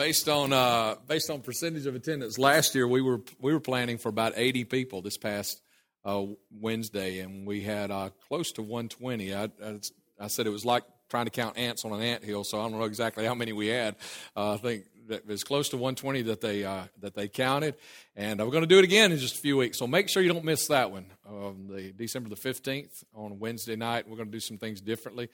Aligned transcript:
Based 0.00 0.30
on 0.30 0.50
uh, 0.54 0.94
based 1.08 1.28
on 1.28 1.42
percentage 1.42 1.84
of 1.84 1.94
attendance, 1.94 2.38
last 2.38 2.74
year 2.74 2.88
we 2.88 3.02
were 3.02 3.20
we 3.38 3.52
were 3.52 3.60
planning 3.60 3.98
for 3.98 4.08
about 4.08 4.32
80 4.34 4.64
people 4.64 5.02
this 5.02 5.18
past 5.18 5.60
uh, 6.06 6.24
Wednesday, 6.50 7.18
and 7.18 7.46
we 7.46 7.60
had 7.60 7.90
uh, 7.90 8.08
close 8.26 8.50
to 8.52 8.62
120. 8.62 9.34
I, 9.34 9.50
I, 9.62 9.78
I, 10.18 10.28
said 10.28 10.46
it 10.46 10.50
was 10.50 10.64
like 10.64 10.84
trying 11.10 11.26
to 11.26 11.30
count 11.30 11.58
ants 11.58 11.84
on 11.84 11.92
an 11.92 12.00
ant 12.00 12.24
hill, 12.24 12.44
so 12.44 12.58
I 12.58 12.62
don't 12.62 12.78
know 12.78 12.84
exactly 12.84 13.26
how 13.26 13.34
many 13.34 13.52
we 13.52 13.66
had. 13.66 13.94
Uh, 14.34 14.54
I 14.54 14.56
think 14.56 14.84
it 15.10 15.26
was 15.26 15.44
close 15.44 15.68
to 15.68 15.76
120 15.76 16.22
that 16.22 16.40
they 16.40 16.64
uh, 16.64 16.84
that 17.00 17.14
they 17.14 17.28
counted, 17.28 17.74
and 18.16 18.40
we're 18.40 18.46
going 18.46 18.62
to 18.62 18.66
do 18.66 18.78
it 18.78 18.84
again 18.84 19.12
in 19.12 19.18
just 19.18 19.34
a 19.34 19.40
few 19.40 19.58
weeks. 19.58 19.78
So 19.78 19.86
make 19.86 20.08
sure 20.08 20.22
you 20.22 20.32
don't 20.32 20.46
miss 20.46 20.66
that 20.68 20.90
one. 20.90 21.12
Um, 21.28 21.66
the 21.68 21.92
December 21.92 22.30
the 22.30 22.36
15th 22.36 23.04
on 23.14 23.38
Wednesday 23.38 23.76
night, 23.76 24.08
we're 24.08 24.16
going 24.16 24.30
to 24.30 24.32
do 24.32 24.40
some 24.40 24.56
things 24.56 24.80
differently, 24.80 25.28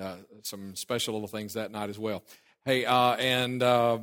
uh, 0.00 0.18
some 0.42 0.76
special 0.76 1.14
little 1.14 1.26
things 1.26 1.54
that 1.54 1.72
night 1.72 1.90
as 1.90 1.98
well. 1.98 2.22
Hey, 2.64 2.84
uh, 2.84 3.16
and 3.16 3.60
uh, 3.60 3.98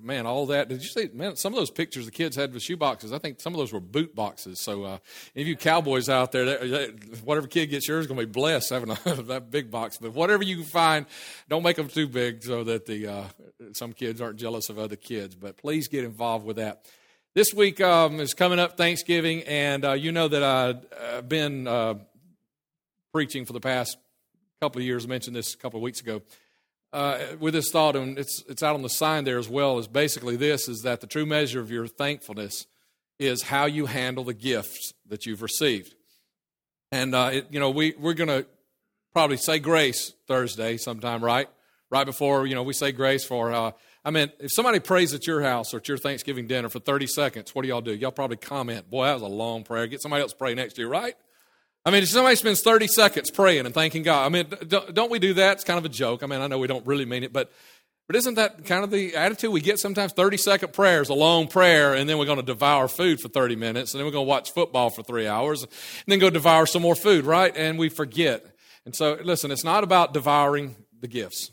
man, 0.00 0.26
all 0.26 0.46
that. 0.46 0.68
Did 0.68 0.80
you 0.80 0.88
see, 0.88 1.08
man, 1.12 1.34
some 1.34 1.52
of 1.52 1.56
those 1.56 1.70
pictures 1.72 2.04
the 2.04 2.12
kids 2.12 2.36
had 2.36 2.54
with 2.54 2.62
shoe 2.62 2.76
boxes, 2.76 3.12
I 3.12 3.18
think 3.18 3.40
some 3.40 3.52
of 3.52 3.58
those 3.58 3.72
were 3.72 3.80
boot 3.80 4.14
boxes. 4.14 4.60
So, 4.60 4.84
uh, 4.84 4.98
any 5.34 5.42
of 5.42 5.48
you 5.48 5.56
cowboys 5.56 6.08
out 6.08 6.30
there, 6.30 6.44
that, 6.44 6.60
that, 6.60 7.24
whatever 7.24 7.48
kid 7.48 7.66
gets 7.66 7.88
yours 7.88 8.02
is 8.02 8.06
going 8.06 8.20
to 8.20 8.26
be 8.26 8.30
blessed 8.30 8.70
having 8.70 8.90
a, 8.90 8.94
that 9.24 9.50
big 9.50 9.72
box. 9.72 9.98
But 9.98 10.12
whatever 10.12 10.44
you 10.44 10.62
find, 10.62 11.06
don't 11.48 11.64
make 11.64 11.74
them 11.74 11.88
too 11.88 12.06
big 12.06 12.44
so 12.44 12.62
that 12.62 12.86
the 12.86 13.08
uh, 13.08 13.24
some 13.72 13.92
kids 13.92 14.20
aren't 14.20 14.38
jealous 14.38 14.68
of 14.68 14.78
other 14.78 14.96
kids. 14.96 15.34
But 15.34 15.56
please 15.56 15.88
get 15.88 16.04
involved 16.04 16.46
with 16.46 16.56
that. 16.56 16.86
This 17.34 17.52
week 17.52 17.80
um, 17.80 18.20
is 18.20 18.34
coming 18.34 18.60
up 18.60 18.76
Thanksgiving, 18.76 19.42
and 19.42 19.84
uh, 19.84 19.92
you 19.94 20.12
know 20.12 20.28
that 20.28 20.44
I've 20.44 21.28
been 21.28 21.66
uh, 21.66 21.94
preaching 23.12 23.46
for 23.46 23.52
the 23.52 23.58
past 23.58 23.98
couple 24.60 24.80
of 24.80 24.86
years. 24.86 25.04
I 25.04 25.08
mentioned 25.08 25.34
this 25.34 25.54
a 25.54 25.56
couple 25.56 25.78
of 25.78 25.82
weeks 25.82 26.00
ago 26.00 26.22
uh, 26.94 27.18
with 27.40 27.54
this 27.54 27.70
thought, 27.70 27.96
and 27.96 28.16
it's, 28.16 28.44
it's 28.48 28.62
out 28.62 28.76
on 28.76 28.82
the 28.82 28.88
sign 28.88 29.24
there 29.24 29.38
as 29.38 29.48
well, 29.48 29.78
is 29.78 29.88
basically 29.88 30.36
this 30.36 30.68
is 30.68 30.82
that 30.82 31.00
the 31.00 31.08
true 31.08 31.26
measure 31.26 31.60
of 31.60 31.70
your 31.70 31.88
thankfulness 31.88 32.66
is 33.18 33.42
how 33.42 33.66
you 33.66 33.86
handle 33.86 34.22
the 34.22 34.32
gifts 34.32 34.94
that 35.08 35.26
you've 35.26 35.42
received. 35.42 35.94
And, 36.92 37.12
uh, 37.12 37.30
it, 37.32 37.48
you 37.50 37.58
know, 37.58 37.70
we, 37.70 37.94
we're 37.98 38.14
going 38.14 38.28
to 38.28 38.46
probably 39.12 39.36
say 39.36 39.58
grace 39.58 40.12
Thursday 40.28 40.76
sometime, 40.76 41.22
right? 41.22 41.48
Right 41.90 42.06
before, 42.06 42.46
you 42.46 42.54
know, 42.54 42.62
we 42.62 42.72
say 42.72 42.92
grace 42.92 43.24
for, 43.24 43.52
uh, 43.52 43.72
I 44.04 44.10
mean, 44.10 44.30
if 44.38 44.52
somebody 44.52 44.78
prays 44.78 45.12
at 45.14 45.26
your 45.26 45.42
house 45.42 45.74
or 45.74 45.78
at 45.78 45.88
your 45.88 45.98
Thanksgiving 45.98 46.46
dinner 46.46 46.68
for 46.68 46.78
30 46.78 47.08
seconds, 47.08 47.54
what 47.56 47.62
do 47.62 47.68
y'all 47.68 47.80
do? 47.80 47.92
Y'all 47.92 48.12
probably 48.12 48.36
comment, 48.36 48.88
boy, 48.88 49.06
that 49.06 49.14
was 49.14 49.22
a 49.22 49.26
long 49.26 49.64
prayer. 49.64 49.88
Get 49.88 50.00
somebody 50.00 50.22
else 50.22 50.30
to 50.30 50.38
pray 50.38 50.54
next 50.54 50.74
to 50.74 50.82
you, 50.82 50.88
right? 50.88 51.16
I 51.86 51.90
mean, 51.90 52.02
if 52.02 52.08
somebody 52.08 52.36
spends 52.36 52.62
30 52.62 52.86
seconds 52.86 53.30
praying 53.30 53.66
and 53.66 53.74
thanking 53.74 54.02
God, 54.02 54.24
I 54.24 54.28
mean, 54.30 54.46
don't 54.68 55.10
we 55.10 55.18
do 55.18 55.34
that? 55.34 55.54
It's 55.54 55.64
kind 55.64 55.78
of 55.78 55.84
a 55.84 55.90
joke. 55.90 56.22
I 56.22 56.26
mean, 56.26 56.40
I 56.40 56.46
know 56.46 56.58
we 56.58 56.66
don't 56.66 56.86
really 56.86 57.04
mean 57.04 57.24
it, 57.24 57.32
but, 57.32 57.52
but 58.06 58.16
isn't 58.16 58.34
that 58.36 58.64
kind 58.64 58.84
of 58.84 58.90
the 58.90 59.14
attitude 59.14 59.52
we 59.52 59.60
get 59.60 59.78
sometimes? 59.78 60.12
30 60.12 60.38
second 60.38 60.72
prayers, 60.72 61.10
a 61.10 61.14
long 61.14 61.46
prayer, 61.46 61.92
and 61.92 62.08
then 62.08 62.16
we're 62.16 62.24
going 62.24 62.38
to 62.38 62.42
devour 62.42 62.88
food 62.88 63.20
for 63.20 63.28
30 63.28 63.56
minutes, 63.56 63.92
and 63.92 64.00
then 64.00 64.06
we're 64.06 64.12
going 64.12 64.24
to 64.24 64.28
watch 64.28 64.52
football 64.52 64.88
for 64.88 65.02
three 65.02 65.26
hours, 65.26 65.62
and 65.62 65.70
then 66.06 66.18
go 66.18 66.30
devour 66.30 66.64
some 66.64 66.80
more 66.80 66.94
food, 66.94 67.26
right? 67.26 67.54
And 67.54 67.78
we 67.78 67.90
forget. 67.90 68.44
And 68.86 68.96
so, 68.96 69.18
listen, 69.22 69.50
it's 69.50 69.64
not 69.64 69.84
about 69.84 70.14
devouring 70.14 70.76
the 70.98 71.08
gifts. 71.08 71.52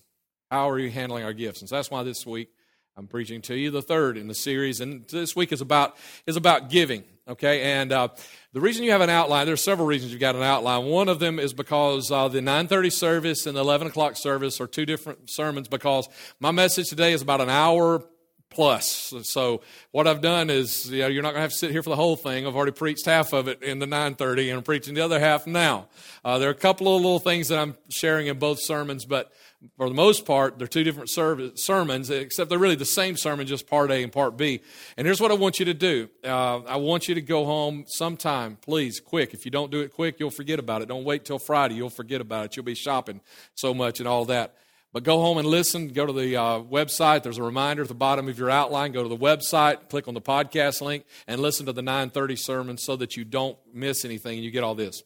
How 0.49 0.69
are 0.69 0.79
you 0.79 0.89
handling 0.89 1.25
our 1.25 1.33
gifts? 1.33 1.59
And 1.59 1.67
so 1.67 1.75
that's 1.75 1.91
why 1.91 2.03
this 2.03 2.25
week 2.25 2.49
I'm 2.97 3.07
preaching 3.07 3.41
to 3.43 3.55
you 3.55 3.71
the 3.71 3.81
third 3.81 4.17
in 4.17 4.27
the 4.27 4.33
series, 4.33 4.81
and 4.81 5.07
this 5.07 5.33
week 5.33 5.53
is 5.53 5.61
about 5.61 5.95
is 6.27 6.35
about 6.35 6.69
giving. 6.69 7.03
Okay, 7.27 7.61
and 7.61 7.91
uh, 7.93 8.09
the 8.51 8.59
reason 8.59 8.83
you 8.83 8.91
have 8.91 8.99
an 8.99 9.09
outline, 9.09 9.45
there's 9.45 9.63
several 9.63 9.87
reasons 9.87 10.11
you've 10.11 10.19
got 10.19 10.35
an 10.35 10.43
outline. 10.43 10.85
One 10.85 11.07
of 11.07 11.19
them 11.19 11.39
is 11.39 11.53
because 11.53 12.11
uh, 12.11 12.27
the 12.27 12.41
9:30 12.41 12.91
service 12.91 13.45
and 13.45 13.55
the 13.55 13.61
11 13.61 13.87
o'clock 13.87 14.17
service 14.17 14.59
are 14.59 14.67
two 14.67 14.85
different 14.85 15.29
sermons. 15.29 15.69
Because 15.69 16.09
my 16.41 16.51
message 16.51 16.89
today 16.89 17.13
is 17.13 17.21
about 17.21 17.39
an 17.39 17.49
hour 17.49 18.03
plus. 18.49 19.13
So 19.23 19.61
what 19.91 20.05
I've 20.05 20.21
done 20.21 20.49
is, 20.49 20.91
you 20.91 20.99
know, 20.99 21.07
you're 21.07 21.23
not 21.23 21.29
going 21.29 21.37
to 21.37 21.43
have 21.43 21.51
to 21.51 21.57
sit 21.57 21.71
here 21.71 21.81
for 21.81 21.89
the 21.89 21.95
whole 21.95 22.17
thing. 22.17 22.45
I've 22.45 22.55
already 22.55 22.73
preached 22.73 23.05
half 23.05 23.31
of 23.31 23.47
it 23.47 23.63
in 23.63 23.79
the 23.79 23.87
9:30, 23.87 24.49
and 24.49 24.57
I'm 24.57 24.63
preaching 24.63 24.95
the 24.95 25.01
other 25.01 25.19
half 25.19 25.47
now. 25.47 25.87
Uh, 26.25 26.37
there 26.39 26.49
are 26.49 26.51
a 26.51 26.55
couple 26.55 26.93
of 26.93 27.01
little 27.01 27.19
things 27.19 27.47
that 27.47 27.57
I'm 27.57 27.77
sharing 27.89 28.27
in 28.27 28.37
both 28.37 28.59
sermons, 28.61 29.05
but 29.05 29.31
for 29.77 29.87
the 29.87 29.95
most 29.95 30.25
part, 30.25 30.57
they're 30.57 30.67
two 30.67 30.83
different 30.83 31.09
sermons, 31.09 32.09
except 32.09 32.49
they're 32.49 32.57
really 32.57 32.75
the 32.75 32.85
same 32.85 33.15
sermon, 33.15 33.45
just 33.45 33.67
part 33.67 33.91
A 33.91 34.01
and 34.01 34.11
part 34.11 34.35
B. 34.35 34.61
And 34.97 35.05
here's 35.05 35.21
what 35.21 35.29
I 35.29 35.35
want 35.35 35.59
you 35.59 35.65
to 35.65 35.73
do 35.73 36.09
uh, 36.23 36.61
I 36.61 36.77
want 36.77 37.07
you 37.07 37.15
to 37.15 37.21
go 37.21 37.45
home 37.45 37.85
sometime, 37.87 38.57
please, 38.61 38.99
quick. 38.99 39.33
If 39.33 39.45
you 39.45 39.51
don't 39.51 39.71
do 39.71 39.81
it 39.81 39.93
quick, 39.93 40.19
you'll 40.19 40.31
forget 40.31 40.57
about 40.57 40.81
it. 40.81 40.87
Don't 40.87 41.03
wait 41.03 41.25
till 41.25 41.39
Friday, 41.39 41.75
you'll 41.75 41.89
forget 41.91 42.21
about 42.21 42.45
it. 42.45 42.55
You'll 42.55 42.65
be 42.65 42.75
shopping 42.75 43.21
so 43.53 43.73
much 43.73 43.99
and 43.99 44.07
all 44.07 44.25
that. 44.25 44.55
But 44.93 45.03
go 45.03 45.21
home 45.21 45.37
and 45.37 45.47
listen. 45.47 45.89
Go 45.89 46.05
to 46.05 46.11
the 46.11 46.35
uh, 46.35 46.59
website. 46.59 47.23
There's 47.23 47.37
a 47.37 47.43
reminder 47.43 47.83
at 47.83 47.87
the 47.87 47.93
bottom 47.93 48.27
of 48.27 48.37
your 48.37 48.49
outline. 48.49 48.91
Go 48.91 49.03
to 49.03 49.09
the 49.09 49.15
website, 49.15 49.89
click 49.89 50.07
on 50.07 50.13
the 50.15 50.21
podcast 50.21 50.81
link, 50.81 51.05
and 51.27 51.39
listen 51.39 51.65
to 51.67 51.71
the 51.71 51.81
930 51.81 52.35
sermon 52.35 52.77
so 52.77 52.97
that 52.97 53.15
you 53.15 53.23
don't 53.23 53.57
miss 53.73 54.03
anything 54.03 54.35
and 54.35 54.43
you 54.43 54.51
get 54.51 54.63
all 54.63 54.75
this. 54.75 55.01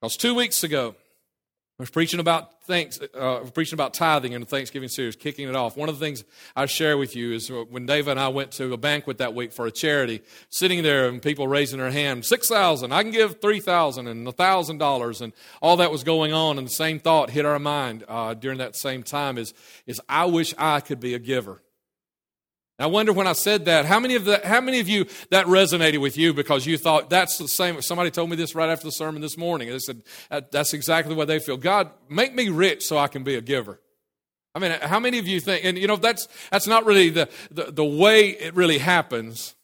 Because 0.00 0.16
two 0.16 0.34
weeks 0.34 0.64
ago, 0.64 0.94
I 1.78 1.82
was 1.82 1.90
preaching 1.90 2.20
about 2.20 2.62
thanks, 2.64 3.00
uh, 3.18 3.40
preaching 3.54 3.74
about 3.74 3.94
tithing 3.94 4.32
in 4.32 4.40
the 4.40 4.46
Thanksgiving 4.46 4.90
series, 4.90 5.16
kicking 5.16 5.48
it 5.48 5.56
off. 5.56 5.76
One 5.76 5.88
of 5.88 5.98
the 5.98 6.04
things 6.04 6.22
I 6.54 6.66
share 6.66 6.98
with 6.98 7.16
you 7.16 7.32
is 7.32 7.50
when 7.50 7.86
David 7.86 8.12
and 8.12 8.20
I 8.20 8.28
went 8.28 8.52
to 8.52 8.72
a 8.72 8.76
banquet 8.76 9.18
that 9.18 9.34
week 9.34 9.52
for 9.52 9.66
a 9.66 9.70
charity, 9.70 10.22
sitting 10.50 10.82
there 10.82 11.08
and 11.08 11.20
people 11.20 11.48
raising 11.48 11.78
their 11.80 11.90
hand, 11.90 12.24
six 12.24 12.48
thousand, 12.48 12.92
I 12.92 13.02
can 13.02 13.10
give 13.10 13.40
three 13.40 13.58
thousand 13.58 14.06
and 14.06 14.28
a 14.28 14.32
thousand 14.32 14.78
dollars, 14.78 15.22
and 15.22 15.32
all 15.60 15.78
that 15.78 15.90
was 15.90 16.04
going 16.04 16.32
on, 16.32 16.58
and 16.58 16.66
the 16.66 16.72
same 16.72 17.00
thought 17.00 17.30
hit 17.30 17.46
our 17.46 17.58
mind 17.58 18.04
uh, 18.06 18.34
during 18.34 18.58
that 18.58 18.76
same 18.76 19.02
time 19.02 19.38
is, 19.38 19.54
is 19.86 20.00
I 20.08 20.26
wish 20.26 20.54
I 20.58 20.80
could 20.80 21.00
be 21.00 21.14
a 21.14 21.18
giver. 21.18 21.62
I 22.82 22.86
wonder 22.86 23.12
when 23.12 23.26
I 23.26 23.32
said 23.32 23.66
that, 23.66 23.84
how 23.84 24.00
many 24.00 24.16
of 24.16 24.24
the, 24.24 24.40
how 24.44 24.60
many 24.60 24.80
of 24.80 24.88
you 24.88 25.06
that 25.30 25.46
resonated 25.46 26.00
with 26.00 26.16
you 26.16 26.34
because 26.34 26.66
you 26.66 26.76
thought 26.76 27.10
that's 27.10 27.38
the 27.38 27.46
same? 27.46 27.80
Somebody 27.80 28.10
told 28.10 28.28
me 28.28 28.36
this 28.36 28.54
right 28.54 28.68
after 28.68 28.86
the 28.86 28.92
sermon 28.92 29.22
this 29.22 29.38
morning. 29.38 29.68
They 29.68 29.78
said 29.78 30.02
that's 30.50 30.72
exactly 30.72 31.14
what 31.14 31.28
they 31.28 31.38
feel. 31.38 31.56
God, 31.56 31.90
make 32.08 32.34
me 32.34 32.48
rich 32.48 32.84
so 32.84 32.98
I 32.98 33.06
can 33.06 33.22
be 33.22 33.36
a 33.36 33.40
giver. 33.40 33.80
I 34.54 34.58
mean, 34.58 34.72
how 34.82 34.98
many 34.98 35.18
of 35.18 35.26
you 35.28 35.40
think? 35.40 35.64
And 35.64 35.78
you 35.78 35.86
know, 35.86 35.96
that's 35.96 36.26
that's 36.50 36.66
not 36.66 36.84
really 36.84 37.08
the 37.08 37.28
the, 37.50 37.70
the 37.70 37.84
way 37.84 38.30
it 38.30 38.54
really 38.54 38.78
happens. 38.78 39.54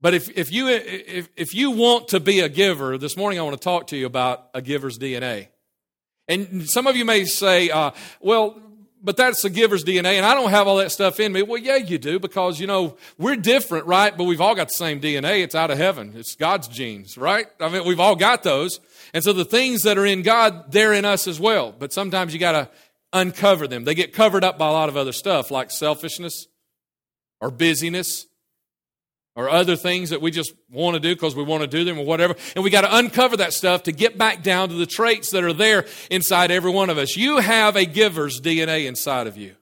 But 0.00 0.14
if 0.14 0.36
if 0.36 0.50
you 0.50 0.68
if 0.68 1.28
if 1.36 1.54
you 1.54 1.70
want 1.70 2.08
to 2.08 2.20
be 2.20 2.40
a 2.40 2.48
giver, 2.48 2.98
this 2.98 3.16
morning 3.16 3.38
I 3.38 3.42
want 3.42 3.56
to 3.56 3.62
talk 3.62 3.86
to 3.88 3.96
you 3.96 4.06
about 4.06 4.48
a 4.54 4.60
giver's 4.60 4.98
DNA. 4.98 5.48
And 6.26 6.68
some 6.68 6.86
of 6.86 6.96
you 6.96 7.04
may 7.04 7.24
say, 7.24 7.70
uh, 7.70 7.90
well, 8.20 8.60
but 9.02 9.16
that's 9.16 9.42
the 9.42 9.50
giver's 9.50 9.84
DNA, 9.84 10.14
and 10.14 10.26
I 10.26 10.34
don't 10.34 10.50
have 10.50 10.68
all 10.68 10.76
that 10.76 10.92
stuff 10.92 11.20
in 11.20 11.32
me. 11.32 11.42
Well, 11.42 11.58
yeah, 11.58 11.76
you 11.76 11.98
do, 11.98 12.18
because, 12.18 12.60
you 12.60 12.66
know, 12.66 12.96
we're 13.18 13.36
different, 13.36 13.86
right? 13.86 14.16
But 14.16 14.24
we've 14.24 14.40
all 14.40 14.54
got 14.54 14.68
the 14.68 14.74
same 14.74 15.00
DNA. 15.00 15.42
It's 15.42 15.54
out 15.54 15.70
of 15.70 15.78
heaven, 15.78 16.12
it's 16.14 16.34
God's 16.34 16.68
genes, 16.68 17.16
right? 17.16 17.46
I 17.60 17.68
mean, 17.68 17.84
we've 17.84 18.00
all 18.00 18.16
got 18.16 18.42
those. 18.42 18.80
And 19.12 19.24
so 19.24 19.32
the 19.32 19.44
things 19.44 19.82
that 19.82 19.98
are 19.98 20.06
in 20.06 20.22
God, 20.22 20.70
they're 20.70 20.92
in 20.92 21.04
us 21.04 21.26
as 21.26 21.40
well. 21.40 21.72
But 21.76 21.92
sometimes 21.92 22.32
you 22.32 22.38
got 22.38 22.52
to 22.52 22.68
uncover 23.12 23.66
them. 23.66 23.84
They 23.84 23.94
get 23.94 24.12
covered 24.12 24.44
up 24.44 24.58
by 24.58 24.68
a 24.68 24.72
lot 24.72 24.88
of 24.88 24.96
other 24.96 25.12
stuff, 25.12 25.50
like 25.50 25.70
selfishness 25.70 26.46
or 27.40 27.50
busyness 27.50 28.26
or 29.36 29.48
other 29.48 29.76
things 29.76 30.10
that 30.10 30.20
we 30.20 30.30
just 30.30 30.52
want 30.70 30.94
to 30.94 31.00
do 31.00 31.14
because 31.14 31.36
we 31.36 31.42
want 31.42 31.62
to 31.62 31.66
do 31.66 31.84
them 31.84 31.98
or 31.98 32.04
whatever. 32.04 32.34
And 32.54 32.64
we 32.64 32.70
got 32.70 32.82
to 32.82 32.96
uncover 32.96 33.36
that 33.38 33.52
stuff 33.52 33.84
to 33.84 33.92
get 33.92 34.18
back 34.18 34.42
down 34.42 34.68
to 34.70 34.74
the 34.74 34.86
traits 34.86 35.30
that 35.30 35.44
are 35.44 35.52
there 35.52 35.86
inside 36.10 36.50
every 36.50 36.70
one 36.70 36.90
of 36.90 36.98
us. 36.98 37.16
You 37.16 37.38
have 37.38 37.76
a 37.76 37.84
giver's 37.84 38.40
DNA 38.40 38.86
inside 38.86 39.26
of 39.26 39.36
you. 39.36 39.54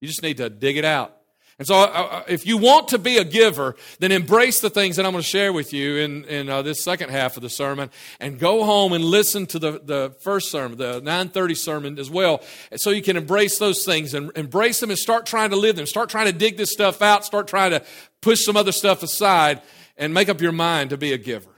You 0.00 0.08
just 0.08 0.22
need 0.22 0.38
to 0.38 0.50
dig 0.50 0.76
it 0.76 0.84
out. 0.84 1.16
And 1.60 1.66
so, 1.66 1.74
uh, 1.74 1.82
uh, 1.84 2.22
if 2.26 2.46
you 2.46 2.56
want 2.56 2.88
to 2.88 2.98
be 2.98 3.18
a 3.18 3.24
giver, 3.24 3.76
then 3.98 4.12
embrace 4.12 4.60
the 4.60 4.70
things 4.70 4.96
that 4.96 5.04
I'm 5.04 5.12
going 5.12 5.22
to 5.22 5.28
share 5.28 5.52
with 5.52 5.74
you 5.74 5.96
in, 5.98 6.24
in 6.24 6.48
uh, 6.48 6.62
this 6.62 6.82
second 6.82 7.10
half 7.10 7.36
of 7.36 7.42
the 7.42 7.50
sermon, 7.50 7.90
and 8.18 8.38
go 8.38 8.64
home 8.64 8.94
and 8.94 9.04
listen 9.04 9.44
to 9.48 9.58
the, 9.58 9.72
the 9.72 10.16
first 10.22 10.50
sermon, 10.50 10.78
the 10.78 11.02
9:30 11.02 11.58
sermon 11.58 11.98
as 11.98 12.08
well, 12.08 12.42
so 12.76 12.88
you 12.88 13.02
can 13.02 13.18
embrace 13.18 13.58
those 13.58 13.84
things 13.84 14.14
and 14.14 14.32
embrace 14.36 14.80
them 14.80 14.88
and 14.88 14.98
start 14.98 15.26
trying 15.26 15.50
to 15.50 15.56
live 15.56 15.76
them. 15.76 15.84
Start 15.84 16.08
trying 16.08 16.24
to 16.28 16.32
dig 16.32 16.56
this 16.56 16.72
stuff 16.72 17.02
out. 17.02 17.26
Start 17.26 17.46
trying 17.46 17.72
to 17.72 17.82
push 18.20 18.44
some 18.44 18.56
other 18.56 18.72
stuff 18.72 19.02
aside 19.02 19.62
and 19.96 20.14
make 20.14 20.28
up 20.28 20.40
your 20.40 20.52
mind 20.52 20.90
to 20.90 20.96
be 20.96 21.12
a 21.12 21.18
giver. 21.18 21.50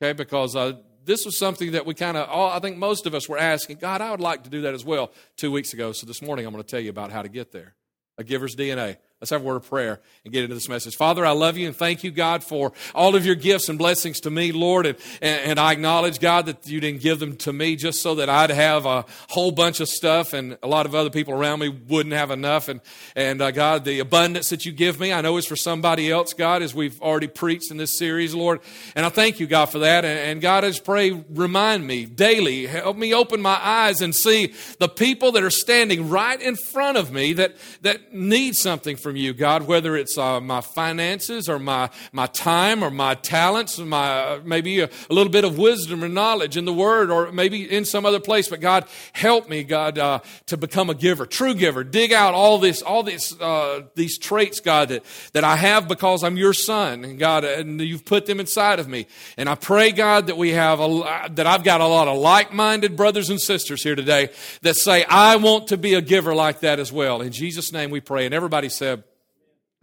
Okay, 0.00 0.12
because 0.12 0.54
uh, 0.54 0.74
this 1.04 1.24
was 1.24 1.38
something 1.38 1.72
that 1.72 1.86
we 1.86 1.94
kind 1.94 2.16
of, 2.16 2.28
all, 2.28 2.50
I 2.50 2.58
think 2.58 2.76
most 2.76 3.06
of 3.06 3.14
us 3.14 3.28
were 3.28 3.38
asking, 3.38 3.78
God, 3.78 4.00
I 4.00 4.10
would 4.10 4.20
like 4.20 4.44
to 4.44 4.50
do 4.50 4.62
that 4.62 4.74
as 4.74 4.84
well 4.84 5.12
two 5.36 5.50
weeks 5.50 5.72
ago. 5.72 5.92
So 5.92 6.06
this 6.06 6.20
morning 6.20 6.44
I'm 6.46 6.52
going 6.52 6.62
to 6.62 6.68
tell 6.68 6.80
you 6.80 6.90
about 6.90 7.12
how 7.12 7.22
to 7.22 7.28
get 7.28 7.52
there. 7.52 7.74
A 8.18 8.24
giver's 8.24 8.56
DNA. 8.56 8.96
Let's 9.18 9.30
have 9.30 9.40
a 9.40 9.44
word 9.44 9.56
of 9.56 9.66
prayer 9.66 10.02
and 10.24 10.32
get 10.32 10.44
into 10.44 10.54
this 10.54 10.68
message. 10.68 10.94
Father, 10.94 11.24
I 11.24 11.30
love 11.30 11.56
you 11.56 11.66
and 11.66 11.74
thank 11.74 12.04
you, 12.04 12.10
God, 12.10 12.44
for 12.44 12.74
all 12.94 13.16
of 13.16 13.24
your 13.24 13.34
gifts 13.34 13.70
and 13.70 13.78
blessings 13.78 14.20
to 14.20 14.30
me, 14.30 14.52
Lord. 14.52 14.84
And, 14.84 14.98
and, 15.22 15.58
I 15.58 15.72
acknowledge, 15.72 16.20
God, 16.20 16.44
that 16.46 16.68
you 16.68 16.80
didn't 16.80 17.00
give 17.00 17.18
them 17.18 17.34
to 17.36 17.52
me 17.54 17.76
just 17.76 18.02
so 18.02 18.16
that 18.16 18.28
I'd 18.28 18.50
have 18.50 18.84
a 18.84 19.06
whole 19.30 19.52
bunch 19.52 19.80
of 19.80 19.88
stuff 19.88 20.34
and 20.34 20.58
a 20.62 20.66
lot 20.66 20.84
of 20.84 20.94
other 20.94 21.08
people 21.08 21.32
around 21.32 21.60
me 21.60 21.70
wouldn't 21.70 22.14
have 22.14 22.30
enough. 22.30 22.68
And, 22.68 22.82
and 23.14 23.40
uh, 23.40 23.52
God, 23.52 23.86
the 23.86 24.00
abundance 24.00 24.50
that 24.50 24.66
you 24.66 24.72
give 24.72 25.00
me, 25.00 25.14
I 25.14 25.22
know 25.22 25.38
is 25.38 25.46
for 25.46 25.56
somebody 25.56 26.10
else, 26.12 26.34
God, 26.34 26.60
as 26.60 26.74
we've 26.74 27.00
already 27.00 27.28
preached 27.28 27.70
in 27.70 27.78
this 27.78 27.96
series, 27.96 28.34
Lord. 28.34 28.60
And 28.94 29.06
I 29.06 29.08
thank 29.08 29.40
you, 29.40 29.46
God, 29.46 29.70
for 29.70 29.78
that. 29.78 30.04
And, 30.04 30.18
and 30.18 30.40
God, 30.42 30.62
I 30.62 30.68
just 30.68 30.84
pray, 30.84 31.12
remind 31.30 31.86
me 31.86 32.04
daily, 32.04 32.66
help 32.66 32.98
me 32.98 33.14
open 33.14 33.40
my 33.40 33.58
eyes 33.62 34.02
and 34.02 34.14
see 34.14 34.52
the 34.78 34.90
people 34.90 35.32
that 35.32 35.42
are 35.42 35.48
standing 35.48 36.10
right 36.10 36.38
in 36.38 36.54
front 36.54 36.98
of 36.98 37.10
me 37.10 37.32
that, 37.32 37.56
that 37.80 38.12
need 38.12 38.56
something 38.56 38.98
from 39.06 39.14
you, 39.14 39.32
God, 39.32 39.68
whether 39.68 39.96
it's 39.96 40.18
uh, 40.18 40.40
my 40.40 40.60
finances 40.60 41.48
or 41.48 41.60
my, 41.60 41.88
my 42.10 42.26
time 42.26 42.82
or 42.82 42.90
my 42.90 43.14
talents, 43.14 43.78
my 43.78 44.40
maybe 44.44 44.80
a, 44.80 44.86
a, 44.86 45.14
little 45.14 45.30
bit 45.30 45.44
of 45.44 45.56
wisdom 45.56 46.02
or 46.02 46.08
knowledge 46.08 46.56
in 46.56 46.64
the 46.64 46.72
Word 46.72 47.08
or 47.08 47.30
maybe 47.30 47.70
in 47.70 47.84
some 47.84 48.04
other 48.04 48.18
place. 48.18 48.48
But 48.48 48.60
God, 48.60 48.84
help 49.12 49.48
me, 49.48 49.62
God, 49.62 49.96
uh, 49.96 50.18
to 50.46 50.56
become 50.56 50.90
a 50.90 50.94
giver, 50.94 51.24
true 51.24 51.54
giver. 51.54 51.84
Dig 51.84 52.12
out 52.12 52.34
all 52.34 52.58
this, 52.58 52.82
all 52.82 53.04
this, 53.04 53.32
uh, 53.40 53.82
these 53.94 54.18
traits, 54.18 54.58
God, 54.58 54.88
that, 54.88 55.04
that 55.34 55.44
I 55.44 55.54
have 55.54 55.86
because 55.86 56.24
I'm 56.24 56.36
your 56.36 56.52
son, 56.52 57.04
and 57.04 57.16
God, 57.16 57.44
and 57.44 57.80
you've 57.80 58.04
put 58.04 58.26
them 58.26 58.40
inside 58.40 58.80
of 58.80 58.88
me. 58.88 59.06
And 59.36 59.48
I 59.48 59.54
pray, 59.54 59.92
God, 59.92 60.26
that 60.26 60.36
we 60.36 60.50
have 60.50 60.80
a, 60.80 61.28
that 61.30 61.46
I've 61.46 61.62
got 61.62 61.80
a 61.80 61.86
lot 61.86 62.08
of 62.08 62.18
like-minded 62.18 62.96
brothers 62.96 63.30
and 63.30 63.40
sisters 63.40 63.84
here 63.84 63.94
today 63.94 64.30
that 64.62 64.74
say, 64.74 65.04
I 65.04 65.36
want 65.36 65.68
to 65.68 65.76
be 65.76 65.94
a 65.94 66.00
giver 66.00 66.34
like 66.34 66.58
that 66.60 66.80
as 66.80 66.90
well. 66.90 67.22
In 67.22 67.30
Jesus' 67.30 67.72
name 67.72 67.90
we 67.90 68.00
pray. 68.00 68.24
And 68.24 68.34
everybody 68.34 68.68
said, 68.68 68.95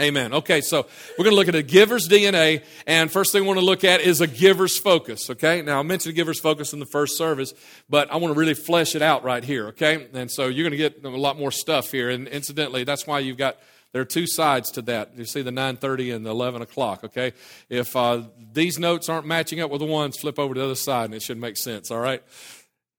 Amen. 0.02 0.34
Okay, 0.34 0.62
so 0.62 0.88
we're 1.20 1.24
going 1.24 1.34
to 1.34 1.36
look 1.36 1.48
at 1.48 1.54
a 1.54 1.62
giver's 1.62 2.10
DNA, 2.10 2.64
and 2.88 3.12
first 3.12 3.32
thing 3.32 3.44
we 3.44 3.48
want 3.48 3.60
to 3.60 3.66
look 3.66 3.84
at 3.84 4.02
is 4.02 4.22
a 4.22 4.28
giver's 4.28 4.76
focus. 4.76 5.30
Okay, 5.30 5.62
now 5.62 5.78
I 5.78 5.84
mentioned 5.84 6.14
a 6.14 6.16
giver's 6.16 6.40
focus 6.40 6.74
in 6.74 6.80
the 6.80 6.88
first 6.88 7.16
service, 7.16 7.54
but 7.88 8.12
I 8.12 8.18
want 8.18 8.34
to 8.34 8.40
really 8.40 8.56
flesh 8.56 8.96
it 8.96 9.04
out 9.04 9.24
right 9.24 9.44
here. 9.44 9.68
Okay, 9.68 10.08
and 10.14 10.32
so 10.32 10.48
you're 10.48 10.68
going 10.68 10.72
to 10.72 10.78
get 10.78 11.06
a 11.06 11.10
lot 11.10 11.38
more 11.38 11.52
stuff 11.52 11.92
here, 11.92 12.10
and 12.10 12.28
incidentally, 12.28 12.84
that's 12.84 13.06
why 13.06 13.20
you've 13.20 13.38
got 13.38 13.58
there 13.92 14.02
are 14.02 14.06
two 14.06 14.26
sides 14.26 14.72
to 14.72 14.82
that. 14.82 15.16
You 15.16 15.26
see 15.26 15.44
the 15.44 15.52
9:30 15.52 16.16
and 16.16 16.26
the 16.26 16.32
11 16.32 16.64
o'clock. 16.64 17.04
Okay, 17.04 17.34
if 17.70 17.96
uh, 17.96 18.24
these 18.52 18.80
notes 18.80 19.10
aren't 19.10 19.28
matching 19.28 19.62
up 19.62 19.70
with 19.70 19.80
the 19.80 19.86
ones, 19.86 20.18
flip 20.20 20.40
over 20.40 20.56
to 20.56 20.60
the 20.60 20.66
other 20.66 20.76
side, 20.76 21.06
and 21.06 21.14
it 21.14 21.22
should 21.22 21.38
make 21.38 21.56
sense. 21.56 21.92
All 21.92 22.00
right. 22.00 22.24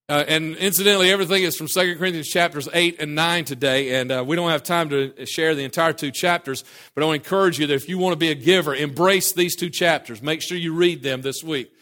Uh, 0.07 0.23
and 0.27 0.55
incidentally, 0.57 1.11
everything 1.11 1.41
is 1.41 1.57
from 1.57 1.67
2 1.67 1.95
Corinthians 1.95 2.27
chapters 2.27 2.69
8 2.71 3.01
and 3.01 3.15
9 3.15 3.45
today. 3.45 3.99
And 3.99 4.11
uh, 4.11 4.23
we 4.25 4.35
don't 4.35 4.51
have 4.51 4.61
time 4.61 4.89
to 4.89 5.25
share 5.25 5.55
the 5.55 5.63
entire 5.63 5.93
two 5.93 6.11
chapters, 6.11 6.63
but 6.93 7.03
I 7.03 7.07
want 7.07 7.23
to 7.23 7.25
encourage 7.25 7.59
you 7.59 7.65
that 7.67 7.73
if 7.73 7.89
you 7.89 7.97
want 7.97 8.13
to 8.13 8.17
be 8.17 8.29
a 8.29 8.35
giver, 8.35 8.75
embrace 8.75 9.33
these 9.33 9.55
two 9.55 9.71
chapters. 9.71 10.21
Make 10.21 10.43
sure 10.43 10.57
you 10.57 10.73
read 10.75 11.01
them 11.01 11.23
this 11.23 11.43
week. 11.43 11.73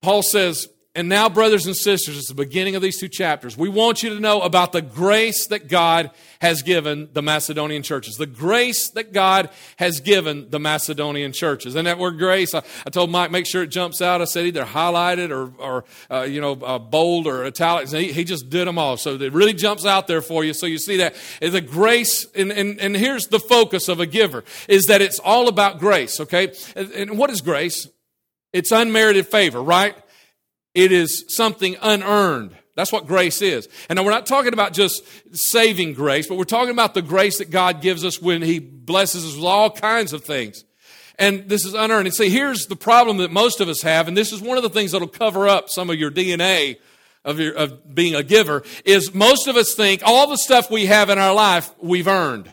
Paul 0.00 0.22
says, 0.22 0.66
and 0.94 1.08
now, 1.08 1.30
brothers 1.30 1.64
and 1.64 1.74
sisters, 1.74 2.18
it's 2.18 2.28
the 2.28 2.34
beginning 2.34 2.76
of 2.76 2.82
these 2.82 2.98
two 2.98 3.08
chapters. 3.08 3.56
We 3.56 3.70
want 3.70 4.02
you 4.02 4.10
to 4.10 4.20
know 4.20 4.42
about 4.42 4.72
the 4.72 4.82
grace 4.82 5.46
that 5.46 5.66
God 5.66 6.10
has 6.42 6.60
given 6.60 7.08
the 7.14 7.22
Macedonian 7.22 7.82
churches. 7.82 8.16
The 8.16 8.26
grace 8.26 8.90
that 8.90 9.10
God 9.10 9.48
has 9.76 10.00
given 10.00 10.50
the 10.50 10.60
Macedonian 10.60 11.32
churches. 11.32 11.76
And 11.76 11.86
that 11.86 11.96
word 11.96 12.18
grace, 12.18 12.54
I, 12.54 12.62
I 12.86 12.90
told 12.90 13.10
Mike, 13.10 13.30
make 13.30 13.46
sure 13.46 13.62
it 13.62 13.68
jumps 13.68 14.02
out. 14.02 14.20
I 14.20 14.26
said 14.26 14.44
either 14.44 14.66
highlighted 14.66 15.30
or, 15.30 15.54
or 15.56 15.84
uh, 16.10 16.24
you 16.24 16.42
know, 16.42 16.52
uh, 16.52 16.78
bold 16.78 17.26
or 17.26 17.46
italics. 17.46 17.92
He, 17.92 18.12
he, 18.12 18.22
just 18.22 18.50
did 18.50 18.68
them 18.68 18.76
all. 18.76 18.98
So 18.98 19.14
it 19.14 19.32
really 19.32 19.54
jumps 19.54 19.86
out 19.86 20.06
there 20.08 20.20
for 20.20 20.44
you. 20.44 20.52
So 20.52 20.66
you 20.66 20.76
see 20.76 20.98
that. 20.98 21.14
The 21.40 21.62
grace, 21.62 22.26
and, 22.34 22.52
and, 22.52 22.78
and 22.78 22.94
here's 22.94 23.28
the 23.28 23.40
focus 23.40 23.88
of 23.88 23.98
a 23.98 24.06
giver, 24.06 24.44
is 24.68 24.84
that 24.84 25.00
it's 25.00 25.18
all 25.18 25.48
about 25.48 25.78
grace, 25.78 26.20
okay? 26.20 26.52
And, 26.76 26.90
and 26.92 27.18
what 27.18 27.30
is 27.30 27.40
grace? 27.40 27.88
It's 28.52 28.70
unmerited 28.70 29.26
favor, 29.26 29.62
right? 29.62 29.96
It 30.74 30.92
is 30.92 31.24
something 31.28 31.76
unearned. 31.82 32.56
That's 32.74 32.92
what 32.92 33.06
grace 33.06 33.42
is. 33.42 33.68
And 33.88 33.96
now 33.96 34.04
we're 34.04 34.12
not 34.12 34.26
talking 34.26 34.54
about 34.54 34.72
just 34.72 35.02
saving 35.32 35.92
grace, 35.92 36.26
but 36.26 36.38
we're 36.38 36.44
talking 36.44 36.70
about 36.70 36.94
the 36.94 37.02
grace 37.02 37.38
that 37.38 37.50
God 37.50 37.82
gives 37.82 38.04
us 38.04 38.22
when 38.22 38.40
He 38.40 38.58
blesses 38.58 39.26
us 39.26 39.36
with 39.36 39.44
all 39.44 39.70
kinds 39.70 40.12
of 40.12 40.24
things. 40.24 40.64
And 41.18 41.48
this 41.48 41.66
is 41.66 41.74
unearned. 41.74 42.06
And 42.06 42.14
see, 42.14 42.30
here's 42.30 42.66
the 42.66 42.76
problem 42.76 43.18
that 43.18 43.30
most 43.30 43.60
of 43.60 43.68
us 43.68 43.82
have, 43.82 44.08
and 44.08 44.16
this 44.16 44.32
is 44.32 44.40
one 44.40 44.56
of 44.56 44.62
the 44.62 44.70
things 44.70 44.92
that'll 44.92 45.08
cover 45.08 45.46
up 45.46 45.68
some 45.68 45.90
of 45.90 45.96
your 45.96 46.10
DNA 46.10 46.78
of, 47.24 47.38
your, 47.38 47.54
of 47.54 47.94
being 47.94 48.14
a 48.14 48.22
giver, 48.22 48.62
is 48.86 49.14
most 49.14 49.46
of 49.46 49.56
us 49.56 49.74
think 49.74 50.02
all 50.04 50.26
the 50.26 50.38
stuff 50.38 50.70
we 50.70 50.86
have 50.86 51.10
in 51.10 51.18
our 51.18 51.34
life 51.34 51.70
we've 51.80 52.08
earned. 52.08 52.50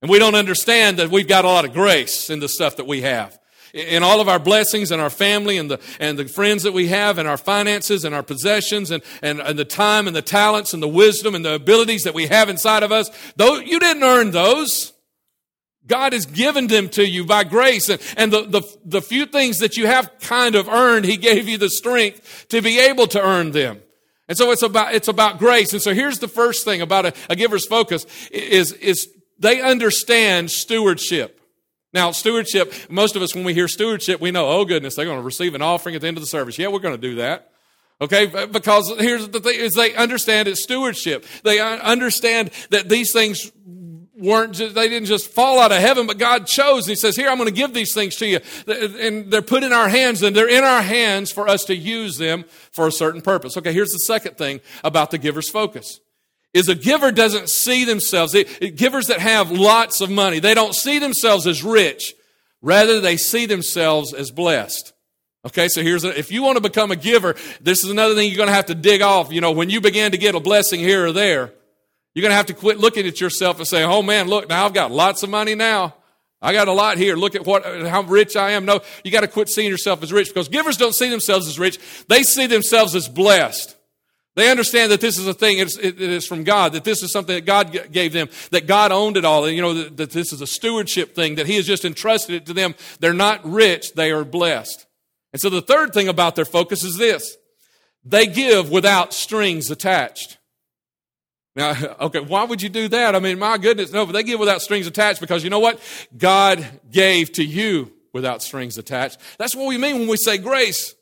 And 0.00 0.10
we 0.10 0.20
don't 0.20 0.36
understand 0.36 0.98
that 0.98 1.10
we've 1.10 1.26
got 1.26 1.44
a 1.44 1.48
lot 1.48 1.64
of 1.64 1.72
grace 1.72 2.30
in 2.30 2.38
the 2.38 2.48
stuff 2.48 2.76
that 2.76 2.86
we 2.86 3.00
have 3.00 3.36
in 3.72 4.02
all 4.02 4.20
of 4.20 4.28
our 4.28 4.38
blessings 4.38 4.90
and 4.90 5.00
our 5.00 5.10
family 5.10 5.58
and 5.58 5.70
the, 5.70 5.80
and 6.00 6.18
the 6.18 6.26
friends 6.26 6.62
that 6.62 6.72
we 6.72 6.88
have 6.88 7.18
and 7.18 7.28
our 7.28 7.36
finances 7.36 8.04
and 8.04 8.14
our 8.14 8.22
possessions 8.22 8.90
and, 8.90 9.02
and, 9.22 9.40
and 9.40 9.58
the 9.58 9.64
time 9.64 10.06
and 10.06 10.16
the 10.16 10.22
talents 10.22 10.74
and 10.74 10.82
the 10.82 10.88
wisdom 10.88 11.34
and 11.34 11.44
the 11.44 11.54
abilities 11.54 12.04
that 12.04 12.14
we 12.14 12.26
have 12.26 12.48
inside 12.48 12.82
of 12.82 12.92
us, 12.92 13.10
though 13.36 13.58
you 13.58 13.78
didn't 13.78 14.02
earn 14.02 14.30
those. 14.30 14.92
God 15.86 16.12
has 16.12 16.26
given 16.26 16.66
them 16.66 16.88
to 16.90 17.08
you 17.08 17.24
by 17.24 17.44
grace. 17.44 17.88
And, 17.88 18.00
and 18.16 18.32
the, 18.32 18.42
the, 18.42 18.62
the 18.84 19.02
few 19.02 19.24
things 19.24 19.58
that 19.58 19.76
you 19.76 19.86
have 19.86 20.12
kind 20.20 20.54
of 20.54 20.68
earned, 20.68 21.06
He 21.06 21.16
gave 21.16 21.48
you 21.48 21.56
the 21.56 21.70
strength 21.70 22.46
to 22.50 22.60
be 22.60 22.78
able 22.78 23.06
to 23.08 23.22
earn 23.22 23.52
them. 23.52 23.80
And 24.28 24.36
so 24.36 24.50
it's 24.50 24.62
about, 24.62 24.94
it's 24.94 25.08
about 25.08 25.38
grace. 25.38 25.72
And 25.72 25.80
so 25.80 25.94
here's 25.94 26.18
the 26.18 26.28
first 26.28 26.64
thing 26.64 26.82
about 26.82 27.06
a, 27.06 27.14
a 27.30 27.36
giver's 27.36 27.66
focus 27.66 28.04
is, 28.30 28.72
is 28.72 29.08
they 29.38 29.62
understand 29.62 30.50
stewardship. 30.50 31.37
Now, 31.92 32.10
stewardship, 32.10 32.72
most 32.90 33.16
of 33.16 33.22
us, 33.22 33.34
when 33.34 33.44
we 33.44 33.54
hear 33.54 33.68
stewardship, 33.68 34.20
we 34.20 34.30
know, 34.30 34.48
oh 34.48 34.64
goodness, 34.64 34.94
they're 34.94 35.06
going 35.06 35.18
to 35.18 35.24
receive 35.24 35.54
an 35.54 35.62
offering 35.62 35.94
at 35.94 36.02
the 36.02 36.08
end 36.08 36.16
of 36.16 36.22
the 36.22 36.26
service. 36.26 36.58
Yeah, 36.58 36.68
we're 36.68 36.80
going 36.80 36.94
to 36.94 37.00
do 37.00 37.16
that. 37.16 37.50
Okay, 38.00 38.46
because 38.46 38.92
here's 38.98 39.28
the 39.28 39.40
thing, 39.40 39.58
is 39.58 39.72
they 39.72 39.94
understand 39.94 40.46
it's 40.46 40.62
stewardship. 40.62 41.24
They 41.42 41.58
understand 41.58 42.50
that 42.70 42.88
these 42.88 43.12
things 43.12 43.50
weren't 44.16 44.54
just, 44.54 44.74
they 44.74 44.88
didn't 44.88 45.06
just 45.06 45.28
fall 45.32 45.58
out 45.58 45.72
of 45.72 45.78
heaven, 45.78 46.06
but 46.06 46.18
God 46.18 46.46
chose. 46.46 46.84
And 46.84 46.90
He 46.90 46.94
says, 46.94 47.16
here, 47.16 47.28
I'm 47.28 47.38
going 47.38 47.48
to 47.48 47.54
give 47.54 47.74
these 47.74 47.94
things 47.94 48.14
to 48.16 48.26
you. 48.26 48.40
And 48.68 49.30
they're 49.32 49.42
put 49.42 49.64
in 49.64 49.72
our 49.72 49.88
hands 49.88 50.22
and 50.22 50.36
they're 50.36 50.48
in 50.48 50.62
our 50.62 50.82
hands 50.82 51.32
for 51.32 51.48
us 51.48 51.64
to 51.64 51.74
use 51.74 52.18
them 52.18 52.44
for 52.70 52.86
a 52.86 52.92
certain 52.92 53.20
purpose. 53.20 53.56
Okay, 53.56 53.72
here's 53.72 53.90
the 53.90 53.98
second 53.98 54.36
thing 54.36 54.60
about 54.84 55.10
the 55.10 55.18
giver's 55.18 55.48
focus 55.48 56.00
is 56.54 56.68
a 56.68 56.74
giver 56.74 57.12
doesn't 57.12 57.48
see 57.48 57.84
themselves, 57.84 58.34
givers 58.76 59.06
that 59.08 59.20
have 59.20 59.50
lots 59.50 60.00
of 60.00 60.10
money, 60.10 60.38
they 60.38 60.54
don't 60.54 60.74
see 60.74 60.98
themselves 60.98 61.46
as 61.46 61.62
rich. 61.62 62.14
Rather, 62.60 63.00
they 63.00 63.16
see 63.16 63.46
themselves 63.46 64.12
as 64.12 64.30
blessed. 64.30 64.92
Okay, 65.46 65.68
so 65.68 65.82
here's 65.82 66.04
a, 66.04 66.18
if 66.18 66.32
you 66.32 66.42
want 66.42 66.56
to 66.56 66.60
become 66.60 66.90
a 66.90 66.96
giver, 66.96 67.36
this 67.60 67.84
is 67.84 67.90
another 67.90 68.14
thing 68.14 68.28
you're 68.28 68.36
going 68.36 68.48
to 68.48 68.54
have 68.54 68.66
to 68.66 68.74
dig 68.74 69.02
off. 69.02 69.32
You 69.32 69.40
know, 69.40 69.52
when 69.52 69.70
you 69.70 69.80
begin 69.80 70.12
to 70.12 70.18
get 70.18 70.34
a 70.34 70.40
blessing 70.40 70.80
here 70.80 71.06
or 71.06 71.12
there, 71.12 71.52
you're 72.14 72.22
going 72.22 72.32
to 72.32 72.36
have 72.36 72.46
to 72.46 72.54
quit 72.54 72.78
looking 72.78 73.06
at 73.06 73.20
yourself 73.20 73.58
and 73.58 73.66
say, 73.66 73.84
"Oh 73.84 74.02
man, 74.02 74.26
look, 74.26 74.48
now 74.48 74.66
I've 74.66 74.74
got 74.74 74.90
lots 74.90 75.22
of 75.22 75.30
money 75.30 75.54
now. 75.54 75.94
I 76.42 76.52
got 76.52 76.66
a 76.66 76.72
lot 76.72 76.98
here. 76.98 77.16
Look 77.16 77.36
at 77.36 77.46
what 77.46 77.64
how 77.64 78.02
rich 78.02 78.34
I 78.34 78.52
am." 78.52 78.64
No, 78.64 78.80
you 79.04 79.12
got 79.12 79.20
to 79.20 79.28
quit 79.28 79.48
seeing 79.48 79.70
yourself 79.70 80.02
as 80.02 80.12
rich 80.12 80.28
because 80.28 80.48
givers 80.48 80.76
don't 80.76 80.94
see 80.94 81.08
themselves 81.08 81.46
as 81.46 81.60
rich. 81.60 81.78
They 82.08 82.24
see 82.24 82.46
themselves 82.46 82.96
as 82.96 83.08
blessed. 83.08 83.76
They 84.38 84.52
understand 84.52 84.92
that 84.92 85.00
this 85.00 85.18
is 85.18 85.26
a 85.26 85.34
thing, 85.34 85.58
it 85.58 86.00
is 86.00 86.24
from 86.24 86.44
God, 86.44 86.72
that 86.74 86.84
this 86.84 87.02
is 87.02 87.10
something 87.10 87.34
that 87.34 87.44
God 87.44 87.90
gave 87.90 88.12
them, 88.12 88.28
that 88.52 88.68
God 88.68 88.92
owned 88.92 89.16
it 89.16 89.24
all, 89.24 89.44
and 89.44 89.56
you 89.56 89.60
know, 89.60 89.74
that 89.74 90.12
this 90.12 90.32
is 90.32 90.40
a 90.40 90.46
stewardship 90.46 91.16
thing, 91.16 91.34
that 91.34 91.48
He 91.48 91.56
has 91.56 91.66
just 91.66 91.84
entrusted 91.84 92.36
it 92.36 92.46
to 92.46 92.52
them. 92.52 92.76
They're 93.00 93.12
not 93.12 93.44
rich, 93.44 93.94
they 93.94 94.12
are 94.12 94.24
blessed. 94.24 94.86
And 95.32 95.40
so 95.40 95.50
the 95.50 95.60
third 95.60 95.92
thing 95.92 96.06
about 96.06 96.36
their 96.36 96.44
focus 96.44 96.84
is 96.84 96.98
this 96.98 97.36
they 98.04 98.28
give 98.28 98.70
without 98.70 99.12
strings 99.12 99.72
attached. 99.72 100.38
Now, 101.56 101.74
okay, 102.02 102.20
why 102.20 102.44
would 102.44 102.62
you 102.62 102.68
do 102.68 102.86
that? 102.86 103.16
I 103.16 103.18
mean, 103.18 103.40
my 103.40 103.58
goodness, 103.58 103.90
no, 103.90 104.06
but 104.06 104.12
they 104.12 104.22
give 104.22 104.38
without 104.38 104.62
strings 104.62 104.86
attached 104.86 105.20
because 105.20 105.42
you 105.42 105.50
know 105.50 105.58
what? 105.58 105.80
God 106.16 106.64
gave 106.92 107.32
to 107.32 107.44
you 107.44 107.92
without 108.12 108.44
strings 108.44 108.78
attached. 108.78 109.18
That's 109.36 109.56
what 109.56 109.66
we 109.66 109.78
mean 109.78 109.98
when 109.98 110.08
we 110.08 110.16
say 110.16 110.38
grace. 110.38 110.94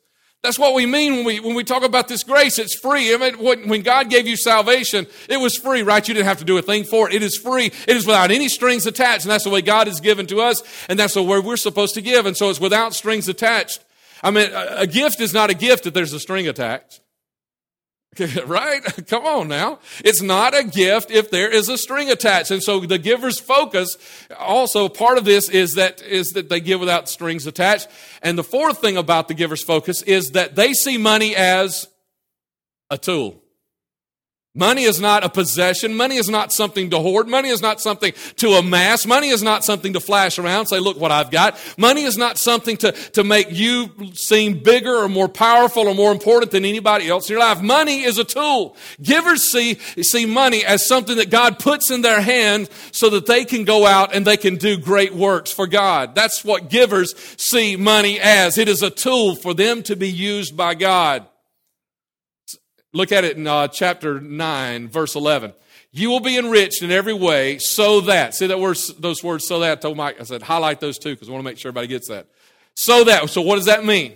That's 0.47 0.57
what 0.57 0.73
we 0.73 0.85
mean 0.85 1.13
when 1.17 1.25
we, 1.25 1.39
when 1.41 1.55
we 1.55 1.65
talk 1.65 1.83
about 1.83 2.07
this 2.07 2.23
grace. 2.23 2.57
It's 2.57 2.79
free. 2.79 3.13
I 3.13 3.17
mean, 3.17 3.67
when, 3.67 3.81
God 3.81 4.09
gave 4.09 4.29
you 4.29 4.37
salvation, 4.37 5.05
it 5.27 5.41
was 5.41 5.57
free, 5.57 5.81
right? 5.81 6.07
You 6.07 6.13
didn't 6.13 6.27
have 6.27 6.37
to 6.37 6.45
do 6.45 6.57
a 6.57 6.61
thing 6.61 6.85
for 6.85 7.09
it. 7.09 7.15
It 7.15 7.21
is 7.21 7.35
free. 7.35 7.65
It 7.65 7.97
is 7.97 8.07
without 8.07 8.31
any 8.31 8.47
strings 8.47 8.85
attached. 8.85 9.25
And 9.25 9.31
that's 9.31 9.43
the 9.43 9.49
way 9.49 9.61
God 9.61 9.87
has 9.87 9.99
given 9.99 10.25
to 10.27 10.39
us. 10.39 10.63
And 10.87 10.97
that's 10.97 11.15
the 11.15 11.21
way 11.21 11.39
we're 11.39 11.57
supposed 11.57 11.95
to 11.95 12.01
give. 12.01 12.25
And 12.25 12.37
so 12.37 12.49
it's 12.49 12.61
without 12.61 12.93
strings 12.93 13.27
attached. 13.27 13.83
I 14.23 14.31
mean, 14.31 14.49
a 14.53 14.87
gift 14.87 15.19
is 15.19 15.33
not 15.33 15.49
a 15.49 15.53
gift 15.53 15.85
if 15.85 15.93
there's 15.93 16.13
a 16.13 16.19
string 16.19 16.47
attached. 16.47 17.01
right? 18.45 18.81
Come 19.07 19.25
on 19.25 19.47
now. 19.47 19.79
It's 20.03 20.21
not 20.21 20.57
a 20.57 20.63
gift 20.63 21.11
if 21.11 21.29
there 21.29 21.49
is 21.49 21.69
a 21.69 21.77
string 21.77 22.09
attached. 22.09 22.51
And 22.51 22.61
so 22.61 22.79
the 22.79 22.97
giver's 22.97 23.39
focus, 23.39 23.97
also 24.37 24.89
part 24.89 25.17
of 25.17 25.25
this 25.25 25.49
is 25.49 25.75
that, 25.75 26.01
is 26.01 26.31
that 26.31 26.49
they 26.49 26.59
give 26.59 26.79
without 26.79 27.09
strings 27.09 27.47
attached. 27.47 27.87
And 28.21 28.37
the 28.37 28.43
fourth 28.43 28.79
thing 28.79 28.97
about 28.97 29.27
the 29.27 29.33
giver's 29.33 29.63
focus 29.63 30.01
is 30.03 30.31
that 30.31 30.55
they 30.55 30.73
see 30.73 30.97
money 30.97 31.35
as 31.35 31.87
a 32.89 32.97
tool. 32.97 33.43
Money 34.57 34.83
is 34.83 34.99
not 34.99 35.23
a 35.23 35.29
possession. 35.29 35.95
Money 35.95 36.17
is 36.17 36.29
not 36.29 36.51
something 36.51 36.89
to 36.89 36.99
hoard. 36.99 37.27
Money 37.27 37.49
is 37.49 37.61
not 37.61 37.79
something 37.79 38.11
to 38.37 38.53
amass. 38.53 39.05
Money 39.05 39.29
is 39.29 39.43
not 39.43 39.63
something 39.63 39.93
to 39.93 39.99
flash 39.99 40.39
around, 40.39 40.65
say, 40.65 40.79
look 40.79 40.97
what 40.97 41.11
I've 41.11 41.29
got. 41.29 41.59
Money 41.77 42.03
is 42.03 42.17
not 42.17 42.37
something 42.37 42.75
to, 42.77 42.91
to 42.91 43.23
make 43.23 43.51
you 43.51 43.91
seem 44.13 44.59
bigger 44.59 44.95
or 44.95 45.07
more 45.07 45.29
powerful 45.29 45.87
or 45.87 45.93
more 45.93 46.11
important 46.11 46.51
than 46.51 46.65
anybody 46.65 47.07
else 47.07 47.29
in 47.29 47.35
your 47.35 47.41
life. 47.41 47.61
Money 47.61 48.03
is 48.03 48.17
a 48.17 48.23
tool. 48.23 48.75
Givers 49.01 49.43
see, 49.43 49.75
see 50.01 50.25
money 50.25 50.65
as 50.65 50.87
something 50.87 51.17
that 51.17 51.29
God 51.29 51.59
puts 51.59 51.91
in 51.91 52.01
their 52.01 52.21
hand 52.21 52.69
so 52.91 53.11
that 53.11 53.27
they 53.27 53.45
can 53.45 53.63
go 53.63 53.85
out 53.85 54.15
and 54.15 54.25
they 54.25 54.37
can 54.37 54.55
do 54.55 54.77
great 54.77 55.13
works 55.13 55.51
for 55.51 55.67
God. 55.67 56.15
That's 56.15 56.43
what 56.43 56.69
givers 56.69 57.13
see 57.37 57.75
money 57.75 58.19
as. 58.19 58.57
It 58.57 58.67
is 58.67 58.81
a 58.81 58.89
tool 58.89 59.35
for 59.35 59.53
them 59.53 59.83
to 59.83 59.95
be 59.95 60.09
used 60.09 60.57
by 60.57 60.73
God. 60.73 61.27
Look 62.97 63.11
at 63.11 63.23
it 63.23 63.37
in 63.37 63.45
uh, 63.45 63.67
chapter 63.67 64.19
9, 64.19 64.89
verse 64.89 65.13
11. 65.13 65.53
You 65.91 66.09
will 66.09 66.19
be 66.19 66.35
enriched 66.35 66.81
in 66.81 66.89
every 66.89 67.13
way 67.13 67.59
so 67.59 68.01
that, 68.01 68.33
see 68.33 68.47
that 68.47 68.59
word, 68.59 68.75
those 68.97 69.23
words, 69.23 69.45
so 69.45 69.59
that, 69.59 69.77
I 69.77 69.81
told 69.81 69.97
Mike, 69.97 70.19
I 70.19 70.23
said, 70.23 70.41
highlight 70.41 70.79
those 70.79 70.97
two 70.97 71.13
because 71.13 71.29
I 71.29 71.31
want 71.31 71.43
to 71.43 71.45
make 71.45 71.59
sure 71.59 71.69
everybody 71.69 71.89
gets 71.89 72.07
that. 72.07 72.25
So 72.73 73.03
that, 73.03 73.29
so 73.29 73.43
what 73.43 73.57
does 73.57 73.65
that 73.65 73.85
mean? 73.85 74.15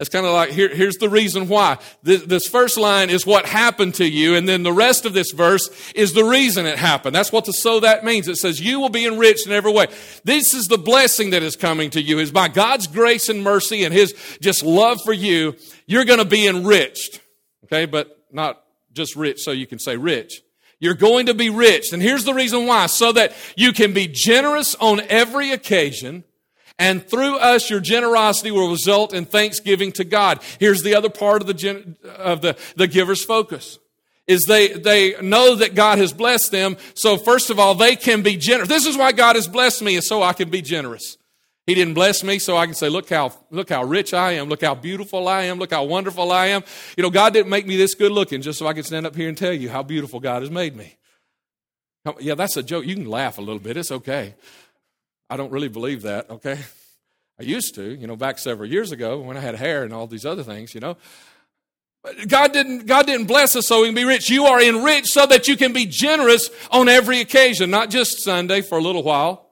It's 0.00 0.08
kind 0.08 0.24
of 0.24 0.32
like, 0.32 0.48
here, 0.48 0.74
here's 0.74 0.96
the 0.96 1.10
reason 1.10 1.46
why. 1.46 1.76
This, 2.02 2.22
this, 2.22 2.46
first 2.46 2.78
line 2.78 3.10
is 3.10 3.26
what 3.26 3.44
happened 3.44 3.96
to 3.96 4.08
you, 4.08 4.34
and 4.34 4.48
then 4.48 4.62
the 4.62 4.72
rest 4.72 5.04
of 5.04 5.12
this 5.12 5.32
verse 5.32 5.68
is 5.94 6.14
the 6.14 6.24
reason 6.24 6.64
it 6.64 6.78
happened. 6.78 7.14
That's 7.14 7.32
what 7.32 7.44
the 7.44 7.52
so 7.52 7.80
that 7.80 8.02
means. 8.02 8.28
It 8.28 8.36
says, 8.36 8.62
you 8.62 8.80
will 8.80 8.88
be 8.88 9.04
enriched 9.04 9.46
in 9.46 9.52
every 9.52 9.72
way. 9.72 9.88
This 10.24 10.54
is 10.54 10.68
the 10.68 10.78
blessing 10.78 11.30
that 11.30 11.42
is 11.42 11.54
coming 11.54 11.90
to 11.90 12.00
you, 12.00 12.18
is 12.18 12.32
by 12.32 12.48
God's 12.48 12.86
grace 12.86 13.28
and 13.28 13.42
mercy 13.42 13.84
and 13.84 13.92
His 13.92 14.14
just 14.40 14.62
love 14.62 15.00
for 15.04 15.12
you, 15.12 15.54
you're 15.86 16.06
going 16.06 16.20
to 16.20 16.24
be 16.24 16.46
enriched. 16.46 17.20
Okay, 17.70 17.86
but 17.86 18.18
not 18.32 18.62
just 18.92 19.14
rich 19.14 19.40
so 19.40 19.50
you 19.50 19.66
can 19.66 19.78
say 19.78 19.96
rich. 19.96 20.42
You're 20.80 20.94
going 20.94 21.26
to 21.26 21.34
be 21.34 21.50
rich. 21.50 21.92
And 21.92 22.02
here's 22.02 22.24
the 22.24 22.34
reason 22.34 22.66
why. 22.66 22.86
So 22.86 23.12
that 23.12 23.32
you 23.56 23.72
can 23.72 23.92
be 23.92 24.08
generous 24.10 24.74
on 24.76 25.00
every 25.08 25.50
occasion. 25.50 26.24
And 26.78 27.04
through 27.04 27.38
us, 27.38 27.68
your 27.68 27.80
generosity 27.80 28.52
will 28.52 28.70
result 28.70 29.12
in 29.12 29.24
thanksgiving 29.24 29.90
to 29.92 30.04
God. 30.04 30.40
Here's 30.60 30.82
the 30.82 30.94
other 30.94 31.10
part 31.10 31.42
of 31.42 31.48
the, 31.48 31.96
of 32.16 32.40
the, 32.40 32.56
the 32.76 32.86
giver's 32.86 33.24
focus. 33.24 33.78
Is 34.28 34.44
they, 34.44 34.68
they 34.68 35.20
know 35.20 35.56
that 35.56 35.74
God 35.74 35.98
has 35.98 36.12
blessed 36.12 36.52
them. 36.52 36.76
So 36.94 37.16
first 37.16 37.50
of 37.50 37.58
all, 37.58 37.74
they 37.74 37.96
can 37.96 38.22
be 38.22 38.36
generous. 38.36 38.68
This 38.68 38.86
is 38.86 38.96
why 38.96 39.12
God 39.12 39.36
has 39.36 39.48
blessed 39.48 39.82
me, 39.82 39.96
is 39.96 40.06
so 40.06 40.22
I 40.22 40.32
can 40.32 40.50
be 40.50 40.62
generous. 40.62 41.16
He 41.68 41.74
didn't 41.74 41.92
bless 41.92 42.24
me 42.24 42.38
so 42.38 42.56
I 42.56 42.64
can 42.64 42.74
say, 42.74 42.88
look 42.88 43.10
how, 43.10 43.30
look 43.50 43.68
how 43.68 43.84
rich 43.84 44.14
I 44.14 44.32
am. 44.32 44.48
Look 44.48 44.62
how 44.62 44.74
beautiful 44.74 45.28
I 45.28 45.42
am. 45.42 45.58
Look 45.58 45.70
how 45.70 45.84
wonderful 45.84 46.32
I 46.32 46.46
am. 46.46 46.64
You 46.96 47.02
know, 47.02 47.10
God 47.10 47.34
didn't 47.34 47.50
make 47.50 47.66
me 47.66 47.76
this 47.76 47.94
good 47.94 48.10
looking 48.10 48.40
just 48.40 48.58
so 48.58 48.66
I 48.66 48.72
can 48.72 48.84
stand 48.84 49.04
up 49.04 49.14
here 49.14 49.28
and 49.28 49.36
tell 49.36 49.52
you 49.52 49.68
how 49.68 49.82
beautiful 49.82 50.18
God 50.18 50.40
has 50.40 50.50
made 50.50 50.74
me. 50.74 50.96
Yeah, 52.20 52.36
that's 52.36 52.56
a 52.56 52.62
joke. 52.62 52.86
You 52.86 52.94
can 52.94 53.04
laugh 53.04 53.36
a 53.36 53.42
little 53.42 53.58
bit. 53.58 53.76
It's 53.76 53.92
okay. 53.92 54.34
I 55.28 55.36
don't 55.36 55.52
really 55.52 55.68
believe 55.68 56.00
that, 56.02 56.30
okay? 56.30 56.58
I 57.38 57.42
used 57.42 57.74
to, 57.74 57.82
you 57.82 58.06
know, 58.06 58.16
back 58.16 58.38
several 58.38 58.70
years 58.70 58.90
ago 58.90 59.20
when 59.20 59.36
I 59.36 59.40
had 59.40 59.54
hair 59.54 59.84
and 59.84 59.92
all 59.92 60.06
these 60.06 60.24
other 60.24 60.42
things, 60.42 60.74
you 60.74 60.80
know. 60.80 60.96
But 62.02 62.28
God 62.28 62.54
didn't, 62.54 62.86
God 62.86 63.04
didn't 63.04 63.26
bless 63.26 63.54
us 63.56 63.66
so 63.66 63.82
we 63.82 63.88
can 63.88 63.94
be 63.94 64.04
rich. 64.04 64.30
You 64.30 64.46
are 64.46 64.62
enriched 64.62 65.08
so 65.08 65.26
that 65.26 65.48
you 65.48 65.58
can 65.58 65.74
be 65.74 65.84
generous 65.84 66.48
on 66.70 66.88
every 66.88 67.20
occasion, 67.20 67.70
not 67.70 67.90
just 67.90 68.22
Sunday 68.22 68.62
for 68.62 68.78
a 68.78 68.82
little 68.82 69.02
while. 69.02 69.47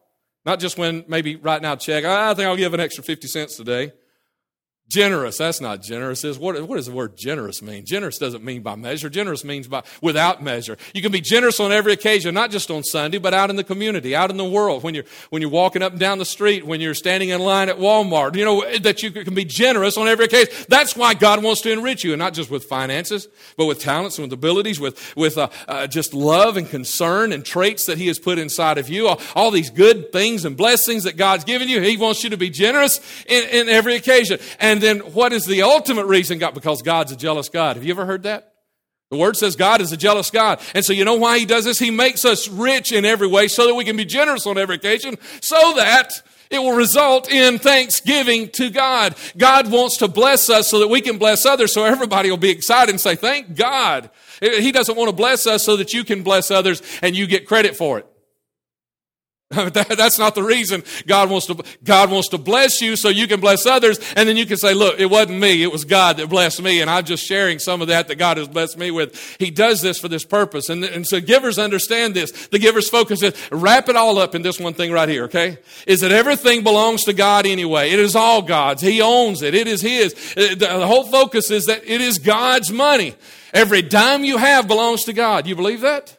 Not 0.47 0.61
just 0.61 0.79
when 0.79 1.05
maybe 1.09 1.35
right 1.35 1.61
now 1.61 1.75
check, 1.75 2.05
ah, 2.07 2.31
I 2.31 2.35
think 2.35 2.47
I'll 2.47 2.57
give 2.57 2.73
an 2.73 2.79
extra 2.79 3.03
50 3.03 3.27
cents 3.27 3.57
today. 3.57 3.93
Generous, 4.89 5.39
that's 5.39 5.61
not 5.61 5.83
generous. 5.83 6.23
Is 6.23 6.39
what, 6.39 6.61
what 6.63 6.77
does 6.77 6.87
the 6.87 6.93
word 6.93 7.17
generous 7.17 7.61
mean? 7.61 7.85
Generous 7.85 8.19
doesn't 8.19 8.45
mean 8.45 8.63
by 8.63 8.77
measure. 8.77 9.11
Generous 9.11 9.43
means 9.43 9.67
by 9.67 9.83
without 10.01 10.45
measure. 10.45 10.77
You 10.95 11.03
can 11.03 11.11
be 11.11 11.21
generous 11.21 11.59
on 11.59 11.73
every 11.73 11.93
occasion, 11.93 12.35
not 12.35 12.53
just 12.53 12.71
on 12.71 12.85
Sunday, 12.85 13.19
but 13.19 13.35
out 13.35 13.51
in 13.51 13.57
the 13.57 13.65
community, 13.65 14.15
out 14.15 14.31
in 14.31 14.37
the 14.37 14.45
world. 14.45 14.85
When 14.85 14.95
you're 14.95 15.05
when 15.31 15.43
you're 15.43 15.51
walking 15.51 15.83
up 15.83 15.91
and 15.91 16.01
down 16.01 16.19
the 16.19 16.25
street, 16.25 16.65
when 16.65 16.81
you're 16.81 16.95
standing 16.95 17.31
in 17.31 17.41
line 17.41 17.69
at 17.69 17.79
Walmart, 17.79 18.37
you 18.37 18.45
know 18.45 18.65
that 18.79 19.03
you 19.03 19.11
can 19.11 19.35
be 19.35 19.45
generous 19.45 19.97
on 19.97 20.07
every 20.07 20.27
occasion. 20.27 20.55
That's 20.69 20.95
why 20.95 21.15
God 21.15 21.43
wants 21.43 21.63
to 21.63 21.73
enrich 21.73 22.05
you, 22.05 22.13
and 22.13 22.21
not 22.21 22.33
just 22.33 22.49
with 22.49 22.63
finances, 22.67 23.27
but 23.57 23.67
with 23.67 23.81
talents 23.81 24.19
and 24.19 24.27
with 24.27 24.33
abilities, 24.33 24.79
with 24.79 25.17
with 25.17 25.37
uh, 25.37 25.49
uh, 25.67 25.89
just 25.89 26.15
love 26.15 26.57
and 26.57 26.71
concern 26.71 27.33
and 27.33 27.45
traits 27.45 27.87
that 27.87 27.99
He 27.99 28.07
has 28.07 28.21
put 28.21 28.39
inside 28.39 28.79
of 28.79 28.89
you. 28.89 29.09
All, 29.09 29.21
all, 29.35 29.51
these 29.51 29.71
good 29.71 30.13
things 30.13 30.45
and 30.45 30.57
blessings 30.57 31.03
that 31.05 31.17
God's 31.17 31.43
given 31.43 31.69
you. 31.69 31.81
He 31.81 31.97
wants 31.97 32.23
you 32.23 32.31
to 32.31 32.37
be 32.37 32.51
generous 32.51 33.01
in, 33.27 33.49
in 33.49 33.69
every 33.69 33.97
occasion. 33.97 34.39
And 34.61 34.76
and 34.77 34.83
then 34.83 34.99
what 35.15 35.33
is 35.33 35.47
the 35.47 35.63
ultimate 35.63 36.05
reason 36.05 36.39
God? 36.39 36.53
Because 36.53 36.83
God's 36.83 37.11
a 37.11 37.17
jealous 37.17 37.49
God. 37.49 37.77
Have 37.77 37.85
you 37.85 37.93
ever 37.93 38.05
heard 38.05 38.25
that? 38.25 38.53
The 39.11 39.17
word 39.17 39.39
says 39.39 39.57
God 39.57 39.81
is 39.81 39.91
a 39.91 39.97
jealous 39.97 40.31
God. 40.31 40.61
And 40.75 40.85
so 40.85 40.93
you 40.93 41.07
know 41.07 41.15
why 41.15 41.39
he 41.39 41.47
does 41.47 41.65
this? 41.65 41.79
He 41.79 41.91
makes 41.91 42.27
us 42.27 42.47
rich 42.47 42.93
in 42.93 43.07
every 43.07 43.27
way 43.27 43.49
so 43.49 43.67
that 43.67 43.75
we 43.75 43.85
can 43.85 43.97
be 43.97 44.05
generous 44.05 44.47
on 44.47 44.59
every 44.59 44.75
occasion 44.75 45.17
so 45.41 45.75
that 45.77 46.11
it 46.51 46.59
will 46.59 46.77
result 46.77 47.31
in 47.31 47.59
thanksgiving 47.59 48.51
to 48.51 48.69
God. 48.69 49.15
God 49.39 49.71
wants 49.71 49.97
to 49.99 50.09
bless 50.09 50.51
us 50.51 50.69
so 50.69 50.81
that 50.81 50.89
we 50.89 51.01
can 51.01 51.17
bless 51.17 51.47
others 51.47 51.73
so 51.73 51.85
everybody 51.85 52.29
will 52.29 52.37
be 52.37 52.51
excited 52.51 52.91
and 52.91 53.01
say, 53.01 53.17
thank 53.17 53.57
God. 53.57 54.11
He 54.41 54.73
doesn't 54.73 54.97
want 54.97 55.09
to 55.09 55.17
bless 55.17 55.47
us 55.47 55.65
so 55.65 55.77
that 55.77 55.95
you 55.95 56.05
can 56.05 56.23
bless 56.23 56.51
others 56.51 56.83
and 57.01 57.17
you 57.17 57.27
get 57.27 57.47
credit 57.47 57.77
for 57.77 57.99
it. 57.99 58.07
That's 59.51 60.19
not 60.19 60.35
the 60.35 60.43
reason 60.43 60.83
God 61.07 61.31
wants 61.31 61.47
to, 61.47 61.63
God 61.85 62.11
wants 62.11 62.31
to 62.31 62.39
bless 62.39 62.81
you 62.81 62.97
so 62.97 63.09
you 63.09 63.29
can 63.29 63.39
bless 63.39 63.65
others. 63.65 64.01
And 64.17 64.29
then 64.29 64.37
you 64.37 64.45
can 64.45 64.57
say, 64.57 64.75
look, 64.75 64.99
it 64.99 65.07
wasn't 65.07 65.39
me. 65.39 65.63
It 65.63 65.71
was 65.71 65.85
God 65.85 66.17
that 66.17 66.29
blessed 66.29 66.61
me. 66.63 66.81
And 66.81 66.91
I'm 66.91 67.05
just 67.05 67.25
sharing 67.25 67.61
some 67.61 67.81
of 67.81 67.87
that 67.87 68.09
that 68.09 68.17
God 68.17 68.39
has 68.39 68.49
blessed 68.49 68.77
me 68.77 68.91
with. 68.91 69.37
He 69.39 69.53
does 69.53 69.83
this 69.83 70.01
for 70.01 70.09
this 70.09 70.25
purpose. 70.25 70.69
And, 70.69 70.83
and 70.83 71.07
so 71.07 71.21
givers 71.21 71.61
understand 71.61 72.15
this. 72.15 72.49
The 72.49 72.59
giver's 72.59 72.89
focus 72.89 73.23
is 73.23 73.35
wrap 73.53 73.89
it 73.89 73.95
all 73.95 74.19
up 74.19 74.35
in 74.35 74.43
this 74.43 74.59
one 74.59 74.75
thing 74.75 74.91
right 74.91 75.09
here. 75.09 75.25
Okay. 75.25 75.59
Is 75.87 76.01
that 76.01 76.11
everything 76.11 76.65
belongs 76.65 77.05
to 77.05 77.13
God 77.13 77.47
anyway. 77.47 77.91
It 77.91 78.01
is 78.01 78.17
all 78.17 78.43
God's. 78.43 78.83
He 78.83 79.01
owns 79.01 79.43
it. 79.43 79.55
It 79.55 79.69
is 79.69 79.81
His. 79.81 80.13
Uh, 80.37 80.57
the 80.57 80.87
whole 80.89 81.05
focus 81.05 81.53
is 81.53 81.67
that 81.67 81.85
it 81.85 82.01
is 82.01 82.19
God's 82.19 82.73
money. 82.73 83.15
Every 83.55 83.83
dime 83.83 84.25
you 84.25 84.39
have 84.39 84.67
belongs 84.67 85.05
to 85.05 85.13
God. 85.13 85.47
You 85.47 85.55
believe 85.55 85.83
that? 85.83 86.19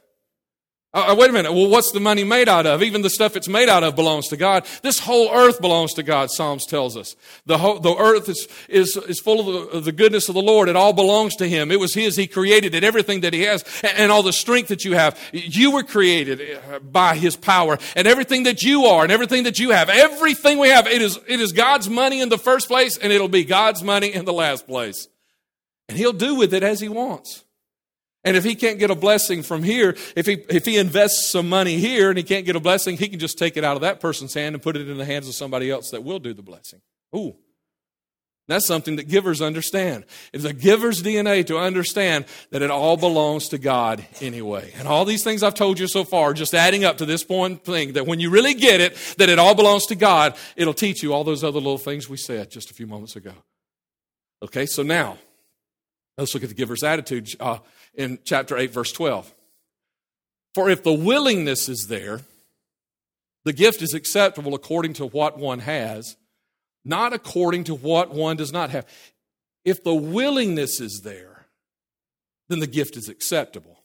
Uh, 0.93 1.11
uh, 1.11 1.15
wait 1.15 1.29
a 1.29 1.33
minute. 1.33 1.51
Well, 1.51 1.69
what's 1.69 1.91
the 1.91 1.99
money 1.99 2.23
made 2.23 2.47
out 2.47 2.65
of? 2.65 2.81
Even 2.81 3.01
the 3.01 3.09
stuff 3.09 3.35
it's 3.35 3.49
made 3.49 3.67
out 3.67 3.83
of 3.83 3.95
belongs 3.95 4.29
to 4.29 4.37
God. 4.37 4.65
This 4.83 4.99
whole 4.99 5.29
earth 5.33 5.59
belongs 5.59 5.93
to 5.95 6.03
God, 6.03 6.31
Psalms 6.31 6.65
tells 6.65 6.95
us. 6.95 7.17
The, 7.45 7.57
whole, 7.57 7.79
the 7.79 7.93
earth 7.93 8.29
is, 8.29 8.47
is, 8.69 8.95
is 8.95 9.19
full 9.19 9.41
of 9.41 9.45
the, 9.45 9.77
of 9.77 9.85
the, 9.85 9.91
goodness 9.91 10.29
of 10.29 10.35
the 10.35 10.41
Lord. 10.41 10.69
It 10.69 10.77
all 10.77 10.93
belongs 10.93 11.35
to 11.35 11.47
Him. 11.47 11.71
It 11.71 11.79
was 11.79 11.93
His. 11.93 12.15
He 12.15 12.25
created 12.25 12.73
it, 12.73 12.85
everything 12.85 13.19
that 13.21 13.33
He 13.33 13.41
has, 13.41 13.65
and, 13.83 13.97
and 13.97 14.11
all 14.13 14.23
the 14.23 14.31
strength 14.31 14.69
that 14.69 14.85
you 14.85 14.93
have. 14.93 15.19
You 15.33 15.71
were 15.71 15.83
created 15.83 16.57
uh, 16.71 16.79
by 16.79 17.17
His 17.17 17.35
power, 17.35 17.77
and 17.95 18.07
everything 18.07 18.43
that 18.43 18.63
you 18.63 18.85
are, 18.85 19.03
and 19.03 19.11
everything 19.11 19.43
that 19.43 19.59
you 19.59 19.71
have, 19.71 19.89
everything 19.89 20.57
we 20.57 20.69
have, 20.69 20.87
it 20.87 21.01
is, 21.01 21.19
it 21.27 21.41
is 21.41 21.51
God's 21.51 21.89
money 21.89 22.21
in 22.21 22.29
the 22.29 22.37
first 22.37 22.67
place, 22.69 22.97
and 22.97 23.11
it'll 23.11 23.27
be 23.27 23.43
God's 23.43 23.83
money 23.83 24.13
in 24.13 24.23
the 24.23 24.33
last 24.33 24.65
place. 24.65 25.09
And 25.89 25.97
He'll 25.97 26.13
do 26.13 26.35
with 26.35 26.53
it 26.53 26.63
as 26.63 26.79
He 26.79 26.87
wants. 26.87 27.43
And 28.23 28.35
if 28.35 28.43
he 28.43 28.55
can't 28.55 28.79
get 28.79 28.89
a 28.89 28.95
blessing 28.95 29.43
from 29.43 29.63
here, 29.63 29.95
if 30.15 30.25
he, 30.25 30.33
if 30.49 30.65
he 30.65 30.77
invests 30.77 31.27
some 31.27 31.47
money 31.47 31.77
here 31.77 32.09
and 32.09 32.17
he 32.17 32.23
can't 32.23 32.45
get 32.45 32.55
a 32.55 32.59
blessing, 32.59 32.97
he 32.97 33.07
can 33.07 33.19
just 33.19 33.37
take 33.37 33.55
it 33.57 33.63
out 33.63 33.75
of 33.75 33.81
that 33.81 33.99
person's 33.99 34.33
hand 34.33 34.55
and 34.55 34.61
put 34.61 34.75
it 34.75 34.89
in 34.89 34.97
the 34.97 35.05
hands 35.05 35.27
of 35.27 35.35
somebody 35.35 35.71
else 35.71 35.91
that 35.91 36.03
will 36.03 36.19
do 36.19 36.33
the 36.33 36.41
blessing. 36.41 36.81
Ooh. 37.15 37.35
That's 38.47 38.65
something 38.65 38.95
that 38.95 39.09
givers 39.09 39.41
understand. 39.41 40.05
It's 40.31 40.45
a 40.45 40.53
giver's 40.53 41.03
DNA 41.03 41.45
to 41.47 41.57
understand 41.57 42.25
that 42.51 42.61
it 42.61 42.71
all 42.71 42.95
belongs 42.95 43.49
to 43.49 43.57
God 43.57 44.05
anyway. 44.21 44.71
And 44.77 44.87
all 44.87 45.03
these 45.03 45.23
things 45.23 45.43
I've 45.43 45.53
told 45.53 45.79
you 45.79 45.87
so 45.87 46.05
far, 46.05 46.33
just 46.33 46.53
adding 46.53 46.85
up 46.85 46.97
to 46.99 47.05
this 47.05 47.27
one 47.27 47.57
thing, 47.57 47.93
that 47.93 48.07
when 48.07 48.21
you 48.21 48.29
really 48.29 48.53
get 48.53 48.79
it, 48.79 48.95
that 49.17 49.27
it 49.27 49.37
all 49.37 49.53
belongs 49.53 49.85
to 49.87 49.95
God, 49.95 50.37
it'll 50.55 50.73
teach 50.73 51.03
you 51.03 51.13
all 51.13 51.25
those 51.25 51.43
other 51.43 51.59
little 51.59 51.77
things 51.77 52.07
we 52.07 52.15
said 52.15 52.49
just 52.49 52.71
a 52.71 52.73
few 52.73 52.87
moments 52.87 53.17
ago. 53.17 53.33
Okay, 54.41 54.65
so 54.65 54.81
now, 54.81 55.17
let's 56.17 56.33
look 56.33 56.43
at 56.43 56.49
the 56.49 56.55
giver's 56.55 56.83
attitude. 56.83 57.29
Uh, 57.39 57.59
in 57.93 58.19
chapter 58.23 58.57
8, 58.57 58.71
verse 58.71 58.91
12. 58.91 59.33
For 60.53 60.69
if 60.69 60.83
the 60.83 60.93
willingness 60.93 61.69
is 61.69 61.87
there, 61.87 62.21
the 63.45 63.53
gift 63.53 63.81
is 63.81 63.93
acceptable 63.93 64.55
according 64.55 64.93
to 64.93 65.05
what 65.05 65.37
one 65.37 65.59
has, 65.59 66.17
not 66.83 67.13
according 67.13 67.65
to 67.65 67.75
what 67.75 68.13
one 68.13 68.37
does 68.37 68.51
not 68.51 68.69
have. 68.71 68.85
If 69.63 69.83
the 69.83 69.93
willingness 69.93 70.79
is 70.79 71.01
there, 71.03 71.47
then 72.49 72.59
the 72.59 72.67
gift 72.67 72.97
is 72.97 73.09
acceptable. 73.09 73.83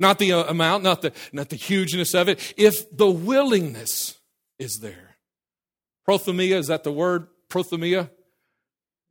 Not 0.00 0.18
the 0.18 0.32
uh, 0.32 0.44
amount, 0.44 0.82
not 0.82 1.02
the, 1.02 1.12
not 1.32 1.50
the 1.50 1.56
hugeness 1.56 2.14
of 2.14 2.28
it. 2.28 2.54
If 2.56 2.96
the 2.96 3.10
willingness 3.10 4.18
is 4.58 4.78
there. 4.80 5.16
Prothumia, 6.08 6.56
is 6.56 6.66
that 6.68 6.84
the 6.84 6.92
word? 6.92 7.28
Prothumia? 7.48 8.10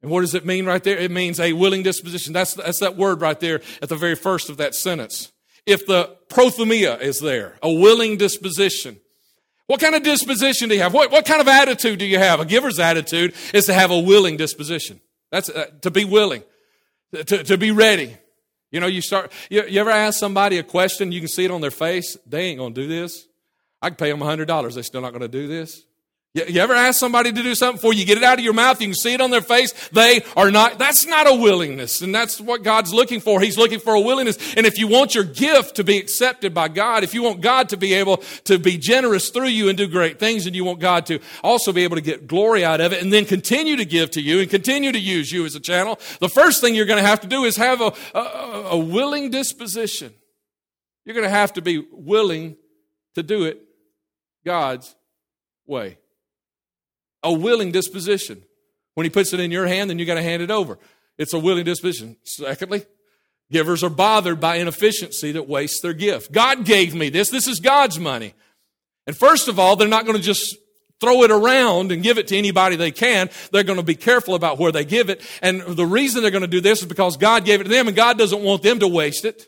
And 0.03 0.11
what 0.11 0.21
does 0.21 0.35
it 0.35 0.45
mean 0.45 0.65
right 0.65 0.83
there? 0.83 0.97
It 0.97 1.11
means 1.11 1.39
a 1.39 1.53
willing 1.53 1.81
disposition. 1.81 2.33
That's, 2.33 2.53
that's 2.55 2.79
that 2.79 2.97
word 2.97 3.21
right 3.21 3.39
there 3.39 3.61
at 3.81 3.87
the 3.87 3.95
very 3.95 4.15
first 4.15 4.49
of 4.49 4.57
that 4.57 4.75
sentence. 4.75 5.31
If 5.65 5.87
the 5.87 6.17
prothumia 6.27 6.99
is 6.99 7.21
there, 7.21 7.57
a 7.63 7.71
willing 7.71 8.17
disposition. 8.17 8.99
What 9.67 9.79
kind 9.79 9.95
of 9.95 10.03
disposition 10.03 10.67
do 10.67 10.75
you 10.75 10.81
have? 10.81 10.93
What, 10.93 11.09
what 11.09 11.25
kind 11.25 11.39
of 11.39 11.47
attitude 11.47 11.99
do 11.99 12.05
you 12.05 12.19
have? 12.19 12.41
A 12.41 12.45
giver's 12.45 12.79
attitude 12.79 13.33
is 13.53 13.65
to 13.67 13.73
have 13.73 13.91
a 13.91 13.99
willing 13.99 14.35
disposition. 14.35 14.99
That's 15.31 15.49
uh, 15.49 15.67
to 15.81 15.89
be 15.89 16.03
willing, 16.03 16.43
to, 17.13 17.43
to 17.45 17.57
be 17.57 17.71
ready. 17.71 18.17
You 18.71 18.81
know, 18.81 18.87
you 18.87 19.01
start, 19.01 19.31
you, 19.49 19.63
you 19.65 19.79
ever 19.79 19.89
ask 19.89 20.19
somebody 20.19 20.57
a 20.57 20.63
question, 20.63 21.13
you 21.13 21.21
can 21.21 21.29
see 21.29 21.45
it 21.45 21.51
on 21.51 21.61
their 21.61 21.71
face, 21.71 22.17
they 22.27 22.47
ain't 22.47 22.59
going 22.59 22.73
to 22.73 22.81
do 22.81 22.87
this. 22.89 23.25
I 23.81 23.89
can 23.89 23.95
pay 23.95 24.11
them 24.11 24.19
$100, 24.19 24.73
they're 24.73 24.83
still 24.83 25.01
not 25.01 25.11
going 25.11 25.21
to 25.21 25.27
do 25.29 25.47
this. 25.47 25.83
You 26.35 26.61
ever 26.61 26.73
ask 26.73 26.99
somebody 26.99 27.31
to 27.31 27.43
do 27.43 27.53
something 27.53 27.75
before 27.75 27.93
you 27.93 28.05
get 28.05 28.17
it 28.17 28.23
out 28.23 28.39
of 28.39 28.43
your 28.43 28.55
mouth? 28.55 28.81
You 28.81 28.87
can 28.87 28.95
see 28.95 29.13
it 29.13 29.21
on 29.21 29.29
their 29.29 29.39
face. 29.39 29.71
They 29.89 30.23
are 30.35 30.49
not, 30.49 30.79
that's 30.79 31.05
not 31.05 31.27
a 31.27 31.35
willingness. 31.35 32.01
And 32.01 32.13
that's 32.13 32.41
what 32.41 32.63
God's 32.63 32.91
looking 32.91 33.19
for. 33.19 33.39
He's 33.39 33.55
looking 33.55 33.79
for 33.79 33.93
a 33.93 34.01
willingness. 34.01 34.55
And 34.57 34.65
if 34.65 34.79
you 34.79 34.87
want 34.87 35.13
your 35.13 35.25
gift 35.25 35.75
to 35.75 35.83
be 35.83 35.99
accepted 35.99 36.51
by 36.51 36.69
God, 36.69 37.03
if 37.03 37.13
you 37.13 37.21
want 37.21 37.41
God 37.41 37.69
to 37.69 37.77
be 37.77 37.93
able 37.93 38.17
to 38.45 38.57
be 38.57 38.79
generous 38.79 39.29
through 39.29 39.49
you 39.49 39.69
and 39.69 39.77
do 39.77 39.87
great 39.87 40.17
things, 40.17 40.47
and 40.47 40.55
you 40.55 40.65
want 40.65 40.79
God 40.79 41.05
to 41.05 41.19
also 41.43 41.71
be 41.71 41.83
able 41.83 41.97
to 41.97 42.01
get 42.01 42.25
glory 42.25 42.65
out 42.65 42.81
of 42.81 42.93
it 42.93 43.03
and 43.03 43.13
then 43.13 43.25
continue 43.25 43.75
to 43.75 43.85
give 43.85 44.09
to 44.11 44.21
you 44.21 44.39
and 44.39 44.49
continue 44.49 44.91
to 44.91 44.99
use 44.99 45.31
you 45.31 45.45
as 45.45 45.53
a 45.53 45.59
channel, 45.59 45.99
the 46.19 46.29
first 46.29 46.61
thing 46.61 46.73
you're 46.73 46.87
going 46.87 47.01
to 47.01 47.07
have 47.07 47.21
to 47.21 47.27
do 47.27 47.43
is 47.43 47.57
have 47.57 47.79
a, 47.79 47.93
a, 48.15 48.19
a 48.71 48.77
willing 48.77 49.29
disposition. 49.29 50.11
You're 51.05 51.13
going 51.13 51.27
to 51.27 51.29
have 51.29 51.53
to 51.53 51.61
be 51.61 51.85
willing 51.91 52.57
to 53.13 53.21
do 53.21 53.43
it 53.43 53.61
God's 54.43 54.95
way 55.67 55.99
a 57.23 57.31
willing 57.31 57.71
disposition. 57.71 58.43
When 58.95 59.05
he 59.05 59.09
puts 59.09 59.33
it 59.33 59.39
in 59.39 59.51
your 59.51 59.65
hand, 59.65 59.89
then 59.89 59.97
you 59.97 60.05
got 60.05 60.15
to 60.15 60.21
hand 60.21 60.43
it 60.43 60.51
over. 60.51 60.77
It's 61.17 61.33
a 61.33 61.39
willing 61.39 61.65
disposition. 61.65 62.17
Secondly, 62.23 62.85
givers 63.51 63.83
are 63.83 63.89
bothered 63.89 64.39
by 64.39 64.57
inefficiency 64.57 65.31
that 65.31 65.47
wastes 65.47 65.81
their 65.81 65.93
gift. 65.93 66.31
God 66.31 66.65
gave 66.65 66.93
me 66.93 67.09
this. 67.09 67.29
This 67.29 67.47
is 67.47 67.59
God's 67.59 67.99
money. 67.99 68.33
And 69.07 69.15
first 69.15 69.47
of 69.47 69.59
all, 69.59 69.75
they're 69.75 69.87
not 69.87 70.05
going 70.05 70.17
to 70.17 70.23
just 70.23 70.57
throw 70.99 71.23
it 71.23 71.31
around 71.31 71.91
and 71.91 72.01
give 72.01 72.17
it 72.17 72.27
to 72.29 72.37
anybody 72.37 72.75
they 72.75 72.91
can. 72.91 73.29
They're 73.51 73.63
going 73.63 73.77
to 73.77 73.83
be 73.83 73.95
careful 73.95 74.35
about 74.35 74.57
where 74.57 74.71
they 74.71 74.85
give 74.85 75.09
it. 75.09 75.21
And 75.41 75.61
the 75.61 75.85
reason 75.85 76.21
they're 76.21 76.31
going 76.31 76.43
to 76.43 76.47
do 76.47 76.61
this 76.61 76.81
is 76.81 76.87
because 76.87 77.17
God 77.17 77.45
gave 77.45 77.59
it 77.59 77.65
to 77.65 77.69
them 77.69 77.87
and 77.87 77.95
God 77.95 78.17
doesn't 78.17 78.41
want 78.41 78.63
them 78.63 78.79
to 78.79 78.87
waste 78.87 79.25
it. 79.25 79.47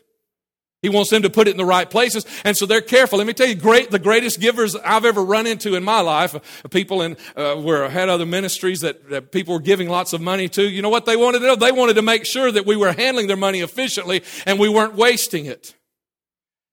He 0.86 0.90
wants 0.90 1.10
them 1.10 1.22
to 1.22 1.30
put 1.30 1.48
it 1.48 1.50
in 1.50 1.56
the 1.56 1.64
right 1.64 1.90
places. 1.90 2.24
And 2.44 2.56
so 2.56 2.64
they're 2.64 2.80
careful. 2.80 3.18
Let 3.18 3.26
me 3.26 3.32
tell 3.32 3.48
you, 3.48 3.56
great, 3.56 3.90
the 3.90 3.98
greatest 3.98 4.38
givers 4.38 4.76
I've 4.76 5.04
ever 5.04 5.20
run 5.20 5.48
into 5.48 5.74
in 5.74 5.82
my 5.82 6.00
life, 6.00 6.36
uh, 6.36 6.68
people 6.68 7.02
in, 7.02 7.16
uh, 7.34 7.56
where 7.56 7.86
I 7.86 7.88
had 7.88 8.08
other 8.08 8.24
ministries 8.24 8.82
that, 8.82 9.10
that 9.10 9.32
people 9.32 9.54
were 9.54 9.60
giving 9.60 9.88
lots 9.88 10.12
of 10.12 10.20
money 10.20 10.48
to, 10.50 10.62
you 10.62 10.82
know 10.82 10.88
what 10.88 11.04
they 11.04 11.16
wanted 11.16 11.40
to 11.40 11.46
do? 11.48 11.56
They 11.56 11.72
wanted 11.72 11.94
to 11.94 12.02
make 12.02 12.24
sure 12.24 12.52
that 12.52 12.66
we 12.66 12.76
were 12.76 12.92
handling 12.92 13.26
their 13.26 13.36
money 13.36 13.62
efficiently 13.62 14.22
and 14.46 14.60
we 14.60 14.68
weren't 14.68 14.94
wasting 14.94 15.46
it. 15.46 15.74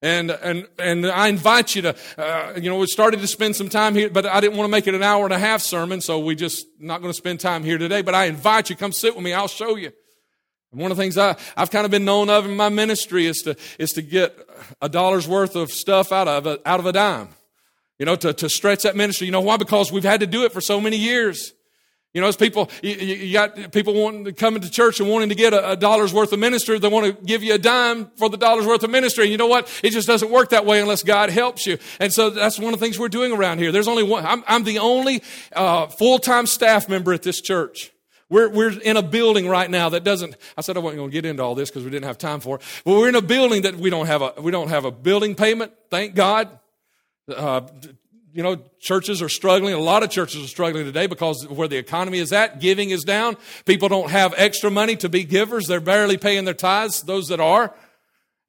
And, 0.04 0.30
and, 0.30 0.68
and 0.78 1.08
I 1.08 1.30
invite 1.30 1.74
you 1.74 1.82
to, 1.82 1.96
uh, 2.20 2.54
you 2.56 2.70
know, 2.70 2.78
we 2.78 2.86
started 2.86 3.20
to 3.22 3.28
spend 3.28 3.56
some 3.56 3.70
time 3.70 3.96
here, 3.96 4.12
but 4.12 4.28
I 4.28 4.42
didn't 4.42 4.58
want 4.58 4.68
to 4.68 4.72
make 4.72 4.86
it 4.86 4.94
an 4.94 5.02
hour 5.02 5.26
and 5.26 5.34
a 5.34 5.40
half 5.40 5.62
sermon, 5.64 6.02
so 6.02 6.20
we 6.20 6.36
just 6.36 6.68
not 6.78 7.02
going 7.02 7.10
to 7.10 7.18
spend 7.18 7.40
time 7.40 7.64
here 7.64 7.80
today. 7.80 8.04
But 8.04 8.14
I 8.14 8.26
invite 8.26 8.70
you, 8.70 8.76
come 8.76 8.92
sit 8.92 9.16
with 9.16 9.24
me, 9.24 9.34
I'll 9.34 9.48
show 9.48 9.76
you. 9.76 9.92
And 10.74 10.82
one 10.82 10.92
of 10.92 10.98
the 10.98 11.04
things 11.04 11.18
I, 11.18 11.38
I've 11.56 11.72
kind 11.72 11.86
of 11.86 11.92
been 11.92 12.04
known 12.04 12.30
of 12.30 12.46
in 12.46 12.58
my 12.58 12.70
ministry 12.70 13.28
is 13.28 13.44
to, 13.44 13.56
is 13.80 13.92
to 13.92 14.02
get 14.02 14.38
a 14.82 14.90
dollar's 14.90 15.28
worth 15.28 15.56
of 15.56 15.72
stuff 15.72 16.12
out 16.12 16.28
of 16.28 16.46
a, 16.46 16.60
out 16.68 16.80
of 16.80 16.86
a 16.86 16.92
dime. 16.92 17.30
You 18.00 18.08
know, 18.08 18.16
to, 18.18 18.34
to 18.34 18.50
stretch 18.50 18.84
that 18.84 18.96
ministry. 18.96 19.28
You 19.28 19.32
know 19.32 19.42
why? 19.42 19.58
Because 19.58 19.92
we've 19.92 20.04
had 20.04 20.20
to 20.20 20.28
do 20.28 20.44
it 20.44 20.52
for 20.52 20.60
so 20.60 20.82
many 20.82 20.98
years. 20.98 21.54
You 22.14 22.22
know, 22.22 22.28
as 22.28 22.36
people, 22.36 22.70
you, 22.82 22.94
you 22.96 23.34
got 23.34 23.72
people 23.72 23.94
wanting 23.94 24.26
to 24.26 24.34
come 24.34 24.56
into 24.56 24.70
church 24.70 25.00
and 25.00 25.10
wanting 25.10 25.30
to 25.30 25.36
get 25.36 25.54
a, 25.54 25.72
a, 25.72 25.76
dollar's 25.76 26.14
worth 26.14 26.34
of 26.34 26.40
ministry. 26.40 26.78
They 26.78 26.88
want 26.88 27.06
to 27.06 27.26
give 27.26 27.44
you 27.44 27.54
a 27.54 27.58
dime 27.58 28.12
for 28.18 28.30
the 28.30 28.38
dollar's 28.38 28.68
worth 28.68 28.84
of 28.84 28.90
ministry. 28.90 29.24
And 29.24 29.32
you 29.32 29.38
know 29.38 29.48
what? 29.48 29.68
It 29.84 29.92
just 29.92 30.08
doesn't 30.08 30.30
work 30.30 30.50
that 30.50 30.66
way 30.66 30.82
unless 30.82 31.02
God 31.02 31.30
helps 31.30 31.66
you. 31.66 31.78
And 32.00 32.12
so 32.12 32.30
that's 32.30 32.60
one 32.60 32.74
of 32.74 32.80
the 32.80 32.86
things 32.86 33.00
we're 33.00 33.10
doing 33.10 33.32
around 33.32 33.60
here. 33.60 33.72
There's 33.72 33.88
only 33.88 34.04
one, 34.04 34.26
I'm, 34.26 34.44
I'm 34.48 34.64
the 34.64 34.80
only 34.80 35.24
uh, 35.56 35.88
full-time 35.88 36.46
staff 36.46 36.90
member 36.90 37.14
at 37.14 37.24
this 37.24 37.42
church. 37.42 37.93
We're, 38.34 38.50
we're 38.50 38.80
in 38.80 38.98
a 38.98 39.04
building 39.04 39.48
right 39.48 39.70
now 39.70 39.90
that 39.90 40.04
doesn't, 40.04 40.36
I 40.58 40.62
said 40.62 40.76
I 40.76 40.80
wasn't 40.80 41.02
going 41.02 41.12
to 41.12 41.14
get 41.14 41.24
into 41.24 41.44
all 41.44 41.54
this 41.54 41.70
because 41.70 41.84
we 41.84 41.92
didn't 41.92 42.06
have 42.06 42.18
time 42.18 42.40
for 42.40 42.56
it, 42.56 42.64
but 42.84 42.94
we're 42.94 43.08
in 43.08 43.14
a 43.14 43.22
building 43.22 43.62
that 43.62 43.76
we 43.76 43.92
don't 43.92 44.08
have 44.08 44.24
a, 44.24 44.34
we 44.40 44.52
don't 44.52 44.70
have 44.70 44.86
a 44.86 44.92
building 44.92 45.36
payment, 45.36 45.72
thank 45.92 46.16
God. 46.16 46.50
Uh, 47.30 47.62
you 48.34 48.42
know, 48.42 48.58
churches 48.80 49.22
are 49.22 49.30
struggling. 49.30 49.76
A 49.76 49.80
lot 49.80 50.02
of 50.02 50.10
churches 50.10 50.44
are 50.44 50.48
struggling 50.48 50.84
today 50.84 51.06
because 51.06 51.48
where 51.48 51.68
the 51.68 51.78
economy 51.78 52.18
is 52.18 52.34
at, 52.34 52.60
giving 52.60 52.90
is 52.90 53.04
down. 53.04 53.38
People 53.66 53.88
don't 53.88 54.10
have 54.10 54.34
extra 54.36 54.72
money 54.72 54.96
to 54.96 55.10
be 55.10 55.24
givers. 55.26 55.68
They're 55.68 55.80
barely 55.80 56.18
paying 56.18 56.44
their 56.46 56.56
tithes, 56.56 57.04
those 57.04 57.28
that 57.28 57.40
are. 57.40 57.72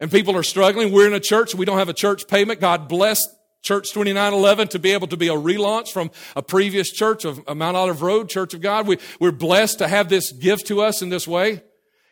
And 0.00 0.10
people 0.10 0.34
are 0.34 0.42
struggling. 0.42 0.92
We're 0.92 1.08
in 1.08 1.12
a 1.12 1.20
church. 1.20 1.54
We 1.54 1.66
don't 1.66 1.76
have 1.76 1.90
a 1.90 1.94
church 1.94 2.26
payment. 2.26 2.58
God 2.58 2.88
bless 2.88 3.22
Church 3.64 3.92
2911 3.92 4.68
to 4.68 4.78
be 4.78 4.92
able 4.92 5.06
to 5.06 5.16
be 5.16 5.28
a 5.28 5.34
relaunch 5.34 5.90
from 5.90 6.10
a 6.36 6.42
previous 6.42 6.92
church 6.92 7.24
of 7.24 7.42
uh, 7.48 7.54
Mount 7.54 7.78
Olive 7.78 8.02
Road, 8.02 8.28
Church 8.28 8.52
of 8.52 8.60
God. 8.60 8.86
We, 8.86 8.98
we're 9.18 9.32
blessed 9.32 9.78
to 9.78 9.88
have 9.88 10.10
this 10.10 10.32
gift 10.32 10.66
to 10.66 10.82
us 10.82 11.00
in 11.00 11.08
this 11.08 11.26
way. 11.26 11.62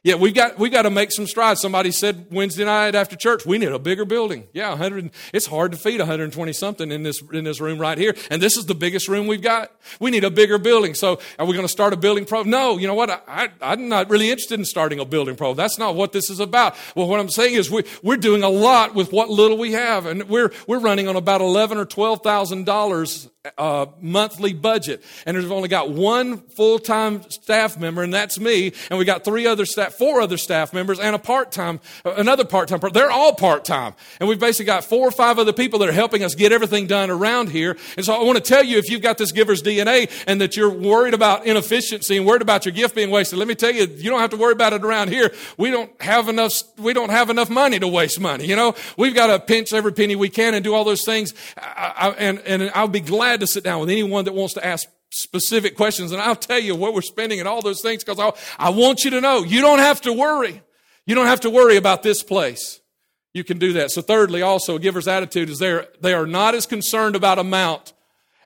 Yeah, 0.05 0.17
we've 0.17 0.35
got, 0.35 0.59
we've 0.59 0.73
got 0.73 0.83
to 0.83 0.91
make 0.91 1.13
some 1.13 1.29
strides. 1.29 1.61
Somebody 1.61 1.93
said 1.93 2.27
Wednesday 2.33 2.65
night 2.65 2.97
after 2.97 3.15
church, 3.15 3.47
we 3.47 3.57
need 3.59 3.71
a 3.71 3.79
bigger 3.79 4.05
building. 4.05 4.49
Yeah, 4.53 4.71
100, 4.71 5.13
it's 5.33 5.47
hard 5.47 5.71
to 5.71 5.79
feed 5.79 6.01
120 6.01 6.53
something 6.53 6.91
in 6.91 7.05
this, 7.05 7.23
in 7.33 7.45
this 7.45 7.61
room 7.61 7.79
right 7.79 7.97
here. 7.97 8.17
And 8.29 8.43
this 8.43 8.57
is 8.57 8.67
the 8.67 8.75
biggest 8.75 9.07
room 9.07 9.29
we've 9.29 9.43
got. 9.43 9.71
We 10.01 10.11
need 10.11 10.25
a 10.25 10.31
bigger 10.31 10.59
building. 10.59 10.95
So 10.95 11.21
are 11.39 11.47
we 11.47 11.53
going 11.53 11.67
to 11.67 11.73
start 11.73 11.93
a 11.93 11.97
building 11.97 12.25
program? 12.25 12.51
No, 12.51 12.79
you 12.79 12.89
know 12.89 12.95
what? 12.95 13.11
I, 13.11 13.51
I, 13.61 13.75
am 13.75 13.89
not 13.89 14.11
really 14.11 14.29
interested 14.29 14.59
in 14.59 14.65
starting 14.65 14.99
a 14.99 15.05
building 15.05 15.37
program. 15.37 15.57
That's 15.57 15.79
not 15.79 15.95
what 15.95 16.11
this 16.11 16.31
is 16.31 16.41
about. 16.41 16.75
Well, 16.97 17.07
what 17.07 17.21
I'm 17.21 17.31
saying 17.31 17.55
is 17.55 17.71
we, 17.71 17.85
we're 18.03 18.17
doing 18.17 18.43
a 18.43 18.49
lot 18.49 18.97
with 18.97 19.13
what 19.13 19.31
little 19.31 19.57
we 19.57 19.71
have. 19.73 20.07
And 20.07 20.29
we're, 20.29 20.51
we're 20.67 20.81
running 20.81 21.07
on 21.07 21.15
about 21.15 21.41
11 21.41 21.79
or 21.79 21.87
$12,000 21.87 23.31
uh, 23.59 23.87
monthly 24.01 24.53
budget. 24.53 25.03
And 25.27 25.37
we've 25.37 25.51
only 25.51 25.69
got 25.69 25.91
one 25.91 26.39
full-time 26.39 27.29
staff 27.29 27.77
member, 27.77 28.03
and 28.05 28.15
that's 28.15 28.39
me. 28.39 28.73
And 28.89 29.01
we 29.01 29.05
got 29.05 29.25
three 29.25 29.49
other 29.49 29.67
staff, 29.67 29.95
four 29.95 30.21
other 30.21 30.37
staff 30.37 30.73
members, 30.73 31.01
and 31.01 31.17
a 31.17 31.19
part-time, 31.19 31.81
uh, 32.05 32.15
another 32.15 32.45
part-time. 32.45 32.79
They're 32.93 33.11
all 33.11 33.35
part-time. 33.35 33.95
And 34.21 34.29
we've 34.29 34.39
basically 34.39 34.67
got 34.67 34.85
four 34.85 35.09
or 35.09 35.11
five 35.11 35.41
other 35.41 35.53
people 35.53 35.81
that 35.81 35.89
are 35.89 35.93
helping 35.93 36.23
us 36.23 36.37
get 36.37 36.53
everything 36.53 36.87
done 36.87 37.11
around 37.11 37.49
here. 37.49 37.77
And 37.97 38.07
so 38.07 38.15
I 38.15 38.23
want 38.23 38.37
to 38.37 38.45
tell 38.45 38.63
you, 38.63 38.79
if 38.79 38.89
you've 38.89 39.03
got 39.03 39.19
this 39.19 39.33
giver's 39.33 39.61
DNA 39.61 40.09
and 40.29 40.41
that 40.41 40.57
you're 40.57 40.71
worried 40.71 41.15
about 41.15 41.45
inefficiency 41.45 42.17
and 42.17 42.25
worried 42.25 42.43
about 42.43 42.65
your 42.65 42.73
gift 42.73 42.95
being 42.95 43.11
wasted, 43.11 43.41
let 43.41 43.49
me 43.49 43.57
tell 43.57 43.73
you, 43.73 43.89
you 43.89 44.09
don't 44.09 44.21
have 44.21 44.31
to 44.31 44.37
worry 44.37 44.53
about 44.53 44.73
it 44.73 44.85
around 44.85 45.09
here. 45.09 45.33
We 45.57 45.73
don't 45.73 45.91
have 46.01 46.29
enough, 46.29 46.63
we 46.79 46.93
don't 46.93 47.11
have 47.11 47.29
enough 47.29 47.51
money 47.51 47.81
to 47.81 47.89
waste 47.89 48.21
money. 48.21 48.47
You 48.47 48.55
know, 48.55 48.77
we've 48.97 49.17
got 49.17 49.27
to 49.27 49.41
pinch 49.41 49.73
every 49.73 49.93
penny 49.93 50.15
we 50.15 50.29
can 50.29 50.55
and 50.55 50.63
do 50.63 50.75
all 50.75 50.85
those 50.85 51.05
things. 51.05 51.35
I, 51.57 51.93
I, 51.97 52.09
and, 52.11 52.39
and 52.41 52.71
I'll 52.77 52.87
be 52.87 53.01
glad 53.01 53.32
glad 53.33 53.41
to 53.41 53.47
sit 53.47 53.65
down 53.65 53.81
with 53.81 53.89
anyone 53.89 54.27
that 54.27 54.35
wants 54.35 54.53
to 54.53 54.65
ask 54.65 54.87
specific 55.09 55.75
questions, 55.75 56.13
and 56.13 56.21
I'll 56.21 56.37
tell 56.37 56.59
you 56.59 56.75
what 56.75 56.93
we're 56.93 57.01
spending 57.01 57.39
and 57.39 57.49
all 57.49 57.63
those 57.63 57.81
things 57.81 58.05
because 58.05 58.19
I, 58.19 58.33
I 58.63 58.69
want 58.69 59.05
you 59.05 59.11
to 59.13 59.23
know 59.23 59.43
you 59.43 59.63
don't 59.63 59.79
have 59.79 60.03
to 60.03 60.13
worry. 60.13 60.61
You 61.07 61.15
don't 61.15 61.27
have 61.27 61.41
to 61.41 61.51
worry 61.51 61.77
about 61.77 62.03
this 62.03 62.23
place. 62.23 62.81
You 63.33 63.43
can 63.43 63.59
do 63.59 63.73
that. 63.75 63.91
So, 63.91 64.03
thirdly, 64.03 64.43
also, 64.43 64.77
a 64.77 64.79
giver's 64.79 65.09
attitude 65.09 65.49
is 65.49 65.59
they 65.59 65.81
they 66.01 66.13
are 66.13 66.27
not 66.27 66.55
as 66.55 66.67
concerned 66.67 67.17
about 67.17 67.39
amount 67.39 67.95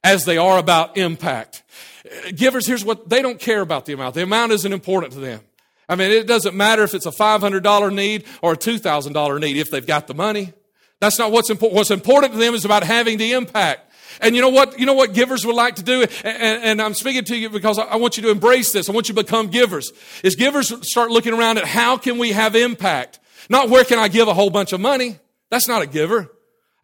as 0.04 0.24
they 0.24 0.38
are 0.38 0.56
about 0.56 0.96
impact. 0.96 1.64
Givers, 2.36 2.68
here's 2.68 2.84
what 2.84 3.08
they 3.08 3.22
don't 3.22 3.40
care 3.40 3.62
about 3.62 3.86
the 3.86 3.92
amount. 3.92 4.14
The 4.14 4.22
amount 4.22 4.52
isn't 4.52 4.72
important 4.72 5.14
to 5.14 5.18
them. 5.18 5.40
I 5.88 5.96
mean, 5.96 6.12
it 6.12 6.28
doesn't 6.28 6.54
matter 6.54 6.84
if 6.84 6.94
it's 6.94 7.06
a 7.06 7.10
$500 7.10 7.94
need 7.94 8.24
or 8.40 8.52
a 8.52 8.56
$2,000 8.56 9.40
need 9.40 9.56
if 9.56 9.70
they've 9.70 9.86
got 9.86 10.06
the 10.06 10.14
money. 10.14 10.52
That's 11.00 11.18
not 11.18 11.32
what's 11.32 11.50
important. 11.50 11.76
What's 11.76 11.90
important 11.90 12.32
to 12.34 12.38
them 12.38 12.54
is 12.54 12.64
about 12.64 12.84
having 12.84 13.18
the 13.18 13.32
impact. 13.32 13.85
And 14.20 14.34
you 14.34 14.42
know 14.42 14.48
what? 14.48 14.78
You 14.78 14.86
know 14.86 14.94
what 14.94 15.12
givers 15.12 15.44
would 15.46 15.56
like 15.56 15.76
to 15.76 15.82
do? 15.82 16.02
And, 16.24 16.62
and 16.64 16.82
I'm 16.82 16.94
speaking 16.94 17.24
to 17.24 17.36
you 17.36 17.50
because 17.50 17.78
I 17.78 17.96
want 17.96 18.16
you 18.16 18.22
to 18.24 18.30
embrace 18.30 18.72
this. 18.72 18.88
I 18.88 18.92
want 18.92 19.08
you 19.08 19.14
to 19.14 19.22
become 19.22 19.48
givers. 19.48 19.92
Is 20.22 20.36
givers 20.36 20.72
start 20.88 21.10
looking 21.10 21.34
around 21.34 21.58
at 21.58 21.64
how 21.64 21.96
can 21.96 22.18
we 22.18 22.32
have 22.32 22.56
impact? 22.56 23.20
Not 23.48 23.68
where 23.68 23.84
can 23.84 23.98
I 23.98 24.08
give 24.08 24.28
a 24.28 24.34
whole 24.34 24.50
bunch 24.50 24.72
of 24.72 24.80
money? 24.80 25.18
That's 25.50 25.68
not 25.68 25.82
a 25.82 25.86
giver. 25.86 26.30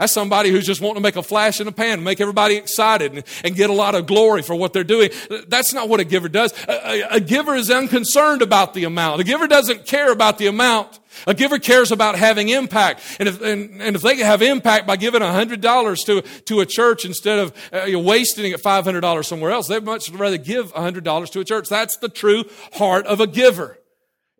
That's 0.03 0.13
somebody 0.13 0.51
who's 0.51 0.67
just 0.67 0.81
wanting 0.81 0.97
to 0.97 1.01
make 1.01 1.15
a 1.15 1.23
flash 1.23 1.61
in 1.61 1.67
the 1.67 1.71
pan, 1.71 2.03
make 2.03 2.21
everybody 2.21 2.57
excited 2.57 3.13
and, 3.13 3.23
and, 3.45 3.55
get 3.55 3.71
a 3.71 3.73
lot 3.73 3.95
of 3.95 4.05
glory 4.09 4.43
for 4.43 4.57
what 4.57 4.73
they're 4.73 4.83
doing. 4.83 5.11
That's 5.47 5.73
not 5.73 5.89
what 5.89 6.01
a 6.01 6.05
giver 6.05 6.29
does. 6.29 6.53
A, 6.67 6.73
a, 6.73 7.09
a 7.11 7.21
giver 7.21 7.55
is 7.55 7.71
unconcerned 7.71 8.43
about 8.43 8.75
the 8.75 8.83
amount. 8.83 9.21
A 9.21 9.25
giver 9.25 9.47
doesn't 9.47 9.87
care 9.87 10.11
about 10.11 10.39
the 10.39 10.49
amount. 10.49 10.99
A 11.29 11.35
giver 11.35 11.61
cares 11.61 11.93
about 11.93 12.17
having 12.17 12.49
impact. 12.49 13.01
And 13.21 13.29
if, 13.29 13.41
and, 13.41 13.81
and 13.81 13.95
if 13.95 14.03
they 14.03 14.17
can 14.17 14.27
have 14.27 14.43
impact 14.43 14.89
by 14.89 14.97
giving 14.97 15.21
$100 15.21 16.07
to, 16.07 16.23
to 16.23 16.61
a 16.61 16.67
church 16.67 17.05
instead 17.05 17.39
of 17.39 17.53
uh, 17.73 17.97
wasting 17.97 18.51
it 18.51 18.61
$500 18.61 19.25
somewhere 19.25 19.53
else, 19.53 19.69
they'd 19.69 19.85
much 19.85 20.11
rather 20.11 20.37
give 20.37 20.75
$100 20.75 21.31
to 21.31 21.39
a 21.39 21.45
church. 21.45 21.69
That's 21.69 21.99
the 21.99 22.09
true 22.09 22.43
heart 22.73 23.07
of 23.07 23.21
a 23.21 23.29
giver, 23.29 23.79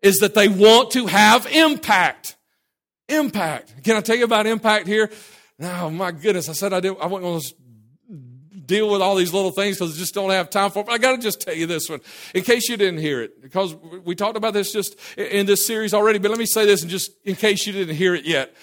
is 0.01 0.17
that 0.17 0.33
they 0.33 0.49
want 0.49 0.91
to 0.91 1.07
have 1.07 1.45
impact. 1.45 2.35
Impact. 3.07 3.81
Can 3.85 3.95
I 3.95 4.01
tell 4.01 4.17
you 4.17 4.25
about 4.25 4.45
impact 4.45 4.87
here? 4.87 5.09
Oh 5.63 5.89
my 5.89 6.11
goodness! 6.11 6.49
I 6.49 6.53
said 6.53 6.73
I 6.73 6.79
didn't. 6.79 6.99
I 7.01 7.05
wasn't 7.05 7.23
going 7.23 7.41
to 7.41 7.55
deal 8.65 8.89
with 8.89 9.01
all 9.01 9.15
these 9.15 9.33
little 9.33 9.51
things 9.51 9.77
because 9.77 9.95
I 9.95 9.99
just 9.99 10.13
don't 10.13 10.29
have 10.29 10.49
time 10.49 10.71
for 10.71 10.79
it. 10.79 10.85
But 10.85 10.93
I 10.93 10.97
got 10.97 11.15
to 11.15 11.21
just 11.21 11.41
tell 11.41 11.53
you 11.53 11.65
this 11.65 11.89
one 11.89 12.01
in 12.33 12.43
case 12.43 12.69
you 12.69 12.77
didn't 12.77 12.99
hear 12.99 13.21
it, 13.21 13.41
because 13.41 13.75
we 14.05 14.15
talked 14.15 14.37
about 14.37 14.53
this 14.53 14.71
just 14.71 14.97
in 15.17 15.45
this 15.45 15.65
series 15.65 15.93
already. 15.93 16.19
But 16.19 16.31
let 16.31 16.39
me 16.39 16.45
say 16.45 16.65
this, 16.65 16.81
and 16.81 16.91
just 16.91 17.11
in 17.25 17.35
case 17.35 17.65
you 17.65 17.73
didn't 17.73 17.95
hear 17.95 18.15
it 18.15 18.25
yet, 18.25 18.53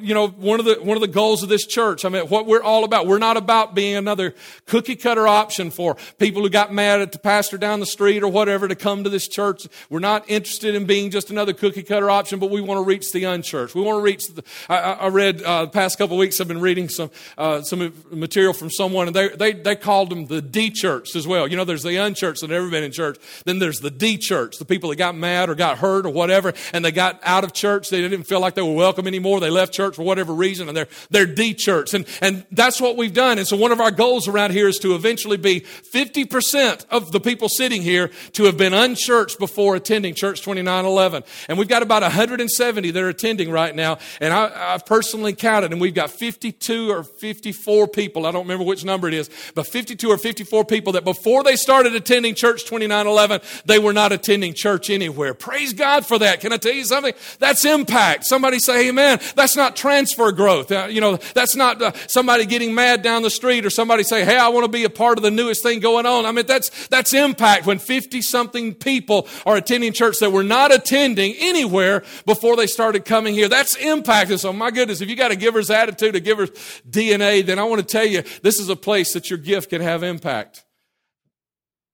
you 0.00 0.14
know, 0.14 0.28
one 0.28 0.60
of 0.60 0.66
the 0.66 0.76
one 0.82 0.96
of 0.96 1.00
the 1.00 1.08
goals 1.08 1.42
of 1.42 1.48
this 1.48 1.66
church. 1.66 2.04
I 2.04 2.08
mean, 2.08 2.26
what 2.28 2.46
we're 2.46 2.62
all 2.62 2.84
about. 2.84 3.06
We're 3.06 3.18
not 3.18 3.36
about 3.36 3.74
being 3.74 3.96
another 3.96 4.34
cookie 4.66 4.96
cutter 4.96 5.26
option 5.26 5.70
for 5.70 5.96
people 6.18 6.42
who 6.42 6.50
got 6.50 6.72
mad 6.72 7.00
at 7.00 7.12
the 7.12 7.18
pastor 7.18 7.58
down 7.58 7.80
the 7.80 7.86
street 7.86 8.22
or 8.22 8.28
whatever 8.28 8.68
to 8.68 8.74
come 8.74 9.04
to 9.04 9.10
this 9.10 9.28
church. 9.28 9.66
We're 9.90 10.00
not 10.00 10.28
interested 10.28 10.74
in 10.74 10.86
being 10.86 11.10
just 11.10 11.30
another 11.30 11.52
cookie 11.52 11.82
cutter 11.82 12.10
option, 12.10 12.38
but 12.38 12.50
we 12.50 12.60
want 12.60 12.78
to 12.78 12.84
reach 12.84 13.12
the 13.12 13.24
unchurched. 13.24 13.74
We 13.74 13.82
want 13.82 13.98
to 13.98 14.02
reach 14.02 14.28
the. 14.28 14.44
I, 14.68 14.76
I 14.76 15.08
read 15.08 15.42
uh, 15.42 15.66
the 15.66 15.70
past 15.70 15.98
couple 15.98 16.16
of 16.16 16.20
weeks. 16.20 16.40
I've 16.40 16.48
been 16.48 16.60
reading 16.60 16.88
some 16.88 17.10
uh, 17.36 17.62
some 17.62 17.92
material 18.10 18.52
from 18.52 18.70
someone, 18.70 19.08
and 19.08 19.16
they 19.16 19.41
they 19.42 19.52
they 19.52 19.76
called 19.76 20.10
them 20.10 20.26
the 20.26 20.40
D 20.40 20.70
church 20.70 21.14
as 21.16 21.26
well. 21.26 21.46
You 21.46 21.56
know, 21.56 21.64
there's 21.64 21.82
the 21.82 21.96
unchurched 21.96 22.40
that 22.40 22.48
never 22.48 22.68
been 22.68 22.84
in 22.84 22.92
church. 22.92 23.18
Then 23.44 23.58
there's 23.58 23.80
the 23.80 23.90
D 23.90 24.16
church, 24.16 24.58
the 24.58 24.64
people 24.64 24.90
that 24.90 24.96
got 24.96 25.16
mad 25.16 25.50
or 25.50 25.54
got 25.54 25.78
hurt 25.78 26.06
or 26.06 26.10
whatever, 26.10 26.52
and 26.72 26.84
they 26.84 26.92
got 26.92 27.20
out 27.24 27.44
of 27.44 27.52
church. 27.52 27.90
They 27.90 28.00
didn't 28.00 28.24
feel 28.24 28.40
like 28.40 28.54
they 28.54 28.62
were 28.62 28.74
welcome 28.74 29.06
anymore. 29.06 29.40
They 29.40 29.50
left 29.50 29.72
church 29.72 29.96
for 29.96 30.02
whatever 30.02 30.32
reason, 30.32 30.68
and 30.68 30.76
they're 30.76 30.88
they're 31.10 31.26
D 31.26 31.54
church, 31.54 31.94
and 31.94 32.06
and 32.20 32.46
that's 32.50 32.80
what 32.80 32.96
we've 32.96 33.12
done. 33.12 33.38
And 33.38 33.46
so 33.46 33.56
one 33.56 33.72
of 33.72 33.80
our 33.80 33.90
goals 33.90 34.28
around 34.28 34.52
here 34.52 34.68
is 34.68 34.78
to 34.78 34.94
eventually 34.94 35.36
be 35.36 35.60
50% 35.60 36.86
of 36.90 37.12
the 37.12 37.20
people 37.20 37.48
sitting 37.48 37.82
here 37.82 38.10
to 38.32 38.44
have 38.44 38.56
been 38.56 38.74
unchurched 38.74 39.38
before 39.38 39.76
attending 39.76 40.14
Church 40.14 40.40
2911. 40.40 41.24
And 41.48 41.58
we've 41.58 41.68
got 41.68 41.82
about 41.82 42.02
170 42.02 42.90
that 42.90 43.02
are 43.02 43.08
attending 43.08 43.50
right 43.50 43.74
now. 43.74 43.98
And 44.20 44.32
I, 44.32 44.72
have 44.72 44.86
personally 44.86 45.34
counted, 45.34 45.72
and 45.72 45.80
we've 45.80 45.94
got 45.94 46.10
52 46.10 46.90
or 46.90 47.02
54 47.02 47.88
people. 47.88 48.26
I 48.26 48.30
don't 48.30 48.44
remember 48.44 48.64
which 48.64 48.84
number 48.84 49.08
it 49.08 49.14
is, 49.14 49.30
but 49.54 49.66
52 49.66 50.08
or 50.08 50.18
54 50.18 50.64
people 50.64 50.92
that 50.94 51.04
before 51.04 51.42
they 51.42 51.56
started 51.56 51.94
attending 51.94 52.34
Church 52.34 52.64
2911, 52.64 53.40
they 53.64 53.78
were 53.78 53.92
not 53.92 54.12
attending 54.12 54.54
church 54.54 54.90
anywhere. 54.90 55.34
Praise 55.34 55.72
God 55.72 56.06
for 56.06 56.18
that. 56.18 56.40
Can 56.40 56.52
I 56.52 56.56
tell 56.56 56.72
you 56.72 56.84
something? 56.84 57.14
That's 57.38 57.64
impact. 57.64 58.24
Somebody 58.24 58.58
say 58.58 58.88
amen. 58.88 59.20
That's 59.34 59.56
not 59.56 59.76
transfer 59.76 60.32
growth. 60.32 60.70
Uh, 60.70 60.86
you 60.90 61.00
know, 61.00 61.16
that's 61.34 61.56
not 61.56 61.80
uh, 61.80 61.92
somebody 62.06 62.46
getting 62.46 62.74
mad 62.74 63.02
down 63.02 63.22
the 63.22 63.30
street 63.30 63.64
or 63.66 63.70
somebody 63.70 64.02
say, 64.02 64.24
hey, 64.24 64.36
I 64.36 64.48
want 64.48 64.64
to 64.64 64.70
be 64.70 64.84
a 64.84 64.90
part 64.90 65.18
of 65.18 65.22
the 65.22 65.30
newest 65.30 65.62
thing 65.62 65.80
going 65.80 66.06
on. 66.06 66.26
I 66.26 66.32
mean, 66.32 66.46
that's, 66.46 66.88
that's 66.88 67.12
impact 67.12 67.66
when 67.66 67.78
50 67.78 68.22
something 68.22 68.74
people 68.74 69.28
are 69.46 69.56
attending 69.56 69.92
church 69.92 70.18
that 70.20 70.30
were 70.30 70.42
not 70.42 70.72
attending 70.72 71.34
anywhere 71.38 72.02
before 72.26 72.56
they 72.56 72.66
started 72.66 73.04
coming 73.04 73.34
here. 73.34 73.48
That's 73.48 73.76
impact. 73.76 74.30
And 74.30 74.40
so, 74.40 74.52
my 74.52 74.70
goodness, 74.70 75.00
if 75.00 75.08
you 75.08 75.16
got 75.16 75.30
a 75.30 75.36
giver's 75.36 75.70
attitude, 75.70 76.14
a 76.16 76.20
giver's 76.20 76.50
DNA, 76.88 77.44
then 77.44 77.58
I 77.58 77.64
want 77.64 77.80
to 77.80 77.86
tell 77.86 78.06
you 78.06 78.22
this 78.42 78.58
is 78.58 78.68
a 78.68 78.76
place 78.76 79.12
that 79.12 79.21
your 79.30 79.38
gift 79.38 79.70
can 79.70 79.80
have 79.80 80.02
impact. 80.02 80.64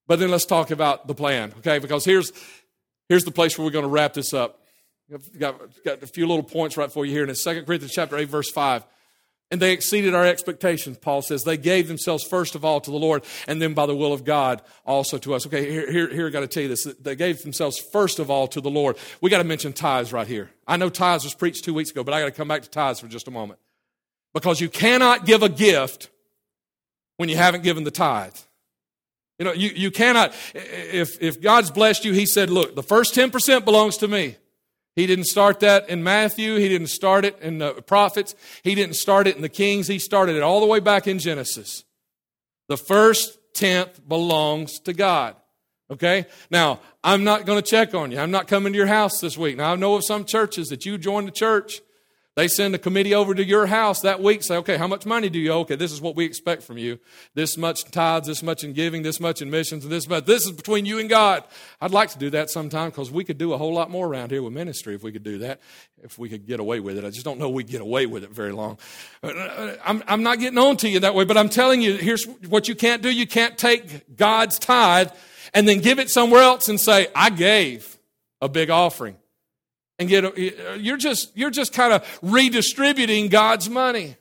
But 0.07 0.19
then 0.19 0.31
let's 0.31 0.47
talk 0.47 0.71
about 0.71 1.07
the 1.07 1.15
plan, 1.15 1.53
okay? 1.59 1.79
Because 1.79 2.05
here's, 2.05 2.33
here's 3.09 3.25
the 3.25 3.31
place 3.31 3.59
where 3.59 3.65
we're 3.65 3.73
going 3.73 3.85
to 3.85 3.91
wrap 3.91 4.15
this 4.15 4.33
up. 4.33 4.61
I've 5.13 5.39
got, 5.39 5.85
got 5.85 6.03
a 6.03 6.07
few 6.07 6.27
little 6.27 6.43
points 6.43 6.77
right 6.77 6.91
for 6.91 7.07
you 7.07 7.13
here 7.13 7.25
in 7.25 7.35
2 7.35 7.65
Corinthians 7.65 7.93
chapter 7.93 8.17
8, 8.17 8.29
verse 8.29 8.51
5. 8.51 8.85
And 9.51 9.63
they 9.63 9.73
exceeded 9.73 10.15
our 10.15 10.27
expectations, 10.27 10.99
Paul 10.99 11.23
says. 11.23 11.43
They 11.43 11.57
gave 11.57 11.89
themselves 11.89 12.23
first 12.23 12.55
of 12.55 12.65
all 12.65 12.81
to 12.83 12.91
the 12.91 12.99
Lord, 12.99 13.25
and 13.47 13.63
then 13.63 13.73
by 13.73 13.87
the 13.87 13.97
will 13.97 14.13
of 14.13 14.25
God 14.25 14.61
also 14.85 15.17
to 15.19 15.35
us. 15.35 15.47
Okay, 15.47 15.71
here, 15.71 15.91
here, 15.91 16.09
here 16.09 16.27
I 16.27 16.31
got 16.31 16.41
to 16.41 16.47
tell 16.47 16.63
you 16.63 16.69
this. 16.69 16.85
They 16.85 17.17
gave 17.17 17.43
themselves 17.43 17.79
first 17.79 18.19
of 18.19 18.31
all 18.31 18.47
to 18.49 18.61
the 18.61 18.69
Lord. 18.69 18.97
We 19.23 19.31
got 19.31 19.39
to 19.39 19.45
mention 19.45 19.73
tithes 19.73 20.13
right 20.13 20.27
here. 20.27 20.51
I 20.67 20.77
know 20.77 20.91
tithes 20.91 21.25
was 21.25 21.33
preached 21.33 21.65
two 21.65 21.73
weeks 21.73 21.91
ago, 21.91 22.05
but 22.05 22.13
I 22.13 22.21
got 22.21 22.27
to 22.27 22.33
come 22.33 22.49
back 22.49 22.63
to 22.63 22.71
tithes 22.71 23.01
for 23.01 23.09
just 23.09 23.27
a 23.27 23.31
moment. 23.31 23.59
Because 24.35 24.61
you 24.61 24.69
cannot 24.69 25.25
give 25.25 25.43
a 25.43 25.49
gift 25.49 26.11
when 27.19 27.29
you 27.29 27.37
haven't 27.37 27.63
given 27.63 27.85
the 27.85 27.91
tithe. 27.91 28.35
You 29.39 29.45
know, 29.45 29.53
you, 29.53 29.69
you 29.69 29.91
cannot, 29.91 30.35
if, 30.55 31.23
if 31.23 31.41
God's 31.41 31.71
blessed 31.71 32.05
you, 32.05 32.13
He 32.13 32.27
said, 32.27 32.51
look, 32.51 32.75
the 32.75 32.83
first 32.83 33.15
10% 33.15 33.65
belongs 33.65 33.99
to 33.99 34.09
me. 34.09 34.37
He 34.97 35.07
didn't 35.07 35.27
start 35.27 35.61
that 35.61 35.89
in 35.89 36.03
Matthew. 36.03 36.57
He 36.57 36.69
didn't 36.69 36.89
start 36.89 37.25
it 37.25 37.39
in 37.41 37.59
the 37.59 37.75
prophets. 37.75 38.35
He 38.65 38.75
didn't 38.75 38.97
start 38.97 39.29
it 39.29 39.37
in 39.37 39.43
the 39.43 39.49
kings. 39.49 39.87
He 39.87 40.01
started 40.01 40.35
it 40.35 40.43
all 40.43 40.61
the 40.61 40.67
way 40.67 40.81
back 40.81 41.07
in 41.07 41.21
Genesis. 41.21 41.85
The 42.69 42.77
first 42.77 43.39
tenth 43.55 44.01
belongs 44.09 44.81
to 44.81 44.93
God. 44.93 45.37
Okay? 45.89 46.27
Now, 46.51 46.81
I'm 47.05 47.23
not 47.23 47.47
going 47.47 47.63
to 47.63 47.69
check 47.69 47.95
on 47.95 48.11
you. 48.11 48.19
I'm 48.19 48.33
not 48.33 48.49
coming 48.49 48.73
to 48.73 48.77
your 48.77 48.89
house 48.89 49.21
this 49.21 49.39
week. 49.39 49.57
Now, 49.57 49.73
I 49.73 49.77
know 49.77 49.95
of 49.95 50.05
some 50.05 50.25
churches 50.25 50.69
that 50.69 50.85
you 50.85 50.99
joined 50.99 51.29
the 51.29 51.33
church 51.33 51.81
they 52.39 52.47
send 52.47 52.73
a 52.73 52.79
committee 52.79 53.17
over 53.17 53.35
to 53.35 53.45
your 53.45 53.67
house 53.67 54.03
that 54.03 54.23
week, 54.23 54.45
say, 54.45 54.59
okay, 54.59 54.77
how 54.77 54.87
much 54.87 55.05
money 55.05 55.29
do 55.29 55.41
you 55.41 55.51
owe? 55.51 55.59
Okay, 55.63 55.75
this 55.75 55.91
is 55.91 56.01
what 56.01 56.15
we 56.15 56.25
expect 56.25 56.63
from 56.63 56.79
you. 56.79 57.01
This 57.35 57.57
much 57.57 57.83
tithes, 57.87 58.29
this 58.29 58.45
much 58.45 58.63
in 58.63 58.75
giving, 58.75 59.03
this 59.03 59.19
much 59.19 59.43
in 59.43 59.51
missions, 59.51 59.83
and 59.83 59.93
this 59.93 60.09
much. 60.09 60.25
This 60.25 60.47
is 60.47 60.53
between 60.53 60.87
you 60.87 61.01
and 61.01 61.11
God. 61.11 61.43
I'd 61.81 61.91
like 61.91 62.11
to 62.11 62.19
do 62.19 62.31
that 62.31 62.49
sometime 62.49 62.91
because 62.91 63.11
we 63.11 63.25
could 63.25 63.39
do 63.39 63.55
a 63.55 63.59
whole 63.59 63.75
lot 63.75 63.91
more 63.91 64.07
around 64.07 64.31
here 64.31 64.41
with 64.41 64.53
ministry 64.53 64.95
if 64.95 65.03
we 65.03 65.11
could 65.11 65.25
do 65.25 65.39
that, 65.39 65.61
if 66.05 66.17
we 66.17 66.29
could 66.29 66.47
get 66.47 66.61
away 66.61 66.79
with 66.79 66.97
it. 66.97 67.05
I 67.05 67.11
just 67.11 67.25
don't 67.25 67.41
know 67.41 67.49
we'd 67.49 67.67
get 67.67 67.81
away 67.81 68.07
with 68.07 68.23
it 68.23 68.31
very 68.31 68.53
long. 68.53 68.79
Uh, 69.21 69.75
I'm, 69.85 70.05
I'm 70.07 70.23
not 70.23 70.39
getting 70.39 70.59
on 70.59 70.77
to 70.77 70.89
you 70.89 71.01
that 71.01 71.17
way, 71.17 71.25
but 71.25 71.37
I'm 71.37 71.49
telling 71.49 71.83
you, 71.83 71.97
here's 71.97 72.25
what 72.47 72.69
you 72.69 72.77
can't 72.77 73.03
do. 73.03 73.11
You 73.11 73.27
can't 73.27 73.59
take 73.59 74.15
God's 74.15 74.61
tithe 74.61 75.11
and 75.55 75.67
then 75.67 75.81
give 75.81 75.99
it 75.99 76.09
somewhere 76.09 76.43
else 76.43 76.69
and 76.69 76.81
say, 76.81 77.09
I 77.17 77.31
gave 77.31 77.99
a 78.41 78.49
big 78.49 78.71
offering 78.71 79.17
and 79.99 80.09
get 80.09 80.25
uh, 80.25 80.33
you're 80.79 80.97
just 80.97 81.37
you're 81.37 81.51
just 81.51 81.73
kind 81.73 81.93
of 81.93 82.19
redistributing 82.23 83.29
God's 83.29 83.69
money. 83.69 84.17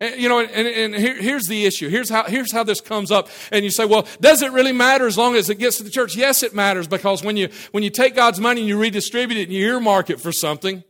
And, 0.00 0.20
you 0.20 0.28
know, 0.28 0.40
and, 0.40 0.66
and 0.66 0.94
here, 0.94 1.20
here's 1.20 1.46
the 1.46 1.64
issue. 1.64 1.88
Here's 1.88 2.10
how 2.10 2.24
here's 2.24 2.52
how 2.52 2.64
this 2.64 2.80
comes 2.80 3.10
up. 3.10 3.28
And 3.52 3.64
you 3.64 3.70
say, 3.70 3.84
well, 3.86 4.06
does 4.20 4.42
it 4.42 4.52
really 4.52 4.72
matter 4.72 5.06
as 5.06 5.16
long 5.16 5.36
as 5.36 5.48
it 5.48 5.58
gets 5.58 5.78
to 5.78 5.82
the 5.82 5.90
church? 5.90 6.16
Yes, 6.16 6.42
it 6.42 6.54
matters 6.54 6.86
because 6.86 7.22
when 7.22 7.36
you 7.36 7.48
when 7.70 7.82
you 7.82 7.90
take 7.90 8.14
God's 8.14 8.40
money 8.40 8.60
and 8.60 8.68
you 8.68 8.78
redistribute 8.78 9.38
it 9.38 9.44
and 9.44 9.52
you 9.52 9.66
earmark 9.66 10.10
it 10.10 10.20
for 10.20 10.32
something, 10.32 10.84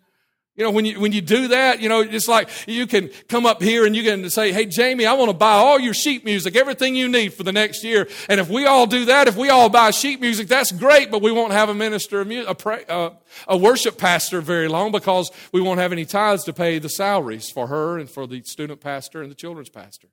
you 0.56 0.62
know, 0.62 0.70
when 0.70 0.84
you, 0.84 1.00
when 1.00 1.10
you 1.10 1.20
do 1.20 1.48
that, 1.48 1.80
you 1.80 1.88
know, 1.88 2.00
it's 2.00 2.28
like 2.28 2.48
you 2.68 2.86
can 2.86 3.10
come 3.28 3.44
up 3.44 3.60
here 3.60 3.84
and 3.86 3.96
you 3.96 4.04
can 4.04 4.30
say, 4.30 4.52
Hey, 4.52 4.66
Jamie, 4.66 5.04
I 5.04 5.14
want 5.14 5.30
to 5.30 5.36
buy 5.36 5.54
all 5.54 5.80
your 5.80 5.94
sheet 5.94 6.24
music, 6.24 6.54
everything 6.54 6.94
you 6.94 7.08
need 7.08 7.34
for 7.34 7.42
the 7.42 7.52
next 7.52 7.82
year. 7.82 8.08
And 8.28 8.38
if 8.38 8.48
we 8.48 8.64
all 8.64 8.86
do 8.86 9.06
that, 9.06 9.26
if 9.26 9.36
we 9.36 9.50
all 9.50 9.68
buy 9.68 9.90
sheet 9.90 10.20
music, 10.20 10.46
that's 10.46 10.70
great, 10.70 11.10
but 11.10 11.22
we 11.22 11.32
won't 11.32 11.52
have 11.52 11.70
a 11.70 11.74
minister, 11.74 12.20
a, 12.20 12.54
pray, 12.54 12.84
uh, 12.88 13.10
a 13.48 13.56
worship 13.56 13.98
pastor 13.98 14.40
very 14.40 14.68
long 14.68 14.92
because 14.92 15.32
we 15.52 15.60
won't 15.60 15.80
have 15.80 15.90
any 15.90 16.04
tithes 16.04 16.44
to 16.44 16.52
pay 16.52 16.78
the 16.78 16.88
salaries 16.88 17.50
for 17.50 17.66
her 17.66 17.98
and 17.98 18.08
for 18.08 18.28
the 18.28 18.42
student 18.44 18.80
pastor 18.80 19.22
and 19.22 19.30
the 19.32 19.36
children's 19.36 19.70
pastor. 19.70 20.08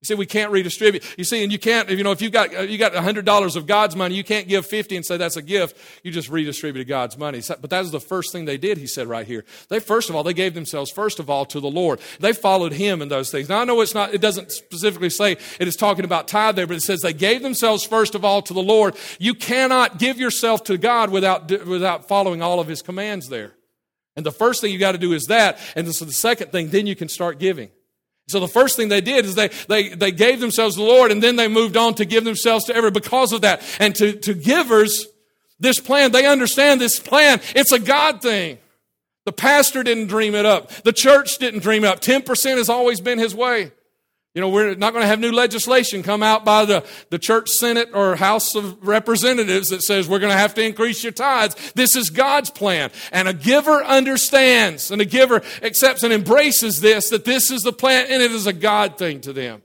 You 0.00 0.06
see, 0.06 0.14
we 0.14 0.26
can't 0.26 0.52
redistribute. 0.52 1.02
You 1.18 1.24
see, 1.24 1.42
and 1.42 1.50
you 1.50 1.58
can't, 1.58 1.90
you 1.90 2.04
know, 2.04 2.12
if 2.12 2.22
you've 2.22 2.30
got, 2.30 2.54
uh, 2.54 2.60
you 2.60 2.78
got 2.78 2.92
$100 2.92 3.56
of 3.56 3.66
God's 3.66 3.96
money, 3.96 4.14
you 4.14 4.22
can't 4.22 4.46
give 4.46 4.64
50 4.64 4.94
and 4.94 5.04
say 5.04 5.16
that's 5.16 5.36
a 5.36 5.42
gift. 5.42 5.76
You 6.04 6.12
just 6.12 6.28
redistributed 6.28 6.86
God's 6.86 7.18
money. 7.18 7.42
But 7.48 7.70
that 7.70 7.80
was 7.80 7.90
the 7.90 7.98
first 7.98 8.30
thing 8.30 8.44
they 8.44 8.58
did, 8.58 8.78
he 8.78 8.86
said 8.86 9.08
right 9.08 9.26
here. 9.26 9.44
They, 9.70 9.80
first 9.80 10.08
of 10.08 10.14
all, 10.14 10.22
they 10.22 10.34
gave 10.34 10.54
themselves, 10.54 10.92
first 10.92 11.18
of 11.18 11.28
all, 11.28 11.44
to 11.46 11.58
the 11.58 11.70
Lord. 11.70 11.98
They 12.20 12.32
followed 12.32 12.74
him 12.74 13.02
in 13.02 13.08
those 13.08 13.32
things. 13.32 13.48
Now, 13.48 13.60
I 13.60 13.64
know 13.64 13.80
it's 13.80 13.94
not, 13.94 14.14
it 14.14 14.20
doesn't 14.20 14.52
specifically 14.52 15.10
say 15.10 15.32
it 15.58 15.66
is 15.66 15.74
talking 15.74 16.04
about 16.04 16.28
tithe 16.28 16.54
there, 16.54 16.68
but 16.68 16.76
it 16.76 16.82
says 16.82 17.00
they 17.00 17.12
gave 17.12 17.42
themselves, 17.42 17.82
first 17.82 18.14
of 18.14 18.24
all, 18.24 18.40
to 18.42 18.54
the 18.54 18.62
Lord. 18.62 18.94
You 19.18 19.34
cannot 19.34 19.98
give 19.98 20.16
yourself 20.16 20.62
to 20.64 20.78
God 20.78 21.10
without, 21.10 21.50
without 21.66 22.06
following 22.06 22.40
all 22.40 22.60
of 22.60 22.68
his 22.68 22.82
commands 22.82 23.28
there. 23.28 23.54
And 24.14 24.24
the 24.24 24.30
first 24.30 24.60
thing 24.60 24.72
you 24.72 24.78
got 24.78 24.92
to 24.92 24.98
do 24.98 25.12
is 25.12 25.24
that. 25.24 25.58
And 25.74 25.92
so 25.92 26.04
the 26.04 26.12
second 26.12 26.52
thing, 26.52 26.68
then 26.68 26.86
you 26.86 26.94
can 26.94 27.08
start 27.08 27.40
giving. 27.40 27.70
So 28.28 28.40
the 28.40 28.48
first 28.48 28.76
thing 28.76 28.88
they 28.88 29.00
did 29.00 29.24
is 29.24 29.34
they, 29.34 29.48
they, 29.68 29.88
they 29.88 30.12
gave 30.12 30.40
themselves 30.40 30.76
to 30.76 30.82
the 30.82 30.86
Lord 30.86 31.10
and 31.10 31.22
then 31.22 31.36
they 31.36 31.48
moved 31.48 31.76
on 31.76 31.94
to 31.94 32.04
give 32.04 32.24
themselves 32.24 32.66
to 32.66 32.76
every 32.76 32.90
because 32.90 33.32
of 33.32 33.40
that. 33.40 33.62
And 33.80 33.94
to, 33.96 34.12
to 34.12 34.34
givers, 34.34 35.06
this 35.58 35.80
plan, 35.80 36.12
they 36.12 36.26
understand 36.26 36.80
this 36.80 37.00
plan. 37.00 37.40
It's 37.56 37.72
a 37.72 37.78
God 37.78 38.22
thing. 38.22 38.58
The 39.24 39.32
pastor 39.32 39.82
didn't 39.82 40.06
dream 40.06 40.34
it 40.34 40.46
up. 40.46 40.70
The 40.84 40.92
church 40.92 41.38
didn't 41.38 41.60
dream 41.60 41.84
it 41.84 41.88
up. 41.88 42.00
10% 42.00 42.56
has 42.56 42.68
always 42.68 43.00
been 43.00 43.18
his 43.18 43.34
way. 43.34 43.72
You 44.34 44.42
know, 44.42 44.50
we're 44.50 44.74
not 44.74 44.92
going 44.92 45.02
to 45.02 45.08
have 45.08 45.18
new 45.18 45.32
legislation 45.32 46.02
come 46.02 46.22
out 46.22 46.44
by 46.44 46.64
the, 46.64 46.84
the 47.10 47.18
church 47.18 47.48
senate 47.48 47.88
or 47.94 48.14
house 48.14 48.54
of 48.54 48.86
representatives 48.86 49.70
that 49.70 49.82
says 49.82 50.06
we're 50.06 50.18
going 50.18 50.32
to 50.32 50.38
have 50.38 50.54
to 50.54 50.62
increase 50.62 51.02
your 51.02 51.12
tithes. 51.12 51.56
This 51.74 51.96
is 51.96 52.10
God's 52.10 52.50
plan. 52.50 52.90
And 53.10 53.26
a 53.26 53.32
giver 53.32 53.82
understands 53.82 54.90
and 54.90 55.00
a 55.00 55.06
giver 55.06 55.42
accepts 55.62 56.02
and 56.02 56.12
embraces 56.12 56.80
this, 56.80 57.08
that 57.08 57.24
this 57.24 57.50
is 57.50 57.62
the 57.62 57.72
plan 57.72 58.06
and 58.10 58.22
it 58.22 58.30
is 58.30 58.46
a 58.46 58.52
God 58.52 58.98
thing 58.98 59.22
to 59.22 59.32
them. 59.32 59.62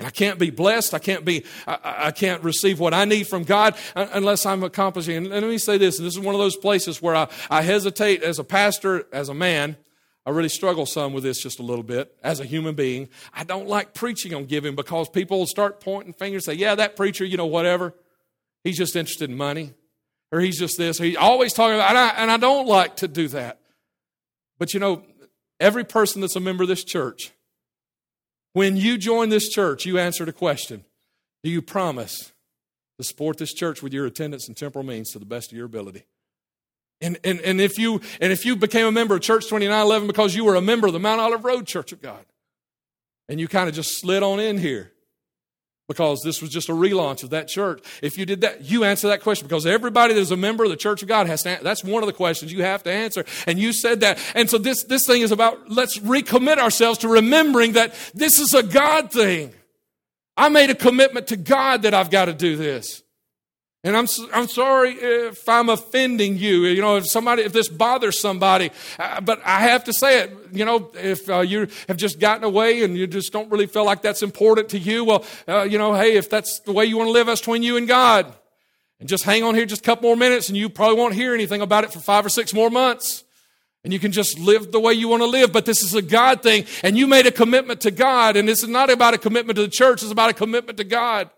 And 0.00 0.06
I 0.06 0.10
can't 0.10 0.38
be 0.38 0.50
blessed. 0.50 0.94
I 0.94 0.98
can't 0.98 1.24
be, 1.24 1.44
I, 1.66 2.06
I, 2.06 2.10
can't 2.10 2.42
receive 2.42 2.80
what 2.80 2.94
I 2.94 3.04
need 3.04 3.28
from 3.28 3.44
God 3.44 3.76
unless 3.94 4.46
I'm 4.46 4.64
accomplishing. 4.64 5.14
And 5.14 5.28
let 5.28 5.42
me 5.42 5.58
say 5.58 5.76
this, 5.76 5.98
and 5.98 6.06
this 6.06 6.14
is 6.14 6.20
one 6.20 6.34
of 6.34 6.40
those 6.40 6.56
places 6.56 7.02
where 7.02 7.14
I, 7.14 7.28
I 7.50 7.60
hesitate 7.60 8.22
as 8.22 8.38
a 8.38 8.44
pastor, 8.44 9.06
as 9.12 9.28
a 9.28 9.34
man, 9.34 9.76
I 10.26 10.30
really 10.30 10.48
struggle 10.48 10.86
some 10.86 11.12
with 11.12 11.24
this 11.24 11.42
just 11.42 11.58
a 11.58 11.62
little 11.62 11.82
bit 11.82 12.14
as 12.22 12.40
a 12.40 12.44
human 12.44 12.74
being. 12.74 13.08
I 13.32 13.44
don't 13.44 13.66
like 13.66 13.94
preaching 13.94 14.34
on 14.34 14.44
giving 14.44 14.74
because 14.74 15.08
people 15.08 15.38
will 15.38 15.46
start 15.46 15.80
pointing 15.80 16.12
fingers 16.12 16.46
and 16.46 16.56
say, 16.56 16.60
yeah, 16.60 16.74
that 16.74 16.94
preacher, 16.94 17.24
you 17.24 17.36
know, 17.36 17.46
whatever. 17.46 17.94
He's 18.62 18.76
just 18.76 18.96
interested 18.96 19.30
in 19.30 19.36
money. 19.36 19.72
Or 20.32 20.40
he's 20.40 20.58
just 20.58 20.78
this. 20.78 20.98
He's 20.98 21.16
always 21.16 21.52
talking 21.52 21.74
about, 21.74 21.90
and 21.90 21.98
I, 21.98 22.08
and 22.10 22.30
I 22.30 22.36
don't 22.36 22.68
like 22.68 22.96
to 22.96 23.08
do 23.08 23.28
that. 23.28 23.60
But 24.58 24.74
you 24.74 24.80
know, 24.80 25.02
every 25.58 25.84
person 25.84 26.20
that's 26.20 26.36
a 26.36 26.40
member 26.40 26.62
of 26.62 26.68
this 26.68 26.84
church 26.84 27.32
When 28.52 28.76
you 28.76 28.98
join 28.98 29.28
this 29.28 29.48
church, 29.48 29.86
you 29.86 29.98
answered 29.98 30.28
a 30.28 30.32
question 30.32 30.84
Do 31.42 31.50
you 31.50 31.62
promise 31.62 32.32
to 32.98 33.04
support 33.04 33.38
this 33.38 33.52
church 33.52 33.82
with 33.82 33.92
your 33.92 34.06
attendance 34.06 34.46
and 34.48 34.56
temporal 34.56 34.84
means 34.84 35.10
to 35.12 35.18
the 35.18 35.24
best 35.26 35.50
of 35.50 35.56
your 35.56 35.66
ability? 35.66 36.04
And, 37.00 37.18
and, 37.24 37.40
and, 37.40 37.60
if 37.60 37.78
you, 37.78 38.00
and 38.20 38.32
if 38.32 38.44
you 38.44 38.56
became 38.56 38.86
a 38.86 38.92
member 38.92 39.14
of 39.14 39.22
Church 39.22 39.44
2911 39.44 40.06
because 40.06 40.34
you 40.34 40.44
were 40.44 40.54
a 40.54 40.60
member 40.60 40.86
of 40.86 40.92
the 40.92 41.00
Mount 41.00 41.20
Olive 41.20 41.44
Road 41.44 41.66
Church 41.66 41.92
of 41.92 42.02
God, 42.02 42.24
and 43.28 43.40
you 43.40 43.48
kind 43.48 43.68
of 43.68 43.74
just 43.74 43.98
slid 43.98 44.22
on 44.22 44.38
in 44.38 44.58
here, 44.58 44.92
because 45.90 46.22
this 46.22 46.40
was 46.40 46.50
just 46.50 46.68
a 46.68 46.72
relaunch 46.72 47.24
of 47.24 47.30
that 47.30 47.48
church. 47.48 47.82
If 48.00 48.16
you 48.16 48.24
did 48.24 48.42
that, 48.42 48.62
you 48.62 48.84
answer 48.84 49.08
that 49.08 49.22
question 49.22 49.48
because 49.48 49.66
everybody 49.66 50.14
that's 50.14 50.30
a 50.30 50.36
member 50.36 50.62
of 50.62 50.70
the 50.70 50.76
church 50.76 51.02
of 51.02 51.08
God 51.08 51.26
has 51.26 51.42
to, 51.42 51.58
that's 51.62 51.82
one 51.82 52.00
of 52.00 52.06
the 52.06 52.12
questions 52.12 52.52
you 52.52 52.62
have 52.62 52.84
to 52.84 52.92
answer. 52.92 53.24
And 53.44 53.58
you 53.58 53.72
said 53.72 53.98
that. 53.98 54.20
And 54.36 54.48
so 54.48 54.56
this, 54.56 54.84
this 54.84 55.04
thing 55.04 55.22
is 55.22 55.32
about 55.32 55.68
let's 55.68 55.98
recommit 55.98 56.58
ourselves 56.58 56.98
to 56.98 57.08
remembering 57.08 57.72
that 57.72 57.92
this 58.14 58.38
is 58.38 58.54
a 58.54 58.62
God 58.62 59.10
thing. 59.10 59.52
I 60.36 60.48
made 60.48 60.70
a 60.70 60.76
commitment 60.76 61.26
to 61.26 61.36
God 61.36 61.82
that 61.82 61.92
I've 61.92 62.08
got 62.08 62.26
to 62.26 62.34
do 62.34 62.56
this. 62.56 63.02
And 63.82 63.96
I'm, 63.96 64.06
I'm 64.34 64.46
sorry 64.46 64.90
if 64.92 65.48
I'm 65.48 65.70
offending 65.70 66.36
you. 66.36 66.66
You 66.66 66.82
know, 66.82 66.96
if 66.96 67.08
somebody, 67.08 67.42
if 67.42 67.52
this 67.54 67.68
bothers 67.68 68.18
somebody, 68.18 68.70
uh, 68.98 69.22
but 69.22 69.40
I 69.42 69.60
have 69.60 69.84
to 69.84 69.92
say 69.94 70.20
it. 70.20 70.36
You 70.52 70.66
know, 70.66 70.90
if 70.94 71.30
uh, 71.30 71.40
you 71.40 71.66
have 71.88 71.96
just 71.96 72.20
gotten 72.20 72.44
away 72.44 72.82
and 72.82 72.94
you 72.94 73.06
just 73.06 73.32
don't 73.32 73.50
really 73.50 73.66
feel 73.66 73.86
like 73.86 74.02
that's 74.02 74.22
important 74.22 74.68
to 74.70 74.78
you, 74.78 75.04
well, 75.04 75.24
uh, 75.48 75.62
you 75.62 75.78
know, 75.78 75.94
hey, 75.94 76.16
if 76.16 76.28
that's 76.28 76.60
the 76.60 76.72
way 76.72 76.84
you 76.84 76.98
want 76.98 77.08
to 77.08 77.12
live, 77.12 77.26
that's 77.26 77.40
between 77.40 77.62
you 77.62 77.78
and 77.78 77.88
God. 77.88 78.34
And 78.98 79.08
just 79.08 79.24
hang 79.24 79.42
on 79.42 79.54
here 79.54 79.64
just 79.64 79.80
a 79.80 79.84
couple 79.84 80.10
more 80.10 80.16
minutes 80.16 80.48
and 80.48 80.58
you 80.58 80.68
probably 80.68 80.98
won't 80.98 81.14
hear 81.14 81.32
anything 81.32 81.62
about 81.62 81.84
it 81.84 81.92
for 81.92 82.00
five 82.00 82.26
or 82.26 82.28
six 82.28 82.52
more 82.52 82.68
months. 82.68 83.24
And 83.82 83.94
you 83.94 83.98
can 83.98 84.12
just 84.12 84.38
live 84.38 84.72
the 84.72 84.80
way 84.80 84.92
you 84.92 85.08
want 85.08 85.22
to 85.22 85.26
live, 85.26 85.54
but 85.54 85.64
this 85.64 85.82
is 85.82 85.94
a 85.94 86.02
God 86.02 86.42
thing. 86.42 86.66
And 86.82 86.98
you 86.98 87.06
made 87.06 87.26
a 87.26 87.30
commitment 87.30 87.80
to 87.80 87.90
God, 87.90 88.36
and 88.36 88.46
this 88.46 88.62
is 88.62 88.68
not 88.68 88.90
about 88.90 89.14
a 89.14 89.18
commitment 89.18 89.56
to 89.56 89.62
the 89.62 89.70
church, 89.70 90.02
it's 90.02 90.12
about 90.12 90.28
a 90.28 90.34
commitment 90.34 90.76
to 90.76 90.84
God. 90.84 91.30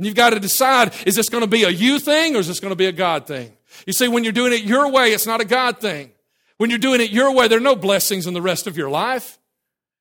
And 0.00 0.06
you've 0.06 0.16
got 0.16 0.30
to 0.30 0.40
decide 0.40 0.94
is 1.04 1.14
this 1.14 1.28
going 1.28 1.42
to 1.42 1.46
be 1.46 1.64
a 1.64 1.68
you 1.68 1.98
thing 1.98 2.34
or 2.34 2.38
is 2.38 2.48
this 2.48 2.58
going 2.58 2.70
to 2.70 2.76
be 2.76 2.86
a 2.86 2.92
God 2.92 3.26
thing? 3.26 3.52
You 3.86 3.92
see, 3.92 4.08
when 4.08 4.24
you're 4.24 4.32
doing 4.32 4.54
it 4.54 4.62
your 4.62 4.90
way, 4.90 5.12
it's 5.12 5.26
not 5.26 5.42
a 5.42 5.44
God 5.44 5.78
thing. 5.78 6.12
When 6.56 6.70
you're 6.70 6.78
doing 6.78 7.02
it 7.02 7.10
your 7.10 7.34
way, 7.34 7.48
there 7.48 7.58
are 7.58 7.60
no 7.60 7.76
blessings 7.76 8.26
in 8.26 8.32
the 8.32 8.40
rest 8.40 8.66
of 8.66 8.78
your 8.78 8.88
life. 8.88 9.38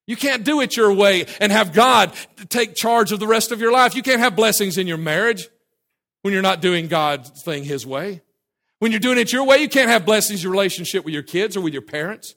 You 0.07 0.15
can't 0.15 0.45
do 0.45 0.61
it 0.61 0.77
your 0.77 0.93
way 0.93 1.25
and 1.41 1.51
have 1.51 1.73
God 1.73 2.13
take 2.47 2.75
charge 2.75 3.11
of 3.11 3.19
the 3.19 3.27
rest 3.27 3.51
of 3.51 3.59
your 3.59 3.73
life. 3.73 3.93
You 3.93 4.01
can't 4.01 4.21
have 4.21 4.37
blessings 4.37 4.77
in 4.77 4.87
your 4.87 4.97
marriage 4.97 5.49
when 6.21 6.33
you're 6.33 6.41
not 6.41 6.61
doing 6.61 6.87
God's 6.87 7.43
thing 7.43 7.65
His 7.65 7.85
way. 7.85 8.21
When 8.79 8.93
you're 8.93 9.01
doing 9.01 9.17
it 9.17 9.33
your 9.33 9.43
way, 9.43 9.57
you 9.57 9.67
can't 9.67 9.89
have 9.89 10.05
blessings 10.05 10.39
in 10.39 10.43
your 10.43 10.53
relationship 10.53 11.03
with 11.03 11.13
your 11.13 11.23
kids 11.23 11.57
or 11.57 11.61
with 11.61 11.73
your 11.73 11.81
parents. 11.81 12.35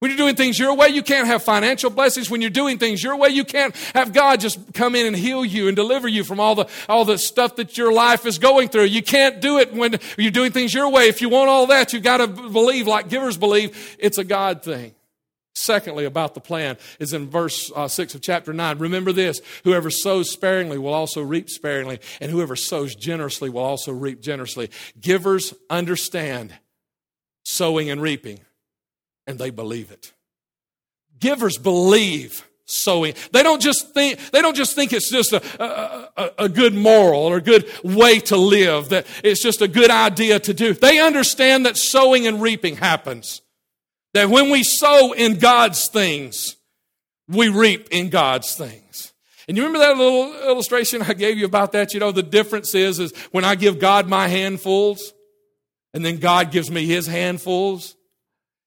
When 0.00 0.10
you're 0.10 0.18
doing 0.18 0.36
things 0.36 0.58
your 0.58 0.74
way, 0.74 0.88
you 0.88 1.02
can't 1.02 1.26
have 1.26 1.42
financial 1.42 1.88
blessings. 1.88 2.28
When 2.28 2.42
you're 2.42 2.50
doing 2.50 2.76
things 2.78 3.02
your 3.02 3.16
way, 3.16 3.30
you 3.30 3.44
can't 3.44 3.74
have 3.94 4.12
God 4.12 4.40
just 4.40 4.74
come 4.74 4.94
in 4.94 5.06
and 5.06 5.16
heal 5.16 5.42
you 5.42 5.68
and 5.68 5.76
deliver 5.76 6.06
you 6.06 6.22
from 6.22 6.38
all 6.38 6.54
the, 6.54 6.68
all 6.86 7.06
the 7.06 7.16
stuff 7.16 7.56
that 7.56 7.78
your 7.78 7.90
life 7.90 8.26
is 8.26 8.38
going 8.38 8.68
through. 8.68 8.84
You 8.84 9.02
can't 9.02 9.40
do 9.40 9.58
it 9.58 9.72
when 9.72 9.98
you're 10.18 10.30
doing 10.30 10.52
things 10.52 10.74
your 10.74 10.90
way. 10.90 11.08
If 11.08 11.22
you 11.22 11.30
want 11.30 11.48
all 11.48 11.66
that, 11.68 11.94
you've 11.94 12.02
got 12.02 12.18
to 12.18 12.26
believe, 12.26 12.86
like 12.86 13.08
givers 13.08 13.38
believe, 13.38 13.96
it's 13.98 14.18
a 14.18 14.24
God 14.24 14.62
thing. 14.62 14.94
Secondly, 15.54 16.04
about 16.04 16.34
the 16.34 16.40
plan 16.42 16.76
is 17.00 17.14
in 17.14 17.30
verse 17.30 17.72
uh, 17.74 17.88
6 17.88 18.14
of 18.14 18.20
chapter 18.20 18.52
9. 18.52 18.78
Remember 18.78 19.12
this 19.12 19.40
whoever 19.64 19.88
sows 19.88 20.30
sparingly 20.30 20.76
will 20.76 20.92
also 20.92 21.22
reap 21.22 21.48
sparingly, 21.48 22.00
and 22.20 22.30
whoever 22.30 22.54
sows 22.54 22.94
generously 22.94 23.48
will 23.48 23.64
also 23.64 23.92
reap 23.92 24.20
generously. 24.20 24.68
Givers 25.00 25.54
understand 25.70 26.52
sowing 27.44 27.88
and 27.88 28.02
reaping 28.02 28.40
and 29.26 29.38
they 29.38 29.50
believe 29.50 29.90
it. 29.90 30.12
Givers 31.18 31.58
believe 31.58 32.46
sowing. 32.66 33.14
They 33.32 33.42
don't 33.42 33.62
just 33.62 33.94
think, 33.94 34.18
they 34.30 34.42
don't 34.42 34.56
just 34.56 34.74
think 34.74 34.92
it's 34.92 35.10
just 35.10 35.32
a, 35.32 35.42
a, 35.62 36.30
a, 36.44 36.48
good 36.48 36.74
moral 36.74 37.20
or 37.20 37.36
a 37.36 37.40
good 37.40 37.70
way 37.82 38.18
to 38.20 38.36
live, 38.36 38.88
that 38.90 39.06
it's 39.22 39.40
just 39.40 39.62
a 39.62 39.68
good 39.68 39.90
idea 39.90 40.40
to 40.40 40.52
do. 40.52 40.74
They 40.74 41.00
understand 41.00 41.64
that 41.64 41.76
sowing 41.76 42.26
and 42.26 42.42
reaping 42.42 42.76
happens. 42.76 43.40
That 44.14 44.30
when 44.30 44.50
we 44.50 44.62
sow 44.62 45.12
in 45.12 45.38
God's 45.38 45.88
things, 45.88 46.56
we 47.28 47.48
reap 47.48 47.88
in 47.90 48.08
God's 48.08 48.54
things. 48.54 49.12
And 49.48 49.56
you 49.56 49.64
remember 49.64 49.86
that 49.86 49.96
little 49.96 50.48
illustration 50.48 51.02
I 51.02 51.14
gave 51.14 51.38
you 51.38 51.44
about 51.44 51.72
that? 51.72 51.94
You 51.94 52.00
know, 52.00 52.12
the 52.12 52.22
difference 52.22 52.74
is, 52.74 52.98
is 52.98 53.16
when 53.30 53.44
I 53.44 53.54
give 53.54 53.78
God 53.78 54.08
my 54.08 54.26
handfuls, 54.26 55.12
and 55.94 56.04
then 56.04 56.18
God 56.18 56.50
gives 56.50 56.70
me 56.70 56.84
his 56.84 57.06
handfuls, 57.06 57.95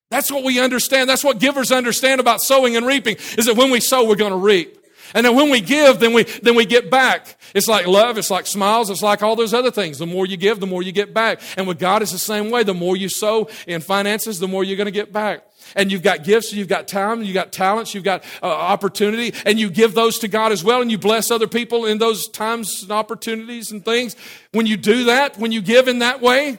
that's 0.10 0.32
what 0.32 0.44
we 0.44 0.60
understand. 0.60 1.10
That's 1.10 1.24
what 1.24 1.40
givers 1.40 1.72
understand 1.72 2.20
about 2.20 2.42
sowing 2.42 2.76
and 2.76 2.86
reaping 2.86 3.18
is 3.38 3.46
that 3.46 3.56
when 3.56 3.70
we 3.70 3.80
sow, 3.80 4.08
we're 4.08 4.16
going 4.16 4.32
to 4.32 4.38
reap. 4.38 4.78
And 5.14 5.26
then 5.26 5.36
when 5.36 5.50
we 5.50 5.62
give, 5.62 6.00
then 6.00 6.14
we, 6.14 6.24
then 6.24 6.56
we 6.56 6.66
get 6.66 6.92
back. 6.92 7.38
It's 7.56 7.68
like 7.68 7.88
love. 7.88 8.18
It's 8.18 8.30
like 8.30 8.46
smiles. 8.46 8.90
It's 8.90 9.02
like 9.02 9.24
all 9.24 9.36
those 9.36 9.54
other 9.54 9.72
things. 9.72 9.98
The 9.98 10.06
more 10.06 10.26
you 10.26 10.38
give, 10.38 10.60
the 10.60 10.68
more 10.68 10.84
you 10.84 10.92
get 10.92 11.14
back. 11.14 11.42
And 11.58 11.68
with 11.68 11.80
God, 11.80 12.02
it's 12.02 12.12
the 12.12 12.20
same 12.20 12.52
way. 12.52 12.64
The 12.64 12.74
more 12.74 12.96
you 12.96 13.10
sow 13.10 13.50
in 13.68 13.82
finances, 13.82 14.40
the 14.40 14.48
more 14.48 14.64
you're 14.64 14.78
going 14.78 14.86
to 14.86 14.92
get 14.92 15.12
back. 15.12 15.44
And 15.76 15.92
you've 15.92 16.04
got 16.04 16.24
gifts, 16.24 16.52
you've 16.54 16.68
got 16.68 16.88
time, 16.88 17.24
you've 17.24 17.36
got 17.36 17.52
talents, 17.52 17.94
you've 17.94 18.04
got 18.04 18.24
uh, 18.42 18.48
opportunity, 18.48 19.36
and 19.46 19.60
you 19.60 19.70
give 19.70 19.94
those 19.94 20.18
to 20.20 20.28
God 20.28 20.52
as 20.52 20.64
well, 20.64 20.82
and 20.82 20.90
you 20.90 20.98
bless 20.98 21.30
other 21.30 21.48
people 21.48 21.86
in 21.86 22.00
those 22.00 22.28
times 22.28 22.82
and 22.82 22.92
opportunities 22.92 23.72
and 23.72 23.86
things. 23.86 24.16
When 24.52 24.66
you 24.66 24.78
do 24.78 25.04
that, 25.06 25.38
when 25.38 25.52
you 25.52 25.62
give 25.62 25.88
in 25.88 26.00
that 26.00 26.22
way, 26.22 26.58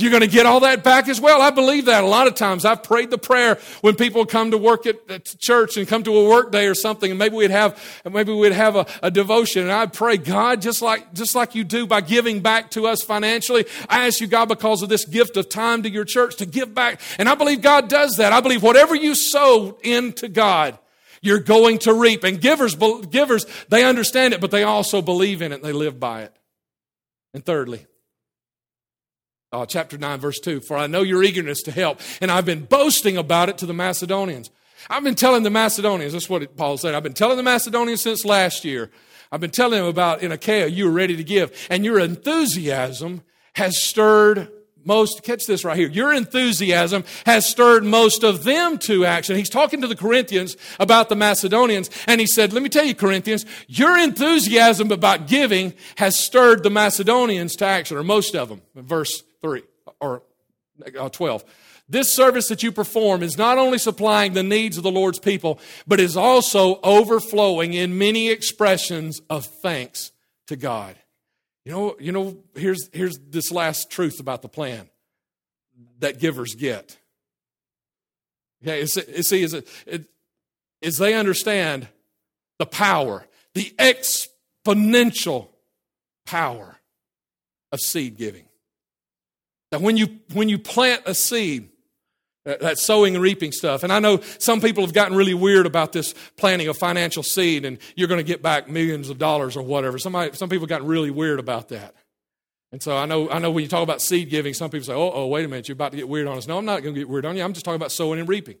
you're 0.00 0.10
going 0.10 0.22
to 0.22 0.28
get 0.28 0.46
all 0.46 0.60
that 0.60 0.82
back 0.82 1.08
as 1.08 1.20
well. 1.20 1.40
I 1.42 1.50
believe 1.50 1.86
that 1.86 2.04
a 2.04 2.06
lot 2.06 2.26
of 2.26 2.34
times. 2.34 2.64
I've 2.64 2.82
prayed 2.82 3.10
the 3.10 3.18
prayer 3.18 3.58
when 3.80 3.96
people 3.96 4.24
come 4.26 4.50
to 4.50 4.58
work 4.58 4.86
at, 4.86 4.96
at 5.10 5.24
church 5.38 5.76
and 5.76 5.86
come 5.86 6.02
to 6.04 6.16
a 6.16 6.28
work 6.28 6.52
day 6.52 6.66
or 6.66 6.74
something, 6.74 7.10
and 7.10 7.18
maybe 7.18 7.36
we'd 7.36 7.50
have 7.50 7.80
maybe 8.10 8.32
we'd 8.32 8.52
have 8.52 8.76
a, 8.76 8.86
a 9.02 9.10
devotion, 9.10 9.62
and 9.62 9.72
I'd 9.72 9.92
pray, 9.92 10.16
God, 10.16 10.62
just 10.62 10.82
like 10.82 11.12
just 11.14 11.34
like 11.34 11.54
you 11.54 11.64
do 11.64 11.86
by 11.86 12.00
giving 12.00 12.40
back 12.40 12.70
to 12.72 12.86
us 12.86 13.02
financially, 13.02 13.64
I 13.88 14.06
ask 14.06 14.20
you, 14.20 14.26
God, 14.26 14.48
because 14.48 14.82
of 14.82 14.88
this 14.88 15.04
gift 15.04 15.36
of 15.36 15.48
time 15.48 15.82
to 15.82 15.90
your 15.90 16.04
church, 16.04 16.36
to 16.36 16.46
give 16.46 16.74
back. 16.74 17.00
And 17.18 17.28
I 17.28 17.34
believe 17.34 17.62
God 17.62 17.88
does 17.88 18.16
that. 18.16 18.32
I 18.32 18.40
believe 18.40 18.62
whatever 18.62 18.94
you 18.94 19.14
sow 19.14 19.78
into 19.82 20.28
God, 20.28 20.78
you're 21.22 21.40
going 21.40 21.78
to 21.80 21.94
reap. 21.94 22.24
And 22.24 22.40
givers, 22.40 22.74
givers, 23.10 23.46
they 23.68 23.84
understand 23.84 24.34
it, 24.34 24.40
but 24.40 24.50
they 24.50 24.62
also 24.62 25.02
believe 25.02 25.42
in 25.42 25.52
it 25.52 25.56
and 25.56 25.64
they 25.64 25.72
live 25.72 26.00
by 26.00 26.22
it. 26.22 26.34
And 27.34 27.44
thirdly, 27.44 27.86
uh, 29.52 29.66
chapter 29.66 29.98
9, 29.98 30.20
verse 30.20 30.38
2. 30.40 30.60
For 30.60 30.76
I 30.76 30.86
know 30.86 31.02
your 31.02 31.22
eagerness 31.22 31.62
to 31.62 31.72
help, 31.72 32.00
and 32.20 32.30
I've 32.30 32.46
been 32.46 32.64
boasting 32.64 33.16
about 33.16 33.48
it 33.48 33.58
to 33.58 33.66
the 33.66 33.74
Macedonians. 33.74 34.50
I've 34.88 35.04
been 35.04 35.14
telling 35.14 35.42
the 35.42 35.50
Macedonians, 35.50 36.12
that's 36.12 36.30
what 36.30 36.56
Paul 36.56 36.78
said. 36.78 36.94
I've 36.94 37.02
been 37.02 37.12
telling 37.12 37.36
the 37.36 37.42
Macedonians 37.42 38.00
since 38.00 38.24
last 38.24 38.64
year. 38.64 38.90
I've 39.30 39.40
been 39.40 39.50
telling 39.50 39.78
them 39.78 39.88
about 39.88 40.22
in 40.22 40.32
Achaia, 40.32 40.66
you 40.66 40.86
were 40.86 40.90
ready 40.90 41.16
to 41.16 41.24
give, 41.24 41.66
and 41.70 41.84
your 41.84 42.00
enthusiasm 42.00 43.22
has 43.54 43.82
stirred 43.82 44.48
most, 44.82 45.22
catch 45.22 45.44
this 45.46 45.62
right 45.62 45.76
here, 45.76 45.90
your 45.90 46.12
enthusiasm 46.12 47.04
has 47.26 47.46
stirred 47.46 47.84
most 47.84 48.24
of 48.24 48.44
them 48.44 48.78
to 48.78 49.04
action. 49.04 49.36
He's 49.36 49.50
talking 49.50 49.82
to 49.82 49.86
the 49.86 49.94
Corinthians 49.94 50.56
about 50.78 51.10
the 51.10 51.16
Macedonians, 51.16 51.90
and 52.06 52.18
he 52.18 52.26
said, 52.26 52.54
Let 52.54 52.62
me 52.62 52.70
tell 52.70 52.86
you, 52.86 52.94
Corinthians, 52.94 53.44
your 53.68 53.98
enthusiasm 53.98 54.90
about 54.90 55.26
giving 55.26 55.74
has 55.96 56.18
stirred 56.18 56.62
the 56.62 56.70
Macedonians 56.70 57.56
to 57.56 57.66
action, 57.66 57.98
or 57.98 58.02
most 58.02 58.34
of 58.34 58.48
them. 58.48 58.62
Verse 58.74 59.22
3 59.42 59.62
or 60.00 60.22
uh, 60.98 61.08
12. 61.08 61.44
This 61.88 62.12
service 62.12 62.48
that 62.48 62.62
you 62.62 62.70
perform 62.70 63.22
is 63.22 63.36
not 63.36 63.58
only 63.58 63.78
supplying 63.78 64.32
the 64.32 64.42
needs 64.42 64.76
of 64.76 64.82
the 64.82 64.90
Lord's 64.90 65.18
people, 65.18 65.58
but 65.86 65.98
is 65.98 66.16
also 66.16 66.78
overflowing 66.82 67.74
in 67.74 67.98
many 67.98 68.30
expressions 68.30 69.20
of 69.28 69.44
thanks 69.44 70.12
to 70.46 70.56
God. 70.56 70.96
You 71.64 71.72
know, 71.72 71.96
you 71.98 72.12
know 72.12 72.38
here's, 72.54 72.88
here's 72.92 73.18
this 73.18 73.50
last 73.50 73.90
truth 73.90 74.20
about 74.20 74.42
the 74.42 74.48
plan 74.48 74.88
that 75.98 76.18
givers 76.18 76.54
get. 76.54 76.96
Okay, 78.62 78.84
see, 78.86 79.42
is, 79.42 79.54
it, 79.54 80.04
is 80.80 80.98
they 80.98 81.14
understand 81.14 81.88
the 82.58 82.66
power, 82.66 83.26
the 83.54 83.72
exponential 83.78 85.48
power 86.26 86.76
of 87.72 87.80
seed 87.80 88.16
giving. 88.16 88.44
That 89.70 89.80
when 89.80 89.96
you, 89.96 90.18
when 90.32 90.48
you 90.48 90.58
plant 90.58 91.02
a 91.06 91.14
seed, 91.14 91.70
that 92.44 92.78
sowing 92.78 93.14
and 93.14 93.22
reaping 93.22 93.52
stuff. 93.52 93.82
And 93.82 93.92
I 93.92 93.98
know 93.98 94.20
some 94.38 94.60
people 94.60 94.84
have 94.84 94.94
gotten 94.94 95.16
really 95.16 95.34
weird 95.34 95.66
about 95.66 95.92
this 95.92 96.14
planting 96.36 96.68
a 96.68 96.74
financial 96.74 97.22
seed 97.22 97.64
and 97.64 97.78
you're 97.96 98.08
going 98.08 98.18
to 98.18 98.24
get 98.24 98.42
back 98.42 98.68
millions 98.68 99.10
of 99.10 99.18
dollars 99.18 99.56
or 99.56 99.62
whatever. 99.62 99.98
Somebody, 99.98 100.32
some 100.32 100.48
people 100.48 100.62
have 100.62 100.70
gotten 100.70 100.86
really 100.86 101.10
weird 101.10 101.38
about 101.38 101.68
that. 101.68 101.94
And 102.72 102.82
so 102.82 102.96
I 102.96 103.04
know, 103.04 103.28
I 103.28 103.40
know 103.40 103.50
when 103.50 103.62
you 103.62 103.68
talk 103.68 103.82
about 103.82 104.00
seed 104.00 104.30
giving, 104.30 104.54
some 104.54 104.70
people 104.70 104.86
say, 104.86 104.94
oh, 104.94 105.12
oh, 105.12 105.26
wait 105.26 105.44
a 105.44 105.48
minute, 105.48 105.68
you're 105.68 105.74
about 105.74 105.90
to 105.90 105.96
get 105.96 106.08
weird 106.08 106.28
on 106.28 106.38
us. 106.38 106.46
No, 106.46 106.56
I'm 106.56 106.64
not 106.64 106.82
going 106.82 106.94
to 106.94 107.00
get 107.00 107.08
weird 107.08 107.26
on 107.26 107.36
you. 107.36 107.42
I'm 107.42 107.52
just 107.52 107.64
talking 107.64 107.76
about 107.76 107.92
sowing 107.92 108.20
and 108.20 108.28
reaping. 108.28 108.56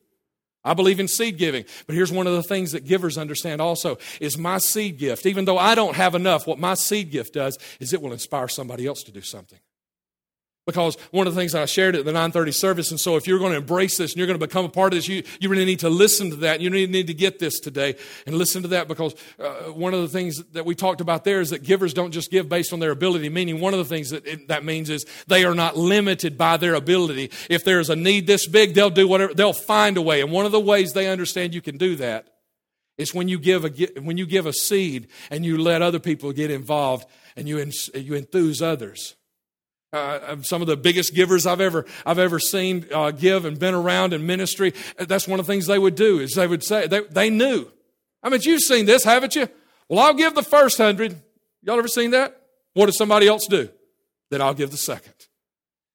I 0.62 0.74
believe 0.74 1.00
in 1.00 1.08
seed 1.08 1.38
giving. 1.38 1.64
But 1.86 1.94
here's 1.94 2.12
one 2.12 2.26
of 2.26 2.34
the 2.34 2.42
things 2.42 2.72
that 2.72 2.84
givers 2.84 3.16
understand 3.16 3.62
also 3.62 3.98
is 4.20 4.36
my 4.36 4.58
seed 4.58 4.98
gift. 4.98 5.24
Even 5.24 5.46
though 5.46 5.56
I 5.56 5.74
don't 5.74 5.96
have 5.96 6.14
enough, 6.14 6.46
what 6.46 6.58
my 6.58 6.74
seed 6.74 7.10
gift 7.10 7.34
does 7.34 7.56
is 7.78 7.94
it 7.94 8.02
will 8.02 8.12
inspire 8.12 8.48
somebody 8.48 8.86
else 8.86 9.02
to 9.04 9.12
do 9.12 9.22
something. 9.22 9.58
Because 10.70 10.96
one 11.10 11.26
of 11.26 11.34
the 11.34 11.40
things 11.40 11.52
that 11.52 11.62
I 11.62 11.66
shared 11.66 11.96
at 11.96 12.04
the 12.04 12.12
930 12.12 12.52
service, 12.52 12.90
and 12.90 13.00
so 13.00 13.16
if 13.16 13.26
you're 13.26 13.38
going 13.38 13.52
to 13.52 13.58
embrace 13.58 13.98
this 13.98 14.12
and 14.12 14.18
you're 14.18 14.26
going 14.26 14.38
to 14.38 14.46
become 14.46 14.64
a 14.64 14.68
part 14.68 14.92
of 14.92 14.98
this, 14.98 15.08
you, 15.08 15.22
you 15.40 15.48
really 15.48 15.64
need 15.64 15.80
to 15.80 15.90
listen 15.90 16.30
to 16.30 16.36
that. 16.36 16.60
You 16.60 16.70
really 16.70 16.86
need 16.86 17.08
to 17.08 17.14
get 17.14 17.38
this 17.38 17.58
today 17.58 17.96
and 18.26 18.36
listen 18.36 18.62
to 18.62 18.68
that 18.68 18.88
because 18.88 19.14
uh, 19.38 19.72
one 19.72 19.94
of 19.94 20.00
the 20.02 20.08
things 20.08 20.42
that 20.52 20.64
we 20.64 20.74
talked 20.74 21.00
about 21.00 21.24
there 21.24 21.40
is 21.40 21.50
that 21.50 21.62
givers 21.62 21.92
don't 21.92 22.12
just 22.12 22.30
give 22.30 22.48
based 22.48 22.72
on 22.72 22.78
their 22.78 22.90
ability, 22.92 23.28
meaning 23.28 23.60
one 23.60 23.74
of 23.74 23.78
the 23.78 23.84
things 23.84 24.10
that 24.10 24.26
it, 24.26 24.48
that 24.48 24.64
means 24.64 24.90
is 24.90 25.04
they 25.26 25.44
are 25.44 25.54
not 25.54 25.76
limited 25.76 26.38
by 26.38 26.56
their 26.56 26.74
ability. 26.74 27.30
If 27.48 27.64
there's 27.64 27.90
a 27.90 27.96
need 27.96 28.26
this 28.26 28.46
big, 28.46 28.74
they'll 28.74 28.90
do 28.90 29.08
whatever, 29.08 29.34
they'll 29.34 29.52
find 29.52 29.96
a 29.96 30.02
way. 30.02 30.20
And 30.20 30.30
one 30.30 30.46
of 30.46 30.52
the 30.52 30.60
ways 30.60 30.92
they 30.92 31.08
understand 31.08 31.54
you 31.54 31.60
can 31.60 31.76
do 31.76 31.96
that 31.96 32.28
is 33.00 33.14
when 33.14 33.28
you 33.28 33.38
give 33.38 33.64
a, 33.64 34.00
when 34.00 34.18
you 34.18 34.26
give 34.26 34.46
a 34.46 34.52
seed 34.52 35.08
and 35.30 35.44
you 35.44 35.58
let 35.58 35.82
other 35.82 35.98
people 35.98 36.32
get 36.32 36.50
involved 36.50 37.06
and 37.34 37.48
you, 37.48 37.64
you 37.94 38.14
enthuse 38.14 38.60
others. 38.60 39.16
Uh, 39.92 40.36
some 40.42 40.62
of 40.62 40.68
the 40.68 40.76
biggest 40.76 41.14
givers 41.14 41.46
I've 41.46 41.60
ever 41.60 41.84
I've 42.06 42.20
ever 42.20 42.38
seen 42.38 42.86
uh, 42.94 43.10
give 43.10 43.44
and 43.44 43.58
been 43.58 43.74
around 43.74 44.12
in 44.12 44.24
ministry. 44.24 44.72
That's 44.96 45.26
one 45.26 45.40
of 45.40 45.46
the 45.46 45.52
things 45.52 45.66
they 45.66 45.80
would 45.80 45.96
do 45.96 46.20
is 46.20 46.34
they 46.34 46.46
would 46.46 46.62
say 46.62 46.86
they, 46.86 47.00
they 47.00 47.28
knew. 47.28 47.66
I 48.22 48.28
mean, 48.28 48.40
you've 48.42 48.62
seen 48.62 48.86
this, 48.86 49.02
haven't 49.02 49.34
you? 49.34 49.48
Well, 49.88 49.98
I'll 49.98 50.14
give 50.14 50.36
the 50.36 50.44
first 50.44 50.78
hundred. 50.78 51.20
Y'all 51.62 51.76
ever 51.76 51.88
seen 51.88 52.12
that? 52.12 52.40
What 52.74 52.86
does 52.86 52.96
somebody 52.96 53.26
else 53.26 53.48
do? 53.48 53.68
Then 54.30 54.40
I'll 54.40 54.54
give 54.54 54.70
the 54.70 54.76
second. 54.76 55.14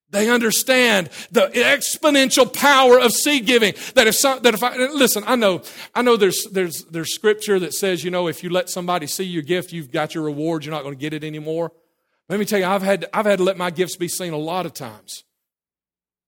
They 0.10 0.29
understand 0.29 1.10
the 1.31 1.47
exponential 1.47 2.53
power 2.53 2.99
of 2.99 3.13
seed 3.13 3.45
giving. 3.45 3.73
That 3.95 4.08
if 4.08 4.15
some, 4.15 4.41
that 4.43 4.53
if 4.53 4.62
I 4.62 4.75
listen, 4.75 5.23
I 5.25 5.36
know 5.36 5.62
I 5.93 6.01
know 6.01 6.17
there's 6.17 6.45
there's 6.51 6.84
there's 6.91 7.13
scripture 7.13 7.60
that 7.60 7.73
says 7.73 8.03
you 8.03 8.12
know 8.12 8.27
if 8.27 8.43
you 8.43 8.49
let 8.49 8.69
somebody 8.69 9.08
see 9.08 9.23
your 9.23 9.41
gift, 9.41 9.71
you've 9.71 9.91
got 9.91 10.13
your 10.13 10.25
reward. 10.25 10.65
You're 10.65 10.73
not 10.73 10.84
going 10.84 10.95
to 10.95 10.99
get 10.99 11.13
it 11.13 11.23
anymore. 11.23 11.71
Let 12.29 12.39
me 12.39 12.45
tell 12.45 12.59
you, 12.59 12.65
I've 12.65 12.81
had, 12.81 13.05
I've 13.13 13.25
had 13.25 13.38
to 13.38 13.43
let 13.43 13.57
my 13.57 13.69
gifts 13.69 13.95
be 13.97 14.07
seen 14.07 14.33
a 14.33 14.38
lot 14.38 14.65
of 14.65 14.73
times. 14.73 15.23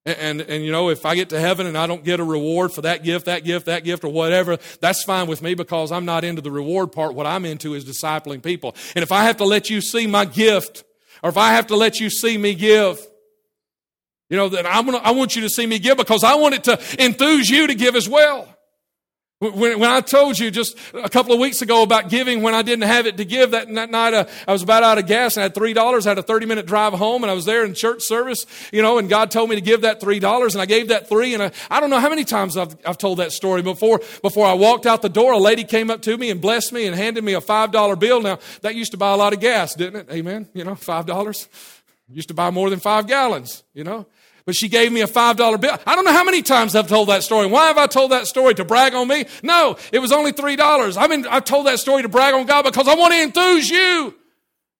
And, 0.05 0.17
and, 0.17 0.41
and, 0.41 0.63
you 0.63 0.71
know, 0.71 0.89
if 0.89 1.05
I 1.05 1.15
get 1.15 1.29
to 1.29 1.39
heaven 1.39 1.67
and 1.67 1.77
I 1.77 1.85
don't 1.85 2.03
get 2.03 2.19
a 2.19 2.23
reward 2.23 2.71
for 2.71 2.81
that 2.81 3.03
gift, 3.03 3.25
that 3.25 3.43
gift, 3.43 3.65
that 3.65 3.83
gift, 3.83 4.05
or 4.05 4.11
whatever, 4.11 4.57
that's 4.79 5.03
fine 5.03 5.27
with 5.27 5.41
me 5.41 5.53
because 5.53 5.91
I'm 5.91 6.05
not 6.05 6.23
into 6.23 6.41
the 6.41 6.51
reward 6.51 6.91
part. 6.91 7.13
What 7.13 7.25
I'm 7.25 7.43
into 7.45 7.73
is 7.73 7.83
discipling 7.83 8.41
people. 8.41 8.75
And 8.95 9.03
if 9.03 9.11
I 9.11 9.23
have 9.23 9.37
to 9.37 9.45
let 9.45 9.69
you 9.69 9.81
see 9.81 10.07
my 10.07 10.23
gift, 10.23 10.85
or 11.23 11.29
if 11.29 11.37
I 11.37 11.53
have 11.53 11.67
to 11.67 11.75
let 11.75 11.99
you 11.99 12.09
see 12.09 12.37
me 12.37 12.53
give, 12.53 13.05
you 14.29 14.37
know, 14.37 14.49
then 14.49 14.65
I'm 14.65 14.85
gonna, 14.85 14.99
I 14.99 15.11
want 15.11 15.35
you 15.35 15.41
to 15.41 15.49
see 15.49 15.65
me 15.65 15.79
give 15.79 15.97
because 15.97 16.23
I 16.23 16.35
want 16.35 16.55
it 16.55 16.63
to 16.65 16.79
enthuse 17.03 17.49
you 17.49 17.67
to 17.67 17.75
give 17.75 17.95
as 17.95 18.07
well. 18.07 18.56
When, 19.39 19.79
when 19.79 19.83
I 19.83 20.01
told 20.01 20.39
you 20.39 20.49
just 20.49 20.75
a 20.95 21.09
couple 21.09 21.31
of 21.31 21.39
weeks 21.39 21.61
ago 21.61 21.83
about 21.83 22.09
giving 22.09 22.41
when 22.41 22.55
I 22.55 22.63
didn't 22.63 22.85
have 22.85 23.05
it 23.05 23.17
to 23.17 23.25
give, 23.25 23.51
that, 23.51 23.71
that 23.71 23.91
night 23.91 24.15
uh, 24.15 24.25
I 24.47 24.51
was 24.51 24.63
about 24.63 24.81
out 24.81 24.97
of 24.97 25.05
gas 25.05 25.37
and 25.37 25.41
I 25.41 25.43
had 25.43 25.53
$3. 25.53 26.05
I 26.05 26.09
had 26.09 26.17
a 26.17 26.23
30 26.23 26.47
minute 26.47 26.65
drive 26.65 26.93
home 26.93 27.23
and 27.23 27.29
I 27.29 27.35
was 27.35 27.45
there 27.45 27.63
in 27.63 27.75
church 27.75 28.01
service, 28.01 28.47
you 28.71 28.81
know, 28.81 28.97
and 28.97 29.07
God 29.07 29.29
told 29.29 29.51
me 29.51 29.55
to 29.55 29.61
give 29.61 29.81
that 29.81 30.01
$3 30.01 30.53
and 30.53 30.61
I 30.61 30.65
gave 30.65 30.87
that 30.87 31.07
three. 31.07 31.35
And 31.35 31.43
I, 31.43 31.51
I 31.69 31.79
don't 31.79 31.91
know 31.91 31.99
how 31.99 32.09
many 32.09 32.23
times 32.23 32.57
I've, 32.57 32.75
I've 32.83 32.97
told 32.97 33.19
that 33.19 33.31
story 33.31 33.61
before. 33.61 34.01
Before 34.23 34.47
I 34.47 34.55
walked 34.55 34.87
out 34.87 35.03
the 35.03 35.09
door, 35.09 35.33
a 35.33 35.37
lady 35.37 35.63
came 35.63 35.91
up 35.91 36.01
to 36.03 36.17
me 36.17 36.31
and 36.31 36.41
blessed 36.41 36.73
me 36.73 36.87
and 36.87 36.95
handed 36.95 37.23
me 37.23 37.35
a 37.35 37.41
$5 37.41 37.99
bill. 37.99 38.21
Now, 38.21 38.39
that 38.61 38.73
used 38.73 38.93
to 38.93 38.97
buy 38.97 39.13
a 39.13 39.17
lot 39.17 39.33
of 39.33 39.39
gas, 39.39 39.75
didn't 39.75 40.09
it? 40.09 40.11
Amen. 40.11 40.49
You 40.55 40.63
know, 40.63 40.73
$5 40.73 41.47
used 42.09 42.29
to 42.29 42.33
buy 42.33 42.49
more 42.49 42.71
than 42.71 42.79
five 42.79 43.05
gallons, 43.05 43.63
you 43.73 43.83
know 43.83 44.07
but 44.47 44.55
she 44.55 44.69
gave 44.69 44.93
me 44.93 45.01
a 45.01 45.07
$5 45.07 45.61
bill. 45.61 45.77
I 45.85 45.93
don't 45.93 46.05
know 46.05 46.13
how 46.13 46.23
many 46.23 46.41
times 46.41 46.73
I've 46.73 46.87
told 46.87 47.09
that 47.09 47.21
story. 47.21 47.47
Why 47.47 47.67
have 47.67 47.77
I 47.77 47.85
told 47.85 48.11
that 48.11 48.27
story? 48.27 48.55
To 48.55 48.63
brag 48.63 48.93
on 48.93 49.09
me? 49.09 49.25
No, 49.43 49.77
it 49.91 49.99
was 49.99 50.13
only 50.13 50.31
$3. 50.31 50.97
I 50.97 51.07
mean, 51.07 51.27
I've 51.27 51.43
told 51.43 51.67
that 51.67 51.79
story 51.79 52.01
to 52.01 52.07
brag 52.07 52.33
on 52.33 52.45
God 52.45 52.63
because 52.63 52.87
I 52.87 52.95
want 52.95 53.13
to 53.13 53.21
enthuse 53.21 53.69
you. 53.69 54.15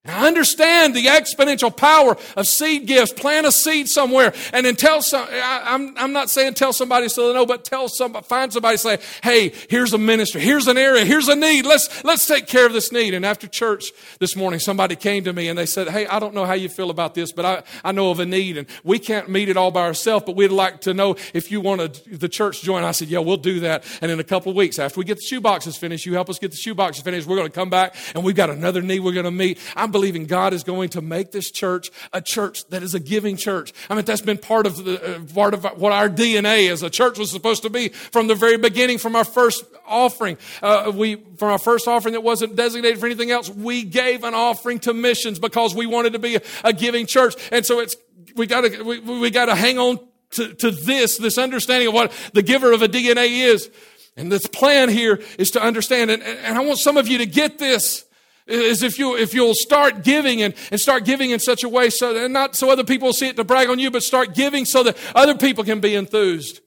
I 0.08 0.26
understand 0.26 0.94
the 0.94 1.06
exponential 1.06 1.74
power 1.74 2.16
of 2.36 2.46
seed 2.46 2.86
gifts. 2.86 3.12
Plant 3.12 3.46
a 3.46 3.52
seed 3.52 3.88
somewhere 3.88 4.32
and 4.52 4.64
then 4.64 4.76
tell 4.76 5.02
some, 5.02 5.26
I, 5.30 5.62
am 5.66 5.88
I'm, 5.88 5.98
I'm 5.98 6.12
not 6.12 6.30
saying 6.30 6.54
tell 6.54 6.72
somebody 6.72 7.08
so 7.08 7.28
they 7.28 7.34
know, 7.34 7.46
but 7.46 7.64
tell 7.64 7.88
somebody, 7.88 8.24
find 8.26 8.52
somebody 8.52 8.76
say, 8.76 8.98
hey, 9.22 9.52
here's 9.68 9.92
a 9.92 9.98
ministry, 9.98 10.40
here's 10.40 10.66
an 10.66 10.78
area, 10.78 11.04
here's 11.04 11.28
a 11.28 11.36
need. 11.36 11.66
Let's, 11.66 12.04
let's 12.04 12.26
take 12.26 12.46
care 12.46 12.66
of 12.66 12.72
this 12.72 12.92
need. 12.92 13.14
And 13.14 13.24
after 13.24 13.46
church 13.46 13.92
this 14.18 14.36
morning, 14.36 14.60
somebody 14.60 14.96
came 14.96 15.24
to 15.24 15.32
me 15.32 15.48
and 15.48 15.58
they 15.58 15.66
said, 15.66 15.88
hey, 15.88 16.06
I 16.06 16.18
don't 16.18 16.34
know 16.34 16.44
how 16.44 16.54
you 16.54 16.68
feel 16.68 16.90
about 16.90 17.14
this, 17.14 17.32
but 17.32 17.44
I, 17.44 17.62
I 17.84 17.92
know 17.92 18.10
of 18.10 18.20
a 18.20 18.26
need 18.26 18.56
and 18.56 18.66
we 18.84 18.98
can't 18.98 19.28
meet 19.28 19.48
it 19.48 19.56
all 19.56 19.70
by 19.70 19.82
ourselves, 19.82 20.24
but 20.26 20.36
we'd 20.36 20.48
like 20.48 20.80
to 20.82 20.94
know 20.94 21.16
if 21.34 21.50
you 21.50 21.60
want 21.60 21.94
to, 21.94 22.16
the 22.16 22.28
church 22.28 22.62
join. 22.62 22.84
I 22.84 22.92
said, 22.92 23.08
yeah, 23.08 23.18
we'll 23.18 23.36
do 23.36 23.60
that. 23.60 23.84
And 24.00 24.10
in 24.10 24.20
a 24.20 24.24
couple 24.24 24.50
of 24.50 24.56
weeks, 24.56 24.78
after 24.78 24.98
we 24.98 25.04
get 25.04 25.16
the 25.16 25.22
shoe 25.24 25.40
boxes 25.40 25.76
finished, 25.76 26.06
you 26.06 26.14
help 26.14 26.30
us 26.30 26.38
get 26.38 26.50
the 26.50 26.56
shoe 26.56 26.74
boxes 26.74 27.02
finished. 27.02 27.26
We're 27.26 27.36
going 27.36 27.48
to 27.48 27.54
come 27.54 27.70
back 27.70 27.94
and 28.14 28.24
we've 28.24 28.36
got 28.36 28.50
another 28.50 28.80
need 28.80 29.00
we're 29.00 29.12
going 29.12 29.24
to 29.24 29.30
meet. 29.30 29.58
I'm 29.76 29.90
believing 29.98 30.26
God 30.26 30.54
is 30.54 30.62
going 30.62 30.90
to 30.90 31.02
make 31.02 31.32
this 31.32 31.50
church 31.50 31.90
a 32.12 32.22
church 32.22 32.64
that 32.68 32.84
is 32.84 32.94
a 32.94 33.00
giving 33.00 33.36
church. 33.36 33.72
I 33.90 33.96
mean, 33.96 34.04
that's 34.04 34.20
been 34.20 34.38
part 34.38 34.64
of 34.64 34.84
the, 34.84 35.16
uh, 35.16 35.34
part 35.34 35.54
of 35.54 35.64
what 35.76 35.90
our 35.90 36.08
DNA 36.08 36.70
as 36.70 36.84
a 36.84 36.88
church 36.88 37.18
was 37.18 37.32
supposed 37.32 37.62
to 37.64 37.70
be 37.70 37.88
from 37.88 38.28
the 38.28 38.36
very 38.36 38.56
beginning, 38.58 38.98
from 38.98 39.16
our 39.16 39.24
first 39.24 39.64
offering. 39.84 40.38
Uh, 40.62 40.92
we, 40.94 41.16
from 41.16 41.48
our 41.48 41.58
first 41.58 41.88
offering 41.88 42.12
that 42.12 42.22
wasn't 42.22 42.54
designated 42.54 43.00
for 43.00 43.06
anything 43.06 43.32
else, 43.32 43.50
we 43.50 43.82
gave 43.82 44.22
an 44.22 44.34
offering 44.34 44.78
to 44.78 44.94
missions 44.94 45.40
because 45.40 45.74
we 45.74 45.84
wanted 45.84 46.12
to 46.12 46.20
be 46.20 46.36
a, 46.36 46.40
a 46.62 46.72
giving 46.72 47.04
church. 47.04 47.34
And 47.50 47.66
so 47.66 47.80
it's, 47.80 47.96
we 48.36 48.46
gotta, 48.46 48.84
we, 48.84 49.00
we 49.00 49.30
gotta 49.32 49.56
hang 49.56 49.80
on 49.80 49.98
to, 50.30 50.54
to 50.54 50.70
this, 50.70 51.18
this 51.18 51.38
understanding 51.38 51.88
of 51.88 51.94
what 51.94 52.12
the 52.34 52.42
giver 52.42 52.70
of 52.70 52.82
a 52.82 52.88
DNA 52.88 53.48
is. 53.48 53.68
And 54.16 54.30
this 54.30 54.46
plan 54.46 54.90
here 54.90 55.20
is 55.40 55.50
to 55.52 55.60
understand, 55.60 56.12
and, 56.12 56.22
and 56.22 56.56
I 56.56 56.60
want 56.60 56.78
some 56.78 56.96
of 56.96 57.08
you 57.08 57.18
to 57.18 57.26
get 57.26 57.58
this 57.58 58.04
is 58.48 58.82
if 58.82 58.98
you 58.98 59.16
if 59.16 59.34
you'll 59.34 59.54
start 59.54 60.02
giving 60.02 60.42
and, 60.42 60.54
and 60.70 60.80
start 60.80 61.04
giving 61.04 61.30
in 61.30 61.38
such 61.38 61.62
a 61.62 61.68
way 61.68 61.90
so 61.90 62.14
that 62.14 62.30
not 62.30 62.56
so 62.56 62.70
other 62.70 62.84
people 62.84 63.12
see 63.12 63.28
it 63.28 63.36
to 63.36 63.44
brag 63.44 63.68
on 63.68 63.78
you, 63.78 63.90
but 63.90 64.02
start 64.02 64.34
giving 64.34 64.64
so 64.64 64.82
that 64.82 64.96
other 65.14 65.36
people 65.36 65.64
can 65.64 65.80
be 65.80 65.94
enthused. 65.94 66.60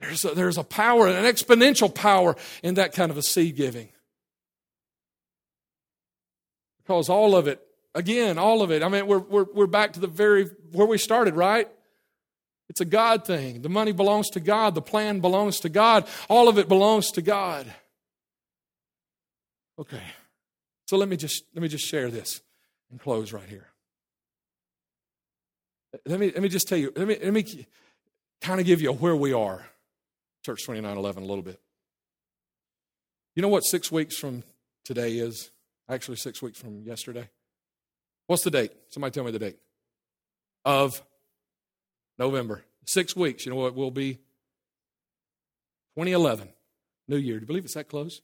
There's 0.00 0.24
a, 0.24 0.34
there's 0.34 0.58
a 0.58 0.64
power, 0.64 1.06
an 1.08 1.24
exponential 1.24 1.92
power 1.92 2.36
in 2.62 2.74
that 2.74 2.92
kind 2.92 3.10
of 3.10 3.16
a 3.16 3.22
seed 3.22 3.56
giving. 3.56 3.88
Because 6.82 7.08
all 7.08 7.36
of 7.36 7.46
it, 7.46 7.64
again, 7.94 8.36
all 8.36 8.62
of 8.62 8.72
it, 8.72 8.82
I 8.82 8.88
mean, 8.88 9.06
we're, 9.06 9.18
we're, 9.18 9.46
we're 9.54 9.66
back 9.68 9.92
to 9.92 10.00
the 10.00 10.08
very, 10.08 10.50
where 10.72 10.86
we 10.86 10.98
started, 10.98 11.36
right? 11.36 11.68
It's 12.68 12.80
a 12.80 12.84
God 12.84 13.24
thing. 13.24 13.62
The 13.62 13.68
money 13.68 13.92
belongs 13.92 14.30
to 14.30 14.40
God. 14.40 14.74
The 14.74 14.82
plan 14.82 15.20
belongs 15.20 15.60
to 15.60 15.68
God. 15.68 16.08
All 16.28 16.48
of 16.48 16.58
it 16.58 16.68
belongs 16.68 17.12
to 17.12 17.22
God. 17.22 17.72
Okay. 19.78 20.02
So 20.92 20.98
let 20.98 21.08
me 21.08 21.16
just 21.16 21.44
let 21.54 21.62
me 21.62 21.68
just 21.68 21.86
share 21.86 22.10
this 22.10 22.42
and 22.90 23.00
close 23.00 23.32
right 23.32 23.48
here. 23.48 23.68
Let 26.04 26.20
me 26.20 26.30
let 26.30 26.42
me 26.42 26.50
just 26.50 26.68
tell 26.68 26.76
you, 26.76 26.92
let 26.94 27.08
me 27.08 27.16
let 27.18 27.32
me 27.32 27.46
kind 28.42 28.60
of 28.60 28.66
give 28.66 28.82
you 28.82 28.92
where 28.92 29.16
we 29.16 29.32
are, 29.32 29.64
Church 30.44 30.58
2911, 30.66 31.22
a 31.22 31.26
little 31.26 31.42
bit. 31.42 31.58
You 33.34 33.40
know 33.40 33.48
what 33.48 33.60
six 33.60 33.90
weeks 33.90 34.18
from 34.18 34.42
today 34.84 35.16
is? 35.16 35.50
Actually, 35.88 36.18
six 36.18 36.42
weeks 36.42 36.58
from 36.58 36.82
yesterday. 36.82 37.26
What's 38.26 38.44
the 38.44 38.50
date? 38.50 38.72
Somebody 38.90 39.12
tell 39.12 39.24
me 39.24 39.30
the 39.30 39.38
date. 39.38 39.56
Of 40.66 41.02
November. 42.18 42.64
Six 42.84 43.16
weeks. 43.16 43.46
You 43.46 43.52
know 43.52 43.56
what 43.56 43.74
will 43.74 43.90
be? 43.90 44.16
2011. 45.96 46.50
New 47.08 47.16
Year. 47.16 47.36
Do 47.36 47.44
you 47.44 47.46
believe 47.46 47.64
it's 47.64 47.76
that 47.76 47.88
close? 47.88 48.20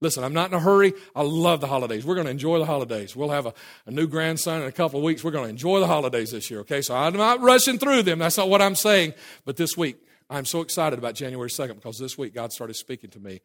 Listen, 0.00 0.24
I'm 0.24 0.34
not 0.34 0.50
in 0.50 0.54
a 0.54 0.60
hurry. 0.60 0.92
I 1.14 1.22
love 1.22 1.60
the 1.60 1.66
holidays. 1.66 2.04
We're 2.04 2.16
going 2.16 2.26
to 2.26 2.30
enjoy 2.30 2.58
the 2.58 2.66
holidays. 2.66 3.16
We'll 3.16 3.30
have 3.30 3.46
a, 3.46 3.54
a 3.86 3.90
new 3.90 4.06
grandson 4.06 4.62
in 4.62 4.68
a 4.68 4.72
couple 4.72 5.00
of 5.00 5.04
weeks. 5.04 5.24
We're 5.24 5.30
going 5.30 5.44
to 5.44 5.50
enjoy 5.50 5.80
the 5.80 5.86
holidays 5.86 6.32
this 6.32 6.50
year, 6.50 6.60
okay? 6.60 6.82
So 6.82 6.94
I'm 6.94 7.16
not 7.16 7.40
rushing 7.40 7.78
through 7.78 8.02
them. 8.02 8.18
That's 8.18 8.36
not 8.36 8.50
what 8.50 8.60
I'm 8.60 8.74
saying. 8.74 9.14
But 9.46 9.56
this 9.56 9.76
week, 9.76 9.96
I'm 10.28 10.44
so 10.44 10.60
excited 10.60 10.98
about 10.98 11.14
January 11.14 11.48
2nd 11.48 11.76
because 11.76 11.98
this 11.98 12.18
week 12.18 12.34
God 12.34 12.52
started 12.52 12.74
speaking 12.74 13.10
to 13.10 13.20
me 13.20 13.40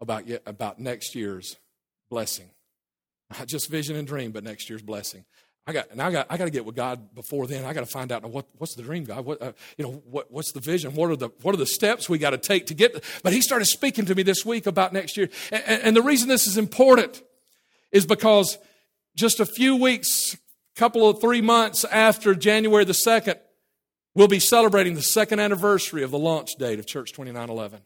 about, 0.00 0.24
about 0.44 0.78
next 0.78 1.14
year's 1.14 1.56
blessing. 2.10 2.50
Not 3.30 3.48
just 3.48 3.70
vision 3.70 3.96
and 3.96 4.06
dream, 4.06 4.30
but 4.30 4.44
next 4.44 4.68
year's 4.68 4.82
blessing. 4.82 5.24
I 5.66 5.72
got, 5.72 5.90
and 5.90 6.02
I 6.02 6.10
got, 6.10 6.26
I 6.28 6.36
got 6.36 6.44
to 6.44 6.50
get 6.50 6.66
with 6.66 6.76
God 6.76 7.14
before 7.14 7.46
then. 7.46 7.64
I 7.64 7.72
got 7.72 7.80
to 7.80 7.86
find 7.86 8.12
out 8.12 8.22
what, 8.28 8.46
what's 8.58 8.74
the 8.74 8.82
dream, 8.82 9.04
God? 9.04 9.24
What, 9.24 9.40
uh, 9.40 9.52
you 9.78 9.84
know, 9.84 10.02
what, 10.10 10.30
what's 10.30 10.52
the 10.52 10.60
vision? 10.60 10.94
What 10.94 11.10
are 11.10 11.16
the, 11.16 11.30
what 11.40 11.54
are 11.54 11.58
the 11.58 11.66
steps 11.66 12.08
we 12.08 12.18
got 12.18 12.30
to 12.30 12.38
take 12.38 12.66
to 12.66 12.74
get? 12.74 13.02
But 13.22 13.32
He 13.32 13.40
started 13.40 13.64
speaking 13.64 14.04
to 14.06 14.14
me 14.14 14.22
this 14.22 14.44
week 14.44 14.66
about 14.66 14.92
next 14.92 15.16
year, 15.16 15.30
and, 15.50 15.82
and 15.82 15.96
the 15.96 16.02
reason 16.02 16.28
this 16.28 16.46
is 16.46 16.58
important 16.58 17.22
is 17.92 18.04
because 18.04 18.58
just 19.16 19.40
a 19.40 19.46
few 19.46 19.76
weeks, 19.76 20.36
couple 20.76 21.08
of 21.08 21.20
three 21.20 21.40
months 21.40 21.84
after 21.84 22.34
January 22.34 22.84
the 22.84 22.92
second, 22.92 23.38
we'll 24.14 24.28
be 24.28 24.40
celebrating 24.40 24.94
the 24.94 25.02
second 25.02 25.38
anniversary 25.38 26.02
of 26.02 26.10
the 26.10 26.18
launch 26.18 26.56
date 26.58 26.78
of 26.78 26.86
Church 26.86 27.12
twenty 27.12 27.30
nine 27.30 27.48
eleven. 27.48 27.80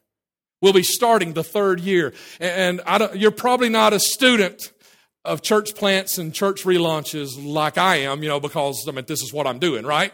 We'll 0.60 0.72
be 0.72 0.82
starting 0.82 1.34
the 1.34 1.44
third 1.44 1.80
year, 1.80 2.14
and 2.40 2.80
you're 3.14 3.30
probably 3.30 3.68
not 3.68 3.92
a 3.92 4.00
student 4.00 4.72
of 5.24 5.42
church 5.42 5.74
plants 5.74 6.18
and 6.18 6.32
church 6.32 6.64
relaunches 6.64 7.42
like 7.42 7.76
I 7.78 7.96
am, 7.96 8.22
you 8.22 8.28
know, 8.28 8.40
because 8.40 8.86
I 8.88 8.92
mean, 8.92 9.04
this 9.06 9.22
is 9.22 9.32
what 9.32 9.46
I'm 9.46 9.58
doing, 9.58 9.84
right? 9.84 10.12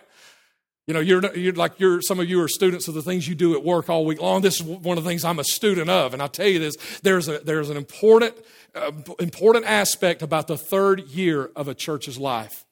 You 0.87 0.93
know, 0.93 1.01
you're, 1.01 1.35
you're 1.35 1.55
like 1.55 1.81
you're, 1.81 2.03
some 2.03 2.21
of 2.21 2.29
you 2.29 2.43
are 2.43 2.49
students 2.49 2.89
of 2.89 2.95
the 2.95 3.01
things 3.01 3.27
you 3.27 3.35
do 3.35 3.55
at 3.55 3.65
work 3.65 3.89
all 3.89 4.05
week 4.05 4.21
long. 4.21 4.43
This 4.43 4.61
is 4.61 4.63
one 4.63 4.99
of 4.99 5.05
the 5.05 5.09
things 5.09 5.25
I'm 5.25 5.39
a 5.39 5.45
student 5.45 5.89
of. 5.89 6.13
And 6.13 6.21
I'll 6.21 6.29
tell 6.29 6.47
you 6.47 6.59
this, 6.59 6.77
there's 7.03 7.27
a, 7.27 7.39
there's 7.39 7.71
an 7.71 7.79
important, 7.79 8.35
uh, 8.75 8.93
important 9.19 9.65
aspect 9.65 10.21
about 10.21 10.47
the 10.47 10.59
third 10.59 11.01
year 11.09 11.51
of 11.57 11.69
a 11.69 11.75
church's 11.75 12.19
life. 12.19 12.64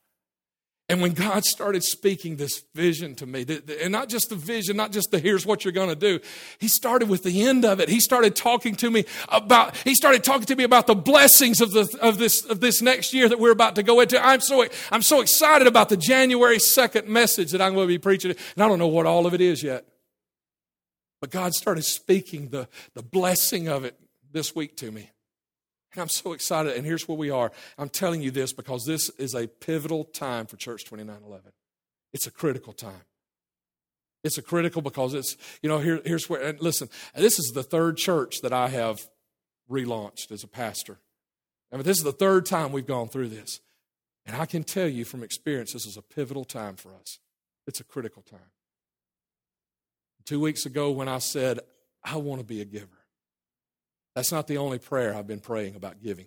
And 0.88 1.00
when 1.00 1.12
God 1.12 1.44
started 1.44 1.84
speaking 1.84 2.36
this 2.36 2.64
vision 2.74 3.14
to 3.14 3.26
me, 3.26 3.46
and 3.80 3.92
not 3.92 4.08
just 4.08 4.28
the 4.28 4.34
vision, 4.34 4.76
not 4.76 4.92
just 4.92 5.10
the 5.10 5.18
here's 5.18 5.46
what 5.46 5.64
you're 5.64 5.72
going 5.72 5.88
to 5.88 5.94
do, 5.94 6.20
He 6.58 6.68
started 6.68 7.08
with 7.08 7.22
the 7.22 7.42
end 7.42 7.64
of 7.64 7.80
it. 7.80 7.88
He 7.88 8.00
started 8.00 8.34
talking 8.34 8.74
to 8.76 8.90
me 8.90 9.04
about, 9.28 9.76
He 9.78 9.94
started 9.94 10.24
talking 10.24 10.46
to 10.46 10.56
me 10.56 10.64
about 10.64 10.86
the 10.86 10.94
blessings 10.94 11.60
of, 11.60 11.70
the, 11.70 11.96
of, 12.02 12.18
this, 12.18 12.44
of 12.44 12.60
this 12.60 12.82
next 12.82 13.14
year 13.14 13.28
that 13.28 13.38
we're 13.38 13.52
about 13.52 13.76
to 13.76 13.82
go 13.82 14.00
into. 14.00 14.22
I'm 14.22 14.40
so, 14.40 14.66
I'm 14.90 15.02
so 15.02 15.20
excited 15.20 15.66
about 15.66 15.88
the 15.88 15.96
January 15.96 16.58
2nd 16.58 17.06
message 17.06 17.52
that 17.52 17.62
I'm 17.62 17.74
going 17.74 17.86
to 17.86 17.94
be 17.94 17.98
preaching. 17.98 18.32
And 18.32 18.62
I 18.62 18.68
don't 18.68 18.78
know 18.78 18.88
what 18.88 19.06
all 19.06 19.26
of 19.26 19.34
it 19.34 19.40
is 19.40 19.62
yet. 19.62 19.86
But 21.20 21.30
God 21.30 21.54
started 21.54 21.84
speaking 21.84 22.48
the, 22.48 22.68
the 22.94 23.02
blessing 23.02 23.68
of 23.68 23.84
it 23.84 23.96
this 24.32 24.56
week 24.56 24.76
to 24.78 24.90
me. 24.90 25.10
And 25.92 26.02
I'm 26.02 26.08
so 26.08 26.32
excited. 26.32 26.76
And 26.76 26.86
here's 26.86 27.06
where 27.06 27.18
we 27.18 27.30
are. 27.30 27.52
I'm 27.78 27.88
telling 27.88 28.22
you 28.22 28.30
this 28.30 28.52
because 28.52 28.84
this 28.86 29.10
is 29.10 29.34
a 29.34 29.46
pivotal 29.46 30.04
time 30.04 30.46
for 30.46 30.56
Church 30.56 30.84
2911. 30.84 31.52
It's 32.12 32.26
a 32.26 32.30
critical 32.30 32.72
time. 32.72 33.04
It's 34.24 34.38
a 34.38 34.42
critical 34.42 34.82
because 34.82 35.14
it's, 35.14 35.36
you 35.62 35.68
know, 35.68 35.78
here, 35.78 36.00
here's 36.04 36.28
where, 36.28 36.42
and 36.42 36.60
listen, 36.60 36.88
this 37.14 37.38
is 37.38 37.52
the 37.54 37.62
third 37.62 37.96
church 37.96 38.36
that 38.42 38.52
I 38.52 38.68
have 38.68 39.00
relaunched 39.70 40.30
as 40.30 40.44
a 40.44 40.48
pastor. 40.48 40.98
I 41.72 41.76
mean, 41.76 41.84
this 41.84 41.98
is 41.98 42.04
the 42.04 42.12
third 42.12 42.46
time 42.46 42.70
we've 42.72 42.86
gone 42.86 43.08
through 43.08 43.28
this. 43.28 43.60
And 44.24 44.36
I 44.36 44.46
can 44.46 44.62
tell 44.62 44.86
you 44.86 45.04
from 45.04 45.22
experience, 45.22 45.72
this 45.72 45.86
is 45.86 45.96
a 45.96 46.02
pivotal 46.02 46.44
time 46.44 46.76
for 46.76 46.90
us. 46.94 47.18
It's 47.66 47.80
a 47.80 47.84
critical 47.84 48.22
time. 48.22 48.40
Two 50.24 50.38
weeks 50.38 50.66
ago, 50.66 50.90
when 50.92 51.08
I 51.08 51.18
said, 51.18 51.58
I 52.04 52.16
want 52.16 52.40
to 52.40 52.46
be 52.46 52.60
a 52.60 52.64
giver, 52.64 53.01
that's 54.14 54.32
not 54.32 54.46
the 54.46 54.58
only 54.58 54.78
prayer 54.78 55.14
I've 55.14 55.26
been 55.26 55.40
praying 55.40 55.74
about 55.74 56.02
giving. 56.02 56.26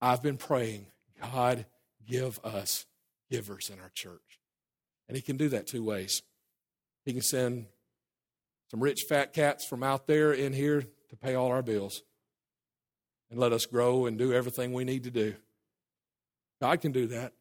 I've 0.00 0.22
been 0.22 0.36
praying, 0.36 0.86
God, 1.20 1.66
give 2.06 2.40
us 2.44 2.86
givers 3.30 3.70
in 3.70 3.78
our 3.80 3.90
church. 3.94 4.40
And 5.08 5.16
He 5.16 5.22
can 5.22 5.36
do 5.36 5.48
that 5.50 5.66
two 5.66 5.84
ways. 5.84 6.22
He 7.04 7.12
can 7.12 7.22
send 7.22 7.66
some 8.70 8.80
rich 8.80 9.04
fat 9.08 9.32
cats 9.32 9.66
from 9.66 9.82
out 9.82 10.06
there 10.06 10.32
in 10.32 10.52
here 10.52 10.84
to 11.08 11.16
pay 11.16 11.34
all 11.34 11.48
our 11.48 11.62
bills 11.62 12.02
and 13.30 13.38
let 13.38 13.52
us 13.52 13.66
grow 13.66 14.06
and 14.06 14.18
do 14.18 14.32
everything 14.32 14.72
we 14.72 14.84
need 14.84 15.04
to 15.04 15.10
do. 15.10 15.34
God 16.60 16.80
can 16.80 16.92
do 16.92 17.06
that. 17.08 17.32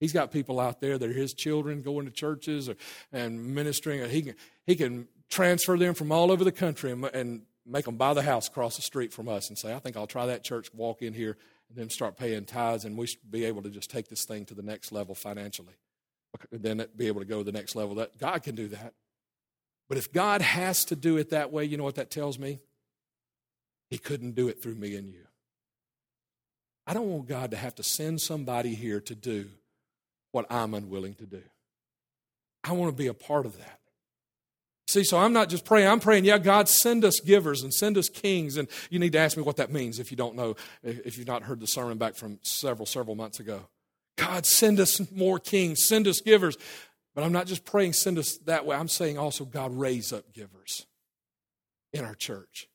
He's 0.00 0.12
got 0.12 0.32
people 0.32 0.58
out 0.58 0.80
there 0.80 0.96
that 0.96 1.08
are 1.08 1.14
His 1.14 1.34
children 1.34 1.82
going 1.82 2.06
to 2.06 2.10
churches 2.10 2.68
or, 2.68 2.76
and 3.12 3.54
ministering. 3.54 4.08
He 4.08 4.22
can, 4.22 4.34
he 4.66 4.74
can 4.74 5.08
transfer 5.28 5.76
them 5.76 5.94
from 5.94 6.10
all 6.10 6.30
over 6.30 6.42
the 6.42 6.52
country 6.52 6.90
and, 6.90 7.04
and 7.06 7.42
make 7.70 7.84
them 7.84 7.96
buy 7.96 8.14
the 8.14 8.22
house 8.22 8.48
across 8.48 8.76
the 8.76 8.82
street 8.82 9.12
from 9.12 9.28
us 9.28 9.48
and 9.48 9.56
say, 9.56 9.74
I 9.74 9.78
think 9.78 9.96
I'll 9.96 10.06
try 10.06 10.26
that 10.26 10.44
church, 10.44 10.72
walk 10.74 11.02
in 11.02 11.14
here, 11.14 11.36
and 11.68 11.78
then 11.78 11.90
start 11.90 12.16
paying 12.16 12.44
tithes, 12.44 12.84
and 12.84 12.96
we 12.96 13.06
should 13.06 13.30
be 13.30 13.44
able 13.44 13.62
to 13.62 13.70
just 13.70 13.90
take 13.90 14.08
this 14.08 14.24
thing 14.24 14.44
to 14.46 14.54
the 14.54 14.62
next 14.62 14.92
level 14.92 15.14
financially. 15.14 15.74
And 16.52 16.62
Then 16.62 16.86
be 16.96 17.06
able 17.06 17.20
to 17.20 17.26
go 17.26 17.38
to 17.38 17.44
the 17.44 17.52
next 17.52 17.74
level. 17.74 17.94
That 17.96 18.18
God 18.18 18.42
can 18.42 18.54
do 18.54 18.68
that. 18.68 18.94
But 19.88 19.98
if 19.98 20.12
God 20.12 20.42
has 20.42 20.84
to 20.86 20.96
do 20.96 21.16
it 21.16 21.30
that 21.30 21.52
way, 21.52 21.64
you 21.64 21.76
know 21.76 21.84
what 21.84 21.96
that 21.96 22.10
tells 22.10 22.38
me? 22.38 22.60
He 23.88 23.98
couldn't 23.98 24.36
do 24.36 24.46
it 24.48 24.62
through 24.62 24.76
me 24.76 24.94
and 24.94 25.08
you. 25.08 25.26
I 26.86 26.94
don't 26.94 27.08
want 27.08 27.26
God 27.26 27.50
to 27.50 27.56
have 27.56 27.74
to 27.76 27.82
send 27.82 28.20
somebody 28.20 28.74
here 28.74 29.00
to 29.00 29.14
do 29.14 29.48
what 30.32 30.46
I'm 30.50 30.74
unwilling 30.74 31.14
to 31.14 31.26
do. 31.26 31.42
I 32.62 32.72
want 32.72 32.96
to 32.96 32.96
be 32.96 33.08
a 33.08 33.14
part 33.14 33.46
of 33.46 33.58
that. 33.58 33.79
See, 34.90 35.04
so 35.04 35.18
I'm 35.18 35.32
not 35.32 35.48
just 35.48 35.64
praying, 35.64 35.86
I'm 35.86 36.00
praying, 36.00 36.24
yeah, 36.24 36.38
God, 36.38 36.68
send 36.68 37.04
us 37.04 37.20
givers 37.20 37.62
and 37.62 37.72
send 37.72 37.96
us 37.96 38.08
kings. 38.08 38.56
And 38.56 38.66
you 38.90 38.98
need 38.98 39.12
to 39.12 39.20
ask 39.20 39.36
me 39.36 39.44
what 39.44 39.56
that 39.58 39.70
means 39.70 40.00
if 40.00 40.10
you 40.10 40.16
don't 40.16 40.34
know, 40.34 40.56
if 40.82 41.16
you've 41.16 41.28
not 41.28 41.44
heard 41.44 41.60
the 41.60 41.68
sermon 41.68 41.96
back 41.96 42.16
from 42.16 42.40
several, 42.42 42.86
several 42.86 43.14
months 43.14 43.38
ago. 43.38 43.68
God, 44.16 44.44
send 44.46 44.80
us 44.80 45.00
more 45.12 45.38
kings, 45.38 45.86
send 45.86 46.08
us 46.08 46.20
givers. 46.20 46.58
But 47.14 47.22
I'm 47.22 47.30
not 47.30 47.46
just 47.46 47.64
praying, 47.64 47.92
send 47.92 48.18
us 48.18 48.36
that 48.46 48.66
way. 48.66 48.74
I'm 48.74 48.88
saying 48.88 49.16
also, 49.16 49.44
God, 49.44 49.72
raise 49.76 50.12
up 50.12 50.32
givers 50.32 50.86
in 51.92 52.04
our 52.04 52.16
church. 52.16 52.66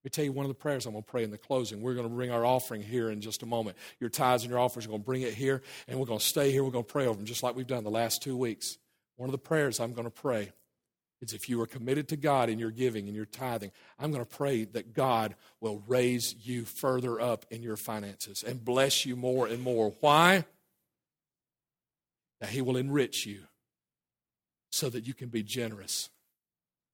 Let 0.00 0.04
me 0.06 0.10
tell 0.10 0.24
you 0.24 0.32
one 0.32 0.44
of 0.44 0.50
the 0.50 0.54
prayers 0.54 0.84
I'm 0.84 0.92
going 0.92 1.04
to 1.04 1.10
pray 1.10 1.22
in 1.22 1.30
the 1.30 1.38
closing. 1.38 1.80
We're 1.80 1.94
going 1.94 2.08
to 2.08 2.14
bring 2.14 2.32
our 2.32 2.44
offering 2.44 2.82
here 2.82 3.08
in 3.08 3.20
just 3.20 3.44
a 3.44 3.46
moment. 3.46 3.76
Your 4.00 4.10
tithes 4.10 4.42
and 4.42 4.50
your 4.50 4.58
offerings 4.58 4.86
are 4.86 4.88
going 4.88 5.02
to 5.02 5.06
bring 5.06 5.22
it 5.22 5.34
here, 5.34 5.62
and 5.86 6.00
we're 6.00 6.06
going 6.06 6.18
to 6.18 6.24
stay 6.24 6.50
here. 6.50 6.64
We're 6.64 6.72
going 6.72 6.84
to 6.84 6.92
pray 6.92 7.06
over 7.06 7.16
them 7.16 7.24
just 7.24 7.44
like 7.44 7.54
we've 7.54 7.68
done 7.68 7.84
the 7.84 7.90
last 7.90 8.20
two 8.20 8.36
weeks. 8.36 8.78
One 9.14 9.28
of 9.28 9.32
the 9.32 9.38
prayers 9.38 9.78
I'm 9.78 9.92
going 9.92 10.06
to 10.06 10.10
pray 10.10 10.50
is 11.22 11.32
if 11.32 11.48
you 11.48 11.60
are 11.60 11.66
committed 11.66 12.08
to 12.08 12.16
God 12.16 12.50
in 12.50 12.58
your 12.58 12.72
giving 12.72 13.06
and 13.06 13.14
your 13.14 13.24
tithing, 13.24 13.70
I'm 13.98 14.10
going 14.10 14.24
to 14.24 14.36
pray 14.36 14.64
that 14.64 14.92
God 14.92 15.36
will 15.60 15.82
raise 15.86 16.34
you 16.44 16.64
further 16.64 17.20
up 17.20 17.46
in 17.50 17.62
your 17.62 17.76
finances 17.76 18.42
and 18.42 18.62
bless 18.62 19.06
you 19.06 19.14
more 19.14 19.46
and 19.46 19.62
more. 19.62 19.94
Why? 20.00 20.44
That 22.40 22.50
He 22.50 22.60
will 22.60 22.76
enrich 22.76 23.24
you 23.24 23.42
so 24.70 24.90
that 24.90 25.06
you 25.06 25.14
can 25.14 25.28
be 25.28 25.44
generous 25.44 26.10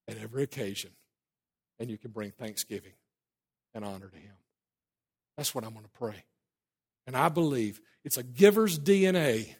at 0.06 0.18
every 0.18 0.42
occasion 0.42 0.90
and 1.80 1.88
you 1.88 1.96
can 1.96 2.10
bring 2.10 2.30
thanksgiving 2.30 2.92
and 3.74 3.84
honor 3.84 4.08
to 4.08 4.18
Him. 4.18 4.34
That's 5.38 5.54
what 5.54 5.64
I'm 5.64 5.72
going 5.72 5.84
to 5.84 5.98
pray. 5.98 6.24
And 7.06 7.16
I 7.16 7.30
believe 7.30 7.80
it's 8.04 8.18
a 8.18 8.22
giver's 8.22 8.78
DNA 8.78 9.54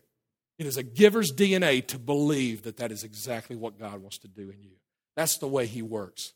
it 0.59 0.67
is 0.67 0.77
a 0.77 0.83
giver's 0.83 1.33
DNA 1.33 1.87
to 1.89 1.99
believe 1.99 2.63
that 2.63 2.79
that 2.79 2.91
is 2.91 3.05
exactly 3.05 3.57
what 3.57 3.79
God 3.79 4.01
wants 4.03 4.19
to 4.19 4.29
do 4.29 4.51
in 4.51 4.63
you. 4.63 4.77
That's 5.17 5.39
the 5.39 5.49
way 5.49 5.67
He 5.67 5.83
works. 5.83 6.33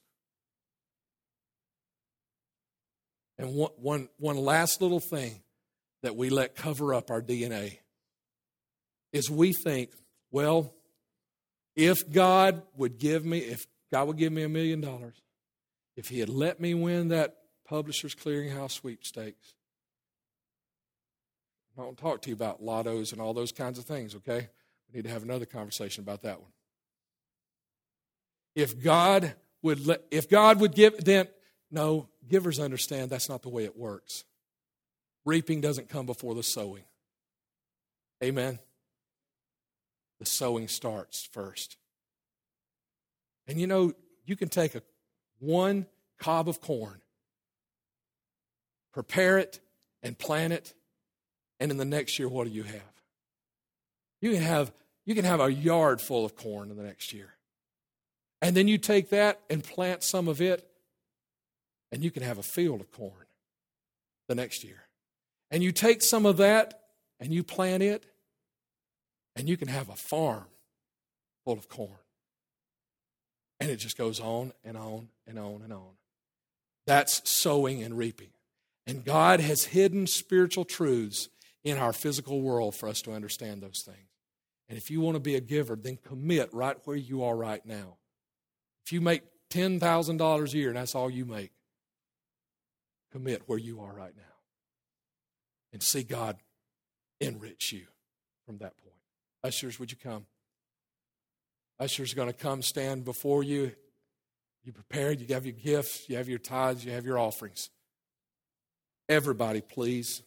And 3.39 3.55
one, 3.55 3.71
one, 3.77 4.09
one 4.19 4.37
last 4.37 4.81
little 4.81 5.01
thing 5.01 5.43
that 6.03 6.17
we 6.17 6.31
let 6.31 6.55
cover 6.55 6.95
up 6.95 7.11
our 7.11 7.21
DNA 7.21 7.79
is 9.13 9.29
we 9.29 9.53
think, 9.53 9.91
well, 10.31 10.73
if 11.75 12.11
God 12.11 12.63
would 12.77 12.99
give 12.99 13.25
me, 13.25 13.39
if 13.39 13.67
God 13.91 14.09
would 14.09 14.17
give 14.19 14.33
me 14.33 14.43
a 14.43 14.49
million 14.49 14.81
dollars, 14.81 15.21
if 15.97 16.09
He 16.09 16.21
had 16.21 16.29
let 16.29 16.61
me 16.61 16.75
win 16.75 17.09
that 17.09 17.37
Publishers 17.67 18.15
Clearinghouse 18.15 18.73
sweepstakes, 18.73 19.55
I 21.79 21.83
don't 21.83 21.97
talk 21.97 22.23
to 22.23 22.29
you 22.29 22.35
about 22.35 22.63
lottos 22.63 23.13
and 23.13 23.21
all 23.21 23.33
those 23.33 23.53
kinds 23.53 23.79
of 23.79 23.85
things, 23.85 24.15
okay? 24.17 24.49
We 24.89 24.99
need 24.99 25.05
to 25.05 25.11
have 25.11 25.23
another 25.23 25.47
conversation 25.47 26.03
about 26.03 26.23
that 26.23 26.41
one. 26.41 26.51
If 28.55 28.83
God 28.83 29.35
would 29.63 29.87
let, 29.87 30.03
if 30.11 30.29
God 30.29 30.61
would 30.61 30.75
give, 30.75 31.03
then 31.03 31.29
no, 31.71 32.09
givers 32.29 32.61
understand 32.61 33.11
that's 33.11 33.29
not 33.29 33.43
the 33.43 33.49
way 33.49 33.65
it 33.65 33.77
works. 33.77 34.25
Reaping 35.25 35.61
doesn't 35.61 35.89
come 35.89 36.05
before 36.05 36.35
the 36.35 36.43
sowing. 36.43 36.85
Amen. 38.23 38.59
The 40.19 40.27
sowing 40.27 40.69
starts 40.69 41.29
first. 41.33 41.79
And 43.49 43.59
you 43.59 43.67
know, 43.67 43.93
you 44.27 44.37
can 44.37 44.49
take 44.49 44.75
a 44.75 44.83
one 45.39 45.87
cob 46.19 46.49
of 46.49 46.61
corn, 46.61 47.01
prepare 48.93 49.39
it, 49.39 49.61
and 50.03 50.19
plant 50.19 50.53
it 50.53 50.75
and 51.63 51.71
in 51.71 51.77
the 51.77 51.85
next 51.85 52.19
year, 52.19 52.29
what 52.29 52.49
do 52.49 52.53
you 52.53 52.65
have? 52.65 52.83
You 54.21 54.33
can 54.33 54.43
have, 54.43 54.73
you 55.07 55.15
can 55.15 55.25
have 55.25 55.39
a 55.39 55.53
yard 55.53 56.01
full 56.01 56.25
of 56.25 56.35
corn 56.35 56.73
in 56.73 56.77
the 56.77 56.83
next 56.83 57.13
year. 57.13 57.35
And 58.41 58.57
then 58.57 58.67
you 58.67 58.79
take 58.79 59.11
that 59.11 59.39
and 59.49 59.63
plant 59.63 60.03
some 60.03 60.27
of 60.27 60.41
it, 60.41 60.69
and 61.93 62.03
you 62.03 62.11
can 62.11 62.25
have 62.25 62.37
a 62.37 62.43
field 62.43 62.81
of 62.81 62.91
corn 62.91 63.27
the 64.27 64.35
next 64.35 64.65
year. 64.65 64.89
And 65.53 65.63
you 65.63 65.71
take 65.71 66.03
some 66.03 66.27
of 66.27 66.39
that 66.39 66.81
and 67.21 67.33
you 67.33 67.45
plant 67.45 67.85
it, 67.85 68.07
and 69.37 69.49
you 69.49 69.57
can 69.57 69.69
have 69.69 69.89
a 69.89 69.95
farm 69.95 70.47
full 71.45 71.57
of 71.57 71.69
corn. 71.69 71.91
And 73.61 73.71
it 73.71 73.77
just 73.77 73.97
goes 73.97 74.19
on 74.19 74.53
and 74.65 74.77
on 74.77 75.11
and 75.29 75.39
on 75.39 75.61
and 75.63 75.73
on. 75.73 75.95
That's 76.89 77.31
sowing 77.31 77.85
and 77.85 77.97
reaping. 77.97 78.31
And 78.85 79.05
God 79.05 79.39
has 79.39 79.67
hidden 79.67 80.09
spiritual 80.09 80.65
truths 80.65 81.29
in 81.65 81.79
our 81.79 81.93
physical 81.93 82.41
world 82.41 82.75
for 82.75 82.89
us 82.89 83.03
to 83.03 83.13
understand 83.13 83.63
those 83.63 83.83
things. 83.85 84.09
And 84.69 84.79
if 84.79 84.91
you 84.91 85.01
want 85.01 85.17
to 85.17 85.21
be 85.21 85.35
a 85.35 85.41
giver, 85.41 85.77
then 85.77 85.99
commit 86.03 86.53
right 86.53 86.77
where 86.85 86.97
you 86.97 87.25
are 87.25 87.37
right 87.37 87.65
now. 87.65 87.97
If 88.85 88.93
you 88.93 89.01
make 89.01 89.23
$10,000 89.51 90.53
a 90.53 90.57
year 90.57 90.69
and 90.69 90.77
that's 90.77 90.95
all 90.95 91.11
you 91.11 91.25
make, 91.25 91.53
commit 93.13 93.43
where 93.47 93.59
you 93.59 93.81
are 93.81 93.93
right 93.93 94.15
now. 94.17 94.23
And 95.73 95.83
see 95.83 96.03
God 96.03 96.37
enrich 97.21 97.73
you 97.73 97.87
from 98.47 98.59
that 98.59 98.77
point. 98.79 98.97
Ushers, 99.45 99.79
would 99.79 99.91
you 99.91 99.99
come? 100.03 100.27
Ushers 101.79 102.13
are 102.13 102.17
going 102.17 102.29
to 102.29 102.35
come 102.35 102.63
stand 102.63 103.05
before 103.05 103.43
you. 103.43 103.73
You 104.65 104.73
prepared, 104.73 105.21
you 105.21 105.35
have 105.35 105.45
your 105.45 105.55
gifts, 105.55 106.09
you 106.09 106.17
have 106.17 106.29
your 106.29 106.39
tithes, 106.39 106.85
you 106.85 106.93
have 106.93 107.05
your 107.05 107.19
offerings. 107.19 107.71
Everybody, 109.09 109.61
please. 109.61 110.23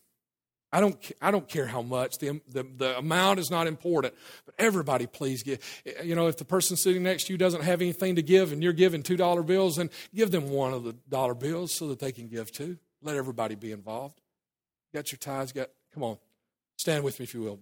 I 0.75 0.81
don't, 0.81 1.11
I 1.21 1.31
don't 1.31 1.47
care 1.47 1.67
how 1.67 1.81
much. 1.81 2.17
The, 2.17 2.41
the, 2.49 2.63
the 2.63 2.97
amount 2.97 3.39
is 3.39 3.49
not 3.49 3.65
important. 3.65 4.13
But 4.45 4.55
everybody, 4.59 5.07
please 5.07 5.41
give. 5.41 5.59
You 6.03 6.15
know, 6.15 6.27
if 6.27 6.35
the 6.35 6.43
person 6.43 6.75
sitting 6.75 7.03
next 7.03 7.27
to 7.27 7.31
you 7.33 7.37
doesn't 7.37 7.63
have 7.63 7.81
anything 7.81 8.17
to 8.17 8.21
give 8.21 8.51
and 8.51 8.61
you're 8.61 8.73
giving 8.73 9.01
$2 9.01 9.45
bills, 9.45 9.77
then 9.77 9.89
give 10.13 10.31
them 10.31 10.49
one 10.49 10.73
of 10.73 10.83
the 10.83 10.91
dollar 11.07 11.33
bills 11.33 11.73
so 11.73 11.87
that 11.87 11.99
they 11.99 12.11
can 12.11 12.27
give 12.27 12.51
too. 12.51 12.77
Let 13.01 13.15
everybody 13.15 13.55
be 13.55 13.71
involved. 13.71 14.19
got 14.93 15.13
your 15.13 15.17
ties? 15.17 15.53
Got, 15.53 15.69
come 15.93 16.03
on. 16.03 16.17
Stand 16.75 17.05
with 17.05 17.21
me 17.21 17.23
if 17.23 17.33
you 17.33 17.39
will. 17.39 17.59